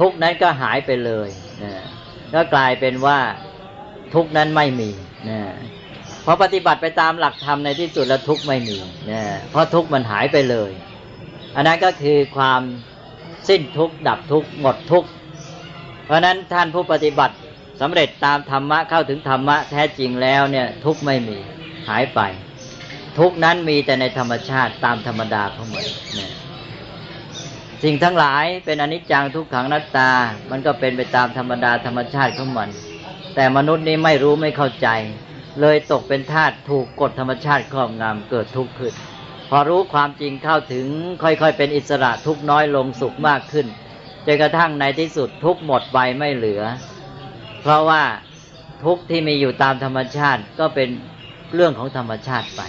[0.00, 1.28] ทุกนั้นก็หายไปเลย
[1.62, 1.72] นะ
[2.34, 3.18] ก็กลายเป็นว่า
[4.14, 4.90] ทุกนั้นไม่มี
[5.28, 5.40] นะ
[6.24, 8.78] พอปฏิบัติไปตามหลักธรรมในที่สุดแล้วทุกไม่มี
[9.10, 10.70] นะเพราะทุกมันหายไปเลย
[11.56, 12.60] อันนั้นก็คือความ
[13.48, 15.04] สิ้นทุกดับทุกหมดทุก
[16.04, 17.34] เพราะนั้นท่านผู้ปฏิบัติ
[17.80, 21.38] สำเร็จตามธรรมะเข้าถึงธรรมะแท้จริงแล้วเนี่ย ทุกไม่มี
[21.88, 22.20] หายไป
[23.18, 25.86] ทุกนั้นมีแต่ในธรรมชาติตามธรรมดาของมัน
[26.18, 26.30] นะ
[27.84, 30.10] สิ่งทั้งหลายเป็นอนิจจังทุกขังนัตตา
[30.50, 32.68] มันก็เป็นไปตามธรรมดาธรรมชาติของมัน
[33.34, 34.88] แต่มนุษย์นี้ไม่รู้ไม่เข้าใจ
[35.60, 38.94] เลยตกเป็นทาสถูกกฎธรรมชาติครอบงำเกิดทุกข์ขึ้น
[39.50, 40.86] พอรู้ความจริงเข้าถึง
[41.22, 43.66] ค่อยๆ เป็นอิสระทุกน้อยลงสุขมากขึ้น
[44.26, 46.62] จนกระทั่งในที่สุดทุกหมดไปไม่เหลือ
[47.62, 48.02] เพราะว่า
[48.84, 50.88] ทุกที่มีอยู่ตามธรรมชาติก็เป็น
[51.54, 52.60] เรื่องของธรรมชาติไป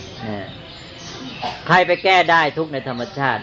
[1.67, 3.41] ใครไปแก้ได้ทุกในธรรมชาติ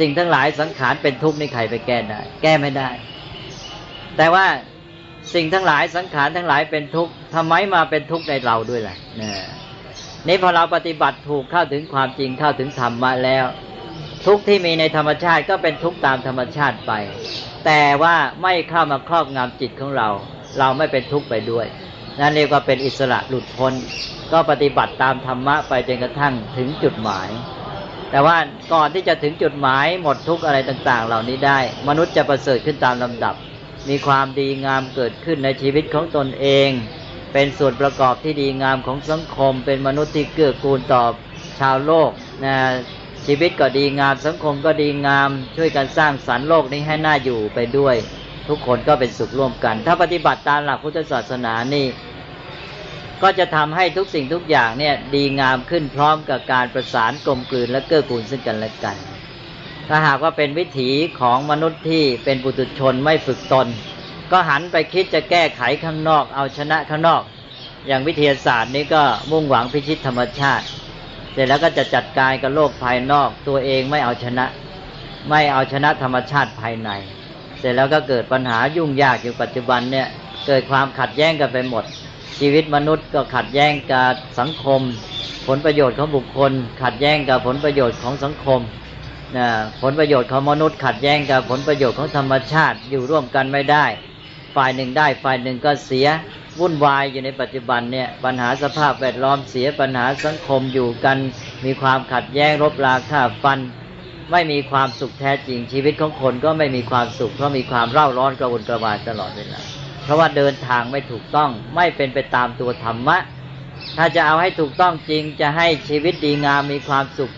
[0.00, 2.90] สิ่งทั้งหลายสังขารเป็นทุกข์นี่ใครไปแก้ได้ แก้ไม่ได้
[4.16, 4.46] แต่ว่า
[5.34, 9.32] สิ่งทั้งหลายสังขารทั้งหลายเป็นทุกข์ทำไมมาเป็นทุกข์ในเราด้วยล่ะนี่
[10.28, 13.44] นี่พอเราปฏิบัติถูกเข้าถึงความจริงเข้าถึงธรรมมาแล้ว
[14.26, 16.92] ทุกที่มีในธรรมชาติก็เป็นทุกตามธรรมชาติไป
[17.66, 20.08] แต่ว่าไม่เข้ามาครอบงำจิตของเรา
[20.58, 21.66] เราไม่เป็นทุกข์ไปด้วย
[22.20, 23.72] นั่นเรียกว่าเป็นอิสระหลุดพ้น
[24.32, 27.28] ก็ปฏิบัติตามธรรมะไปจนกระทั่งถึงจุดหมาย
[28.10, 28.36] แต่ว่า
[28.72, 33.34] ก่อนที่จะถึงจุดหมายหมดทุกอะไรต่างๆ เหล่านี้ได้ มนุษย์จะประเสริฐขึ้นตามลำดับ
[33.88, 36.70] มีความดีงามเกิดขึ้นในชีวิตของตนเอง
[37.32, 41.04] เป็นส่วนประกอบที่ดีงามของสังคม เป็นมนุษย์ที่เกื้อกูลต่อ
[41.60, 42.10] ชาวโลก
[42.44, 42.56] นะ
[43.26, 47.96] ชีวิตก็ดีงามสังคมก็ดีงามช่วยกันสร้างสรรค์โลกนี้ให้น่าอยู่ไปด้วย
[48.50, 51.86] ทุกคนก็เป็นสุขร่วมกัน ถ้าปฏิบัติตามหลักพุทธศาสนานี่
[53.22, 58.96] ก็จะทำให้ทุกสิ่งทุกอย่างเนี่ยดีงามขึ้นพร้อมกับการประสานกลมกลืนและเกื้อกูลซึ่งกันและกัน
[59.88, 60.90] ถ้าหากว่าเป็นวิถี
[61.20, 63.66] ของมนุษย์ที่เป็นปุถุชนไม่ฝึกตน
[64.32, 67.22] ก็หันไปคิดจะแก้ไขข้างนอก เอาชนะข้างนอก
[67.86, 70.64] อย่างวิทยาศาสตร์นี้ก็มุ่งหวังพิชิตธรรมชาติ
[71.32, 74.46] เสร็จแล้วก็จะจัดการกับโลกภายนอก ตัวเองไม่เอาชนะ
[75.30, 76.90] ไม่เอาชนะธรรมชาติภายใน
[77.60, 80.06] เสร็จแล้วก็เกิดปัญหายุ่งยากอยู่ปัจจุบันเนี่ย
[80.46, 81.84] เกิดความขัดแย้งกันไปหมด
[82.38, 84.80] ชีวิตมนุษย์ก็ขัดแย้งกับสังคม
[85.46, 86.52] ผลประโยชน์ของบุคคล
[86.82, 88.60] ขัดแย้งกับผลประโยชน์ของสังคม
[89.36, 89.46] นะ
[89.82, 93.86] ผลประโยชน์ของมนุษย์ ขัดแย้งกับผลประโยชน์ของธรรมชาติอยู่ร่วมกันไม่ได้
[94.56, 96.08] ฝ่ายหนึ่งได้ฝ่ายหนึ่งก็เสีย
[96.60, 101.18] วุ่นวายอยู่ในปัจจุบันเนี่ยปัญหาสภาพแวดล้อมเสียปัญหาสังคมอยู่กัน
[101.64, 103.58] มีความขัดแย้งรบราฆ่าฟัน
[104.32, 109.60] ไม่มีความสุขแท้จริง ชีวิตของคนก็ไม่มีความสุขเพราะมีความเร่าร้อนกระวนกระวายตลอดเวลา
[110.04, 113.18] เพราะว่าเดินทางไม่ถูกต้องไม่เป็นไปตามตัวธรรมะ
[113.96, 117.30] ถ้าจะเอาให้ถูกต้องจริงจะให้ชีวิตดีงามมีความสุข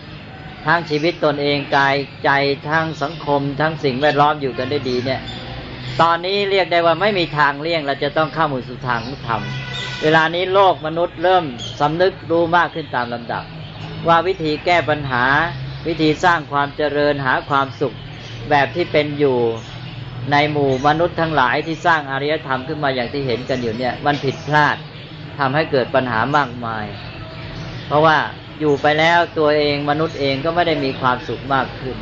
[0.65, 2.29] ทั้งชีวิตตนเองกายใจ
[2.69, 5.21] ทั้งสังคม ทั้งสิ่งแวดล้อมอยู่กันได้ดีเนี่ย
[6.01, 9.41] ตอนนี้เรียกได้ว่าไม่มีทางเลี่ยงเราจะต้องเข้ามุ่สู่ทางธรรม
[10.03, 11.45] เวลานี้โลกมนุษย์เริ่ม
[11.79, 13.43] สำนึกรู้มากขึ้นตามลำดับ
[14.07, 15.23] ว่าวิธีแก้ปัญหา
[15.87, 17.95] วิธีสร้างความเจริญหาความสุข
[18.49, 19.37] แบบที่เป็นอยู่
[20.31, 24.77] ในหมู่มนุษย์ทั้งหลายที่สร้างอารยธรรมขึ้นมาอย่างที่เห็นกันอยู่เนี่ย มันผิดพลาด
[25.39, 26.85] ทำให้เกิดปัญหามากมาย
[27.87, 28.17] เพราะว่า
[28.59, 31.97] อยู่ไปแล้วตัวเองมนุษย์เองก็ไม่ได้มีความสุขมากขึ้น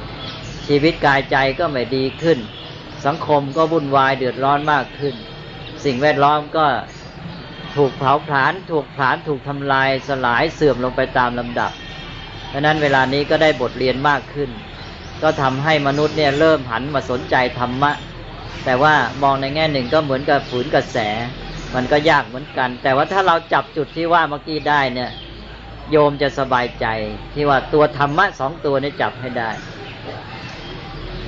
[0.67, 2.39] ชีวิตกายใจก็ไม่ดีขึ้น
[3.05, 5.15] สังคมก็วุ่นวายเดือดร้อนมากขึ้น
[5.85, 6.65] สิ่งแวดล้อมก็
[7.75, 11.71] ถูกเผาผลาญถูกผลาญถูกทำลายสลายเสื่อมลงไปตามลำดับ
[12.51, 14.49] ดังนั้นเวลานี้ก็ได้บทเรียนมากขึ้น
[15.23, 17.91] ก็ทำให้มนุษย์เนี่ยเริ่มหันมาสนใจธรรมะ
[18.65, 20.97] แต่ว่ามองในแง่หนึ่งก็เหมือนกับฝืนกระแส
[21.75, 25.11] มันก็ยากเหมือนกัน แต่ว่าถ้าเราจับจุดที่ว่าเมื่อกี้ได้เนี่ย
[25.91, 26.85] โยมจะสบายใจ
[27.33, 29.49] ที่ว่าตัวธรรมะสองตัวนี้จับให้ได้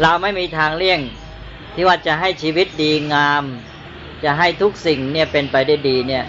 [0.01, 0.99] เราไม่มีทางเลี่ยง
[1.73, 3.43] ที่ว่าจะให้ชีวิตดีงาม
[4.23, 6.23] จะให้ทุกสิ่งเนี่ยเป็นไปได้ดีเนี่ย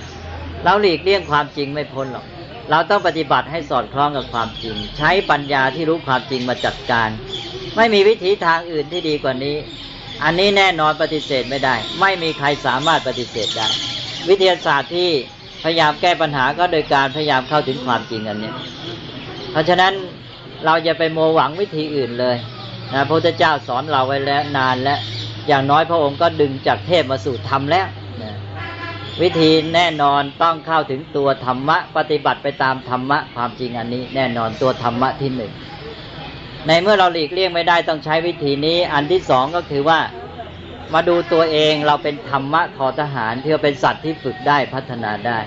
[0.64, 2.26] เราหลีกเลี่ยงความจริงไม่พ้นหรอก
[2.70, 7.08] เราต้องปฏิบัติให้สอดคล้องกับความจริง ใช้ปัญญาที่รู้ความจริงมาจัดการ
[7.76, 9.56] ไม่มีวิธีทางอื่นที่ดีกว่านี้
[10.24, 13.68] อันนี้แน่นอนปฏิเสธไม่ได้ ไม่มีใครสามารถปฏิเสธได้
[14.28, 15.10] วิทยาศาสตร์ที่
[15.62, 18.52] พยายามแก้ปัญหาก็โดยการพยายามเข้าถึงความจริงอันนี้
[19.52, 19.92] เพราะฉะนั้น
[20.64, 22.36] เราจะไปโมหวังวิธีอื่นเลย
[22.94, 24.98] นะพระพุทธเจ้าสอนเราไว้แล้วนานแล้ว
[25.48, 27.86] อย่างน้อยพระองค์ก็ดึงจากเทพมาสู่ธรรมแล้ว
[29.22, 35.52] วิธีแน่นอนต้องเข้าถึงตัวธรรมะ ปฏิบัติไปตามธรรมะความจริงอันนี้ แน่นอนตัวธรรมะที่หนึ่ง
[36.66, 40.00] ในเมื่อเราหลีกเลี่ยงไม่ได้ต้องใช้วิธีนี้ อันที่สองก็คือว่า
[40.94, 45.38] มาดูตัวเองเราเป็นธรรมะทอทหารที่อเป็นสัตว์ที่ฝึกได้พัฒนาได้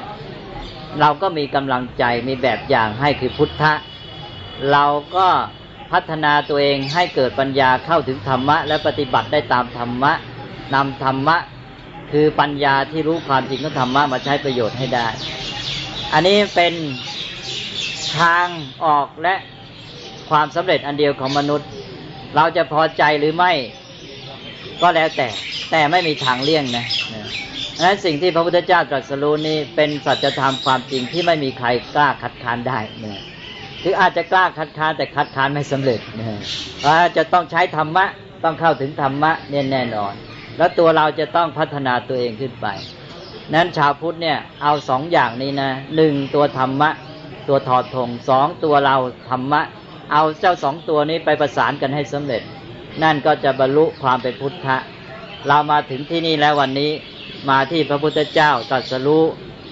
[0.99, 3.73] เราก็มีกำลังใจมีแบบอย่างให้คือพุทธะ
[4.71, 4.85] เรา
[5.15, 5.27] ก็
[5.91, 10.13] พัฒนาตัวเองให้เกิดปัญญาเข้าถึงธรรมะ และปฏิบัติได้ตามธรรมะ
[10.73, 11.37] นำธรรมะ
[12.11, 15.07] คือปัญญาที่รู้ความจริงของธรรมะมาใช้ประโยชน์ให้ได้
[16.13, 16.73] อันนี้เป็น
[18.17, 18.47] ทาง
[18.85, 19.35] ออกและ
[20.29, 21.67] ความสำเร็จอันเดียวของมนุษย์
[22.35, 23.51] เราจะพอใจหรือไม่
[24.81, 25.27] ก็แล้วแต่
[25.71, 26.85] แต่ไม่มีทางเลี่ยงนะ
[27.75, 33.21] ดังนั้นสิ่งที่พระพุทธเจ้าตรัสรู้นี้เป็นสัจธรรมความจริงที่ไม่มีใครกล้าคัดค้านได้นะ
[33.83, 36.39] คืออาจจะกล้าคัดค้านแต่คัดค้านไม่สำเร็จนะ
[36.85, 38.05] ว่าจะต้องใช้ธรรมะ
[38.43, 40.13] ต้องเข้าถึงธรรมะเนี่ยแน่นอน
[40.57, 42.67] แล้วตัวเราจะต้องพัฒนาตัวเองขึ้นไป
[43.53, 46.89] นั้นชาวพุทธเนี่ยเอาสองอย่างนี้นะหนึ่งตัวธรรมะ
[47.47, 48.95] ตัวถอดธงสองตัวเรา
[49.29, 49.61] ธรรมะ
[50.11, 52.41] เอาเจ้าสองตัวนี้ไปประสานกันให้สำเร็จ
[53.03, 54.77] นั่นก็จะบรรลุความเป็นพุทธะ
[55.47, 56.91] เรามาถึงที่นี่แล้ววันนี้
[57.49, 59.23] มาที่พระพุทธเจ้าตรัสรู้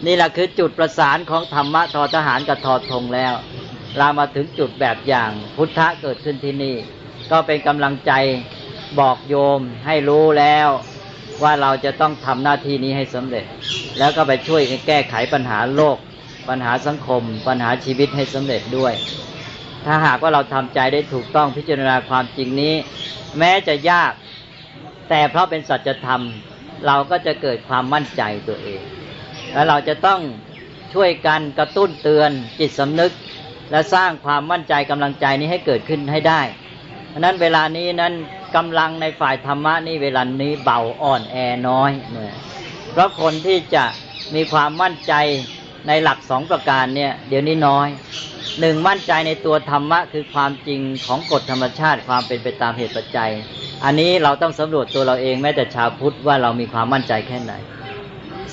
[0.06, 3.34] นี่แหละคือจุดประสานของธรรมะทอทหารกับทอธงแล้ว
[3.98, 6.76] เรามาถึงจุดแบบอย่างพุทธะเกิดขึ้นที่นี่
[7.32, 8.12] ก็เป็นกำลังใจ
[9.00, 10.70] บอกโยมให้รู้แล้ว
[11.44, 13.46] ว่าเราจะต้องทำหน้าที่นี้ให้สำเร็จ
[13.98, 15.98] แล้วก็ไปช่วยแก้ไขปัญหาโลก
[16.50, 18.94] ปัญหาสังคม ปัญหาชีวิตให้สำเร็จด้วย
[19.86, 22.74] ถ้าหากว่าเราทำใจได้ถูกต้องพิจารณาความจริงนี้
[23.40, 24.14] แม้จะยาก
[25.10, 26.22] แต่เพราะเป็นสัจธรรม
[26.86, 28.82] เราก็จะเกิดความมั่นใจตัวเอง
[29.54, 30.20] แล้วเราจะต้อง
[30.94, 33.12] ช่วยกันกระตุ้นเตือนจิตสำนึก
[33.72, 36.42] และสร้างความมั่นใจกำลังใจนี้ให้เกิดขึ้นให้ได้
[37.10, 38.14] เพราะนั้นเวลานี้นั้น
[38.56, 41.36] กำลังในฝ่ายธรรมะนี่เวลานี้เบาอ่อนแอ
[41.68, 42.36] น้อยเนี่ย
[42.92, 43.86] เพราะคนที่จะ
[44.36, 45.14] มีความมั่นใจ
[45.88, 47.88] ในหลักสองประการเนี่ย เดี๋ยวนี้น้อย
[48.60, 53.32] หนึ่งมั่นใจในตัวธรรมะคือความจริงของกฎธรรมชาติความเป็นไปตามเหตุปัจจัย
[53.84, 57.54] อันนี้เราต้องสำรวจตัวเราเองแม้แต่ชาวพุทธว่าเรามีความมั่นใจแค่ไหน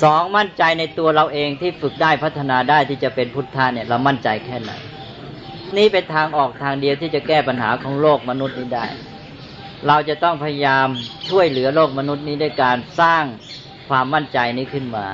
[0.03, 4.73] สองมั่นใจในตัวเราเองที่ฝึกได้พัฒนาได้ที่จะเป็นพุทธะเนี่ยเรามั่นใจแค่ไหน
[5.77, 8.87] นี่เป็นทางออกทางเดียวที่จะแก้ปัญหาของโลกมนุษย์นี้ได้
[9.87, 10.89] เราจะต้องพยายาม
[11.29, 13.25] ช่วยเหลือโลกมนุษย์นี้ด้วยการสร้าง
[13.89, 15.09] ความมั่นใจนี้ขึ้นมา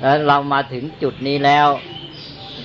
[0.00, 1.66] แล้วเรามาถึงจุดนี้แล้ว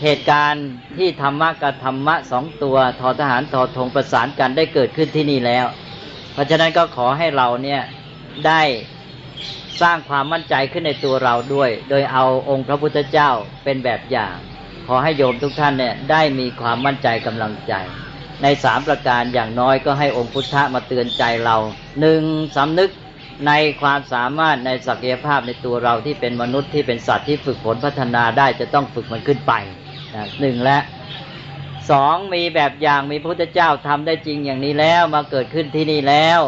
[0.03, 0.67] เหตุการณ์
[0.97, 5.65] ที่ธรรมะกับธรรมะสองตัวทอทหารทอทงประสานกันได้เกิดขึ้นที่นี่แล้ว
[6.33, 7.81] เพราะฉะนั้นก็ขอให้เราเนี่ย
[8.47, 8.61] ได้
[9.81, 13.29] สร้างความมั่นใจขึ้นในตัวเราด้วย โดยเอาองค์พระพุทธเจ้า
[13.63, 14.35] เป็นแบบอย่าง
[14.87, 17.73] ขอให้โยมทุกท่านเนี่ยได้มีความมั่นใจกำลังใจ
[18.43, 21.57] ในสามประการอย่างน้อยก็ให้องค์พุทธะมาเตือนใจเรา
[21.99, 22.23] หนึ่ง
[22.57, 22.91] สำนึก
[23.47, 23.51] ใน
[23.81, 29.53] ความสามารถในศักยภาพในตัวเราที่เป็นมนุษย์ที่เป็นสัตว์ที่ฝึกฝนพัฒนาได้จะต้องฝึกมันขึ้นไป
[30.41, 30.77] หนึ่งและ
[31.91, 36.39] สองมีแบบอย่างมีพระพุทธเจ้าทำได้จริงอย่างนี้แล้วมาเกิดขึ้นที่นี่แล้ว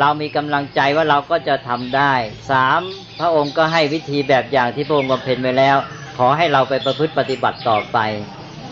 [0.00, 2.12] เรามีกำลังใจว่าเราก็จะทำได้
[2.50, 2.80] สาม
[3.18, 5.76] พระองค์ก็ให้วิธีแบบอย่างที่พระองค์บำเพ็ญไว้แล้ว
[6.18, 7.98] ขอให้เราไปประพฤติปฏิบัติต่อไป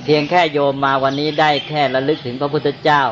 [0.05, 3.03] เพียงแค่โยมมาวันนี้ได้แค่ระลึกถึงพระพุทธเจ้า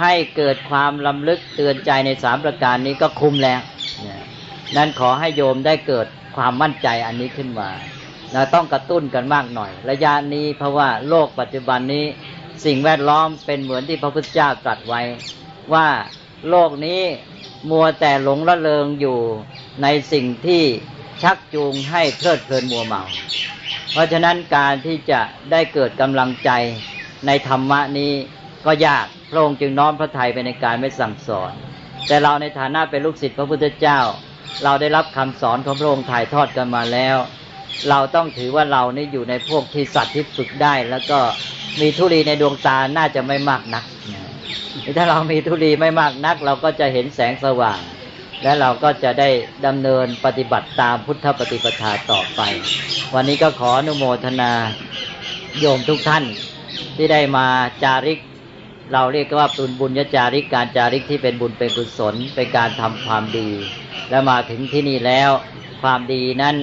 [0.00, 3.60] ให้เกิดความลำลึกเตือนใจในสามประการนี้ก็คุ้มแล้ว
[4.76, 6.06] นั้นขอให้โยมได้เกิด
[6.36, 7.70] ความมั่นใจอันนี้ขึ้นมา
[8.34, 12.04] นะต้องกระตุ้นกันมากหน่อย ระยะนี้เพราะว่าโลกปัจจุบันนี้
[12.64, 15.02] สิ่งแวดล้อมเป็นเหมือนที่พระพุทธเจ้าตรัสไว้
[15.74, 15.88] ว่า
[16.48, 17.00] โลกนี้
[17.70, 19.18] มัวแต่หลงละเลงอยู่
[19.82, 20.62] ในสิ่งที่
[21.22, 23.02] ชักจูงให้เพลิดเพลินมัวเมา
[23.92, 26.50] เพราะฉะนั้นการที่จะได้เกิดกำลังใจ
[27.26, 28.12] ในธรรมะนี้
[28.66, 31.52] ก็ยากพระองค์จึงน้อมพระทัยไปในการไม่สั่งสอน
[32.06, 34.00] แต่เราในฐานะเป็นลูกศิษย์พระพุทธเจ้า
[34.64, 37.16] เราได้รับคำสอนของพระองค์ถ่ายทอดกันมาแล้ว
[37.90, 41.18] เราต้องถือว่าเรานี่อยู่ในพวกที่สัตว์ที่ฝึกได้ แล้วก็
[41.80, 43.84] มีทุลีในดวงตาน่าจะไม่มากนัก
[44.96, 47.80] ถ้าเรามีทุลีไม่มากนัก เราก็จะเห็นแสงสว่าง
[48.42, 49.30] และเราก็จะได้
[49.66, 52.40] ดำเนินปฏิบัติตามพุทธปฏิปทาต่อไป
[53.14, 54.52] วันนี้ก็ขออนุโมทนา
[55.60, 56.24] โยมทุกท่าน
[56.96, 57.46] ที่ได้มา
[57.82, 58.20] จาริก
[58.92, 63.48] เราเรียกว่าปุญบุญญจาริกการจาริกที่เป็นบุญเป็นกุศล เป็นการทำความดี
[64.10, 65.30] และมาถึงที่นี่แล้ว
[65.82, 66.56] ความดีนั้น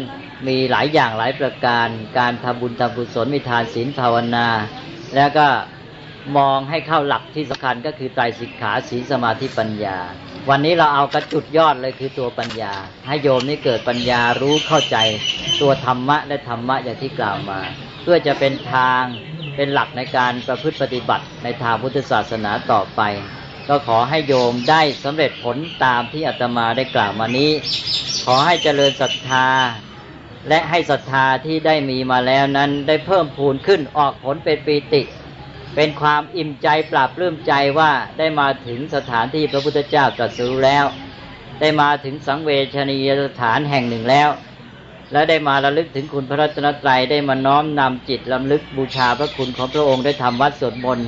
[0.47, 1.87] มีหลายอย่างหลายประการ
[2.19, 4.47] การทำบุญทำกุศลมีทานศีลภาวนา
[5.15, 5.47] แล้วก็
[6.37, 9.97] มองให้เข้าหลักที่สำคัญก็คือไตรสิกขาศีลสมาธิปัญญา
[10.49, 12.73] วันนี้เราเอากระจุดยอดเลยคือตัวปัญญา
[13.07, 14.97] ให้โยมนี่เกิดปัญญารู้เข้าใจ
[15.61, 17.59] ตัวธรรมะและธรรมะอย่างที่กล่าวมา
[18.01, 19.03] เพื่อจะเป็นทาง
[19.55, 23.01] เป็นหลักในการประพฤติปฏิบัติในทางพุทธศาสนาต่อไป
[23.69, 27.51] ก็ขอให้โยมได้สำเร็จผลตามที่อาตมาได้กล่าวมานี้
[28.25, 29.47] ขอให้เจริญศรัทธา
[30.49, 35.01] และให้ศรัทธาที่ได้มีมาแล้วนั้นได้เพิ่มพูนขึ้นออกผลเป็นปีติ
[35.75, 40.85] เป็นความอิ่มใจปราบปลื้มใจว่าได้มาถึงสถานที่พระพุทธเจ้าตรัสรู้แล้ว
[41.61, 44.29] ได้มาถึงสังเวชนียสถานแห่งหนึ่งแล้ว
[45.11, 51.07] และได้มาระลึกถึงคุณพระรัตนตรัยได้มาน้อมนำจิตลำลึกบูชาพระคุณของพระองค์ได้ทำวัดสวดมนต์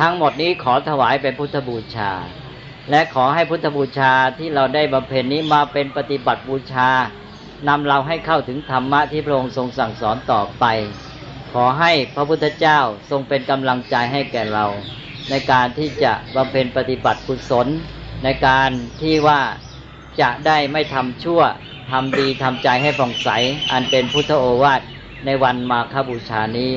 [0.00, 2.10] ทั้งหมดนี้ขอถวายเป็นพุทธบูชา
[2.90, 6.88] และขอให้พุทธบูชาที่เราได้บำเพ็ญนี้มาเป็นปฏิบัติบูชา
[7.68, 10.64] นำเราให้เข้าถึงธรรมะที่พระองค์ทรงสั่งสอนต่อไป
[11.52, 12.78] ขอให้พระพุทธเจ้า
[13.10, 14.66] ทรงเป็นกำลังใจให้แก่เรา
[15.30, 17.66] ในการที่จะบำเพ็ญปฏิบัติกุศล
[18.24, 18.70] ในการ
[19.02, 19.40] ที่ว่า
[20.20, 21.42] จะได้ไม่ทำชั่ว
[21.90, 23.28] ทำดีทำใจให้ผ่องใส
[23.72, 24.82] อันเป็นพุทธโอวาท
[25.24, 26.72] ในวันมาคบูชานี้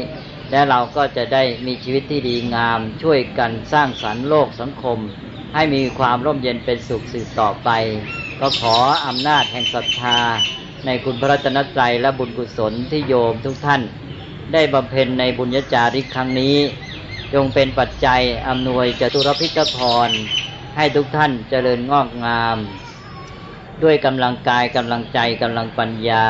[0.51, 4.97] และเราก็จะได้มีชีวิตที่ดีงาม ช่วยกันสร้างสรรค์โลกสังคม
[5.55, 7.69] ให้มีความร่มเย็นเป็นสุขสืบต่อไป
[8.39, 8.75] ก็ขอ
[9.07, 10.19] อำนาจแห่งศรัทธา
[10.85, 13.81] ในคุณพระรัตนตรัยและบุญกุศลที่โยมทุกท่าน
[14.53, 16.57] ได้บำเพ็ญในบุญญาจาริกครั้งนี้
[17.33, 19.77] จงเป็นปัจจัยอำนวยจตุรพิกพ
[20.07, 20.09] ร
[20.77, 22.57] ให้ทุกท่านเจริญงอกงาม
[23.83, 26.25] ด้วยกำลังกายกำลังใจกำลังปัญญา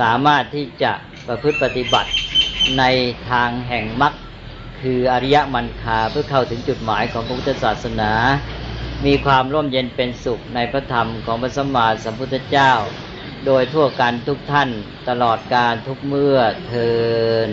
[0.00, 0.92] สามารถที่จะ
[1.26, 2.10] ประพฤติปฏิบัติ
[2.78, 2.84] ใน
[3.30, 4.12] ทางแห่งมรรค
[4.80, 8.12] คืออริยมรรคาเพื่อเข้าถึงจุดหมายของพระพุทธศาสนา
[9.06, 12.72] มีความร่มเย็นเป็นสุขในพระธรรมของพระสัมมาสัมพุทธเจ้า
[13.46, 14.68] โดยทั่วกันทุกท่าน
[15.08, 16.90] ตลอดการทุกเมื่อเทิ
[17.48, 17.50] น